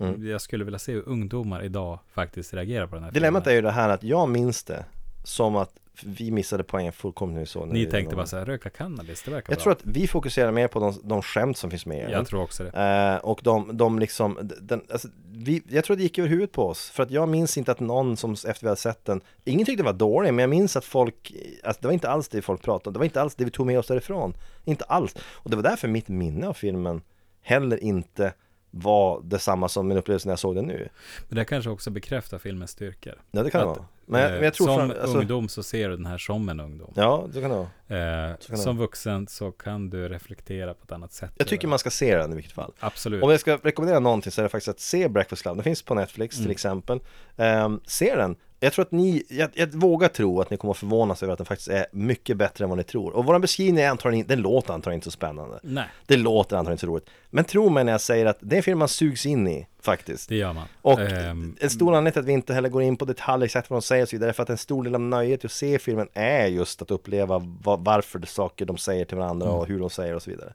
[0.00, 0.26] Mm.
[0.26, 3.56] jag skulle vilja se hur ungdomar idag faktiskt reagerar på den här Dilemmat är filmen.
[3.56, 4.84] ju det här att jag minns det
[5.24, 5.70] som att
[6.04, 9.52] vi missade poängen fullkomligt nu så Ni tänkte bara så här, röka cannabis, det verkar
[9.52, 9.62] Jag bra.
[9.62, 12.64] tror att vi fokuserar mer på de, de skämt som finns med jag tror också
[12.64, 12.70] det.
[13.18, 16.66] Eh, och de, de liksom, den, alltså, vi, jag tror det gick över huvudet på
[16.66, 16.90] oss.
[16.90, 19.82] För att jag minns inte att någon som efter vi hade sett den, ingen tyckte
[19.82, 21.32] det var dålig, men jag minns att folk,
[21.64, 23.50] alltså, det var inte alls det folk pratade om, det var inte alls det vi
[23.50, 24.34] tog med oss därifrån.
[24.64, 25.14] Inte alls.
[25.32, 27.02] Och det var därför mitt minne av filmen
[27.42, 28.32] heller inte
[28.70, 30.88] var detsamma som min upplevelse när jag såg den nu.
[31.28, 33.14] Men det kanske också bekräftar filmens styrkor.
[33.30, 33.88] Ja, det kan det Att, vara.
[34.10, 36.48] Men, jag- men jag tror som fram, alltså, ungdom så ser du den här som
[36.48, 36.92] en ungdom.
[36.96, 38.28] Ja, det kan det vara.
[38.28, 41.32] Eh, kan det som vuxen så kan du reflektera på ett annat sätt.
[41.36, 42.72] Jag tycker man ska se den i vilket fall.
[42.80, 43.22] Absolut.
[43.22, 45.56] Om jag ska rekommendera någonting så är det faktiskt att se Breakfast Club.
[45.56, 46.50] Den finns på Netflix till Mm.
[46.52, 47.00] exempel.
[47.36, 48.36] Um, se den.
[48.60, 51.38] Jag tror att ni, jag, jag vågar tro att ni kommer att förvånas över att
[51.38, 53.12] den faktiskt är mycket bättre än vad ni tror.
[53.12, 55.58] Och vår beskrivning är antagligen, den låter antagligen inte så spännande.
[55.62, 57.10] Nej, Det låter antagligen inte så roligt.
[57.30, 59.66] Men tro mig när jag säger att det är en film man sugs in i,
[59.80, 60.28] faktiskt.
[60.28, 60.64] det gör man.
[60.82, 63.70] Och Ehm, en stor anledning till att vi inte heller går in på detaljer exakt
[63.70, 65.78] vad de säger och så vidare för att en stor del av nöjet att se
[65.78, 69.58] filmen är just att uppleva va- varför saker de säger till varandra Mm.
[69.58, 70.52] och hur de säger och så vidare.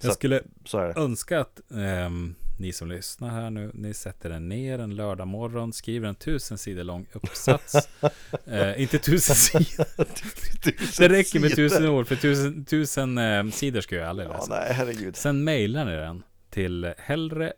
[0.00, 4.40] jag så- skulle Så önska att ehm, ni som lyssnar här nu, ni sätter er
[4.40, 7.74] ner en lördag morgon, skriver en tusen sidor lång uppsats.
[8.46, 9.86] eh, inte tusen sidor,
[10.98, 14.54] det räcker med tusen ord, för tusen, tusen eh, sidor ska jag aldrig Ja, läsa.
[14.54, 15.16] nej, herregud.
[15.16, 17.52] Sen mailar ni den till hellre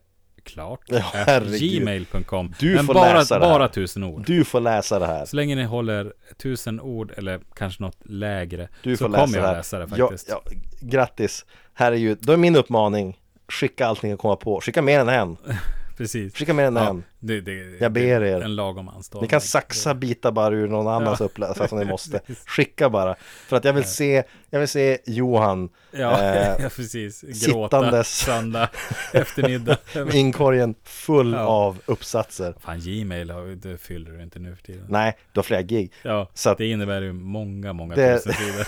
[0.44, 2.54] klart Ja, gmail.com.
[2.58, 3.52] Du Men får bara, läsa det här.
[3.52, 4.24] bara tusen ord.
[4.26, 5.24] Du får läsa det här.
[5.24, 9.36] Så länge ni håller tusen ord eller kanske något lägre Du så får läsa kommer
[9.38, 9.56] jag det att här.
[9.56, 10.28] läsa det Ja, faktiskt.
[10.28, 10.42] ja,
[10.80, 11.44] grattis.
[11.74, 12.18] Herregud.
[12.20, 13.20] Då är min uppmaning.
[13.48, 14.60] Skicka allting att komma på.
[14.60, 15.36] Skicka mer än en.
[15.96, 16.34] Precis.
[16.36, 17.04] Skicka mer än Ja, en.
[17.26, 18.40] Det, det, Jag ber det, er.
[18.40, 19.22] En lagom anstånd.
[19.22, 21.26] Ni kan saxa bitar bara ur någon annans Ja.
[21.26, 22.20] uppläsning som ni måste.
[22.46, 23.14] Skicka bara.
[23.48, 27.22] För att jag vill se, jag vill se Johan Ja, eh, ja precis.
[27.46, 28.08] Gråta sittandes.
[28.18, 28.68] söndag
[29.12, 29.76] eftermiddag.
[30.12, 31.38] inkorgen full Ja.
[31.46, 32.54] av uppsatser.
[32.60, 33.32] Fan, Gmail
[33.62, 34.86] det fyller du inte nu för tiden.
[34.88, 35.92] Nej, du har flera gig.
[36.02, 38.66] Ja, Så att- det innebär ju många, många Det- tusen sidor.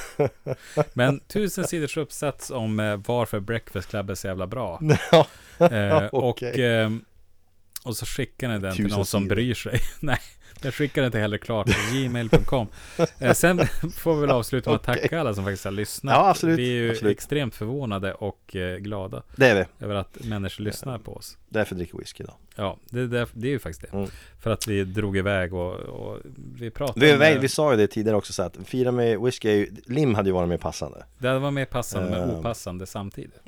[0.92, 4.80] Men tusen sidors uppsats om eh, varför Breakfast Club är så jävla bra.
[5.12, 5.26] Ja.
[5.66, 7.04] Eh, och, ehm,
[7.86, 9.80] och så skickar ni den till någon som bryr sig.
[10.00, 10.18] Nej,
[10.62, 12.66] jag skickar den till heller klart gmail.com.
[13.18, 16.12] Eh, sen får vi väl avsluta med att tacka alla som faktiskt har lyssnat.
[16.14, 17.16] Ja, absolut, Vi är ju absolut.
[17.16, 19.84] extremt förvånade och eh, glada Det är vi.
[19.84, 21.38] över att människor lyssnar på oss.
[21.48, 22.34] Därför dricker whisky idag.
[22.56, 23.96] Ja, det, det, det är ju faktiskt det.
[23.98, 24.10] Mm.
[24.40, 26.18] För att vi drog iväg och, och
[26.58, 29.20] vi pratade Vi, om vi, vi sa ju det tidigare också så att fira med
[29.20, 31.04] whisky Lim hade ju varit mer passande.
[31.18, 32.30] Det var mer passande men Ehm.
[32.30, 33.40] opassande samtidigt.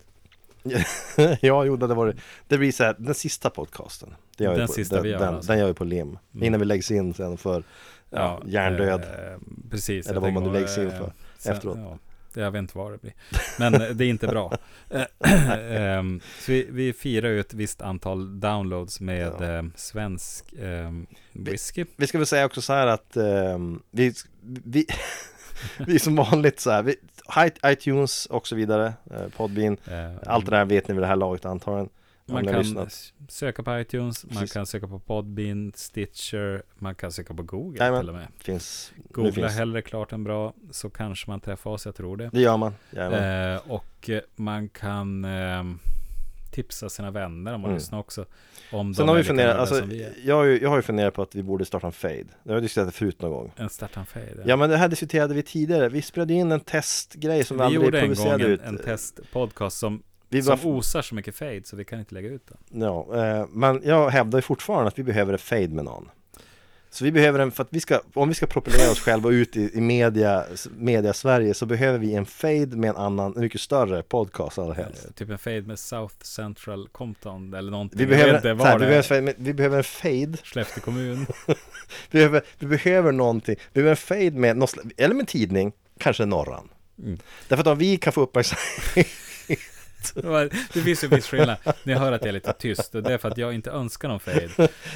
[1.40, 2.16] ja, jo, det hade varit
[2.48, 5.10] Det blir så här, den sista podcasten det gör vi Den på, sista den, vi
[5.10, 5.52] gör den, alltså.
[5.52, 7.62] den gör vi på Lim Innan vi läggs in sen för
[8.10, 9.38] ja, hjärndöd eh,
[9.70, 10.06] precis.
[10.06, 11.78] Eller vad man nu läggs in eh, för sen- efteråt.
[11.78, 11.98] Ja,
[12.34, 13.14] det- jag vet inte vad det blir.
[13.58, 14.52] Men eh, det är inte bra.
[15.20, 19.64] Eh, ehm, så vi, vi firar ju ett visst antal downloads med Ja.
[19.76, 20.90] svensk eh,
[21.32, 21.84] whisky.
[21.96, 24.12] Vi ska väl säga också så här att ehm, vi,
[24.64, 24.86] vi,
[25.86, 26.97] vi är som vanligt så här vi,
[27.66, 31.16] iTunes och så vidare eh, Podbean Eh, Allt det där vet ni vid det här
[31.16, 31.89] laget antagligen
[32.26, 32.89] Man kan
[33.28, 34.52] söka på iTunes, man Precis.
[34.52, 38.01] kan söka på Podbean, Stitcher, man kan söka på Google Jajamän.
[38.01, 38.26] till och med.
[38.39, 42.30] Finns, Googla finns, hellre klart än bra, så kanske man träffar oss, jag tror det.
[42.32, 42.74] Det gör man.
[42.97, 45.64] Eh, och man kan eh,
[46.50, 47.74] tipsa sina vänner om att Mm.
[47.78, 48.24] lyssna också.
[48.72, 51.22] Om Sen har vi funderat, alltså, vi jag, har ju, jag har ju funderat på
[51.22, 53.96] att vi borde starta en fade Jag har diskuterat det förut någon gång En start
[53.96, 54.42] and fade.
[54.46, 57.64] Ja men det här diskuterade vi tidigare, vi spelade in en testgrej som vi, vi
[57.66, 61.34] aldrig gjorde en gång publicerade en, ut en testpodcast som, vi som osar så mycket
[61.34, 62.82] fade så vi kan inte lägga ut den.
[62.82, 66.08] ja, eh, Men jag hävdar ju fortfarande att vi behöver en fade med någon
[66.90, 69.56] Så vi behöver en, för att vi ska, om vi ska propellera oss själva ut
[69.56, 70.44] i, i media,
[70.78, 74.74] media Sverige så behöver vi en fade med en annan, en mycket större podcast allra
[74.74, 77.98] helst Eh, typ en fade med South Central Compton eller någonting.
[77.98, 78.97] vi behöver, inte var vi, behöver, är.
[78.98, 81.27] en fade- vi behöver en fade Skellefteå kommun.
[81.47, 85.73] vi behöver, vi behöver någonting, vi behöver en fade med, något, eller med en tidning,
[85.98, 86.69] kanske Norran
[87.02, 87.19] Mm.
[87.48, 89.06] Därför att om vi kan få uppmärksamhet
[90.72, 91.56] det finns ju en viss skillnad.
[91.82, 94.08] Ni hör att jag är lite tyst och det är för att jag inte önskar
[94.08, 94.48] någon fade.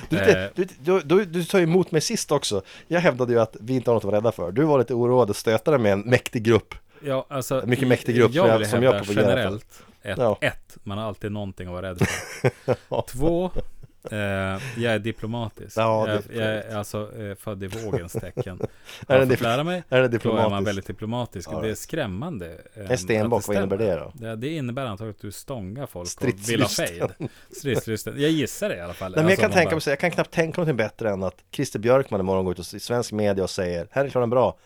[0.08, 3.56] Du, Eh, du, du, du, du tar emot mig sist också Jag hävdade ju att
[3.60, 5.92] vi inte har något att vara rädda för Du var lite oroad och stötade med
[5.92, 6.74] en mäktig grupp
[7.04, 9.14] Ja, alltså, En mycket mäktig grupp jag som vill jag- som jag för.
[9.14, 9.82] generellt.
[10.02, 10.38] Ett, Ja.
[10.40, 11.98] ett, man har alltid någonting att vara rädd
[12.64, 13.02] för.
[13.08, 13.50] Två,
[14.10, 15.76] eh, jag är diplomatisk.
[15.76, 18.60] Ja, jag, det är jag är alltså eh, född i vågens tecken.
[19.08, 21.48] Är Har det fått dipl- lära mig, Är det då är man väldigt diplomatisk.
[21.52, 21.76] Ja, det är det.
[21.76, 22.58] skrämmande.
[22.74, 24.12] eh, En stenbock, vad innebär det då?
[24.14, 27.08] Det, det innebär antagligen att du stångar folk och vill ha fade.
[27.56, 28.14] Stridslysten.
[28.20, 29.12] Jag gissar det i alla fall.
[29.12, 31.22] Nej men jag Alltså, kan tänka bara- mig, jag kan knappt tänka någonting bättre än
[31.22, 34.28] att Christer Björkman imorgon går ut och- i svensk media och säger Här är klart
[34.28, 34.58] bra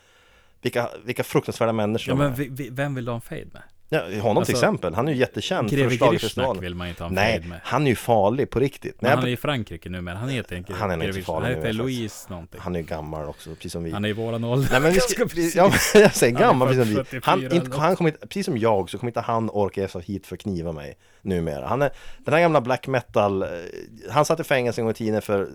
[0.62, 2.36] vilka, vilka fruktansvärda människor Ja, men är.
[2.36, 3.62] vi, vi, vem vill du ha en fade med?
[3.88, 7.10] Ja, honom alltså, till exempel, han är ju jättekänd Greve Grishnak vill man inte ha
[7.10, 7.60] Nej, med.
[7.64, 10.28] han är ju farlig på riktigt Men Nej, han är i Frankrike nu men han
[10.28, 11.72] heter inte Han är inte farlig Han heter.
[11.72, 12.60] Louise någonting.
[12.60, 14.68] Han är ju gammal också, precis som vi Han är i våran ålder.
[14.70, 17.78] Nej men vi ska, vi, ja, jag säger gammal precis som vi 44 han, inte,
[17.78, 20.36] han kommer inte, precis som jag så kommer inte han orka ge sig hit för
[20.36, 21.90] att kniva mig numera Han är,
[22.24, 23.48] den här gamla black metal eh,
[24.10, 25.46] Han satt i fängelse en gång i tiden för eh,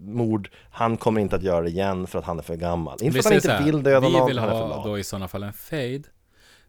[0.00, 3.12] mord Han kommer inte att göra det igen för att han är för gammal Inte
[3.12, 5.04] för att han inte vill döda Vi någon, vill han är för ha då i
[5.04, 6.02] sådana fall en fade.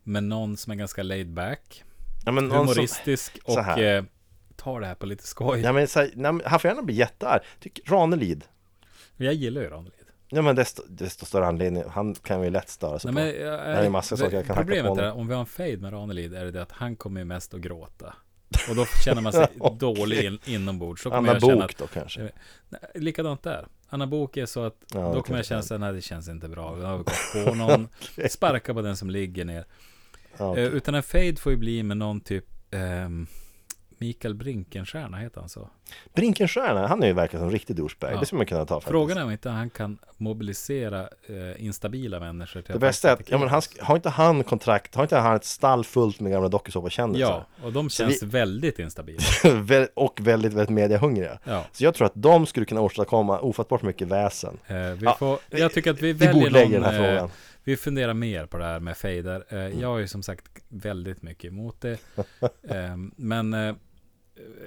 [0.07, 1.83] Med någon som är ganska laid back.
[2.25, 4.03] ja, men som, Humoristisk så och eh,
[4.55, 5.59] tar det här på lite skoj.
[5.59, 8.43] ja, men, så här, nej, men Han får gärna bli jättearg Tyck, Ranelid
[9.17, 9.93] Jag gillar ju Ranelid.
[10.29, 13.47] Ja men desto, desto större anledning Han kan vi lätt störa sig Nej, på men,
[13.47, 15.45] jag, Det är massa saker jag kan hacka på Problemet är om vi har en
[15.45, 18.13] fade med Ranelid är det det att han kommer ju mest att gråta.
[18.69, 19.77] Och då känner man sig Okej.
[19.79, 21.01] dålig in, inombords.
[21.01, 22.31] Så Anna jag Bok att, då kanske
[22.69, 23.67] nej, likadant där.
[23.89, 26.49] Anna Bok är så att Ja, då kommer jag känna här, nej det känns inte
[26.49, 26.73] bra.
[26.73, 27.87] Vi har gått på någon,
[28.29, 29.65] sparka på den som ligger ner.
[30.37, 33.27] Ja, Eh, utan en fade får ju bli med någon typ ehm,
[33.97, 35.69] Mikael Brinkenstierna, heter han så?
[36.15, 38.13] Brinkenstierna, han är ju verkligen som en riktig douchebag.
[38.13, 38.19] Ja.
[38.19, 38.91] Det skulle man kunna ta faktiskt.
[38.91, 43.29] Frågan är om inte han kan mobilisera eh, instabila människor till Det bästa är att,
[43.31, 46.49] ja men han, har inte han kontrakt, har inte han ett stall fullt med gamla
[46.49, 47.45] dokusåpakändisar?
[47.61, 49.19] Ja, och de känns vi- väldigt instabila.
[49.93, 51.39] Och väldigt, väldigt mediahungriga.
[51.43, 51.65] Ja.
[51.71, 54.57] Så jag tror att de skulle kunna åstadkomma ofattbart mycket väsen.
[54.67, 57.29] Eh, vi Ja, får, jag tycker att vi Vi väljer någon, den här eh, frågan.
[57.65, 59.45] Vi funderar mer på det här med fejder.
[59.49, 59.79] Eh, Mm.
[59.79, 61.91] Jag är ju som sagt väldigt mycket emot det.
[62.69, 63.75] eh, men eh,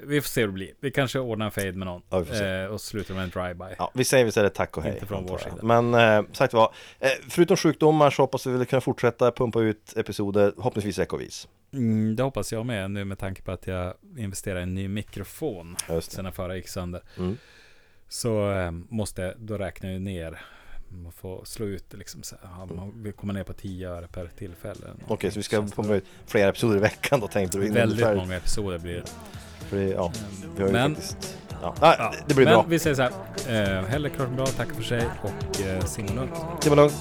[0.04, 0.72] vi får se hur det blir.
[0.80, 2.02] Vi kanske ordnar en fade med någon.
[2.10, 3.74] Ja, eh, och slutar med en drive-by.
[3.78, 4.92] Ja, vi säger istället tack och hej.
[4.94, 5.56] Inte från vår sida.
[5.62, 9.94] Men eh, sagt var, eh, förutom sjukdomar så hoppas vi väl kunna fortsätta pumpa ut
[9.96, 11.48] episoder, förhoppningsvis ekovis.
[11.72, 14.88] Mm, det hoppas jag med nu med tanke på att jag investerar i en ny
[14.88, 15.76] mikrofon.
[16.00, 17.02] Sen den förra gick sönder.
[17.18, 17.36] Mm.
[18.08, 20.40] Så eh, måste då räknar jag ner.
[20.90, 22.74] Man får slå ut det liksom så här.
[22.74, 24.86] Man vill komma ner på 10 öre per tillfälle.
[25.06, 27.70] Okej, så vi ska pumpa ut flera episoder i veckan då tänkte du?
[27.70, 28.20] Väldigt du är färdig?
[28.20, 29.05] många episoder blir det.
[29.69, 30.12] För det, ja,
[30.56, 31.39] vi har ju Men- faktiskt...
[31.62, 32.65] Ja, nej, Ja, det blir men bra.
[32.69, 33.78] vi säger så här.
[33.78, 36.31] Eh, Helle klart bra, tack för sig och eh, Lund.
[36.62, 36.94] Det var lugnt.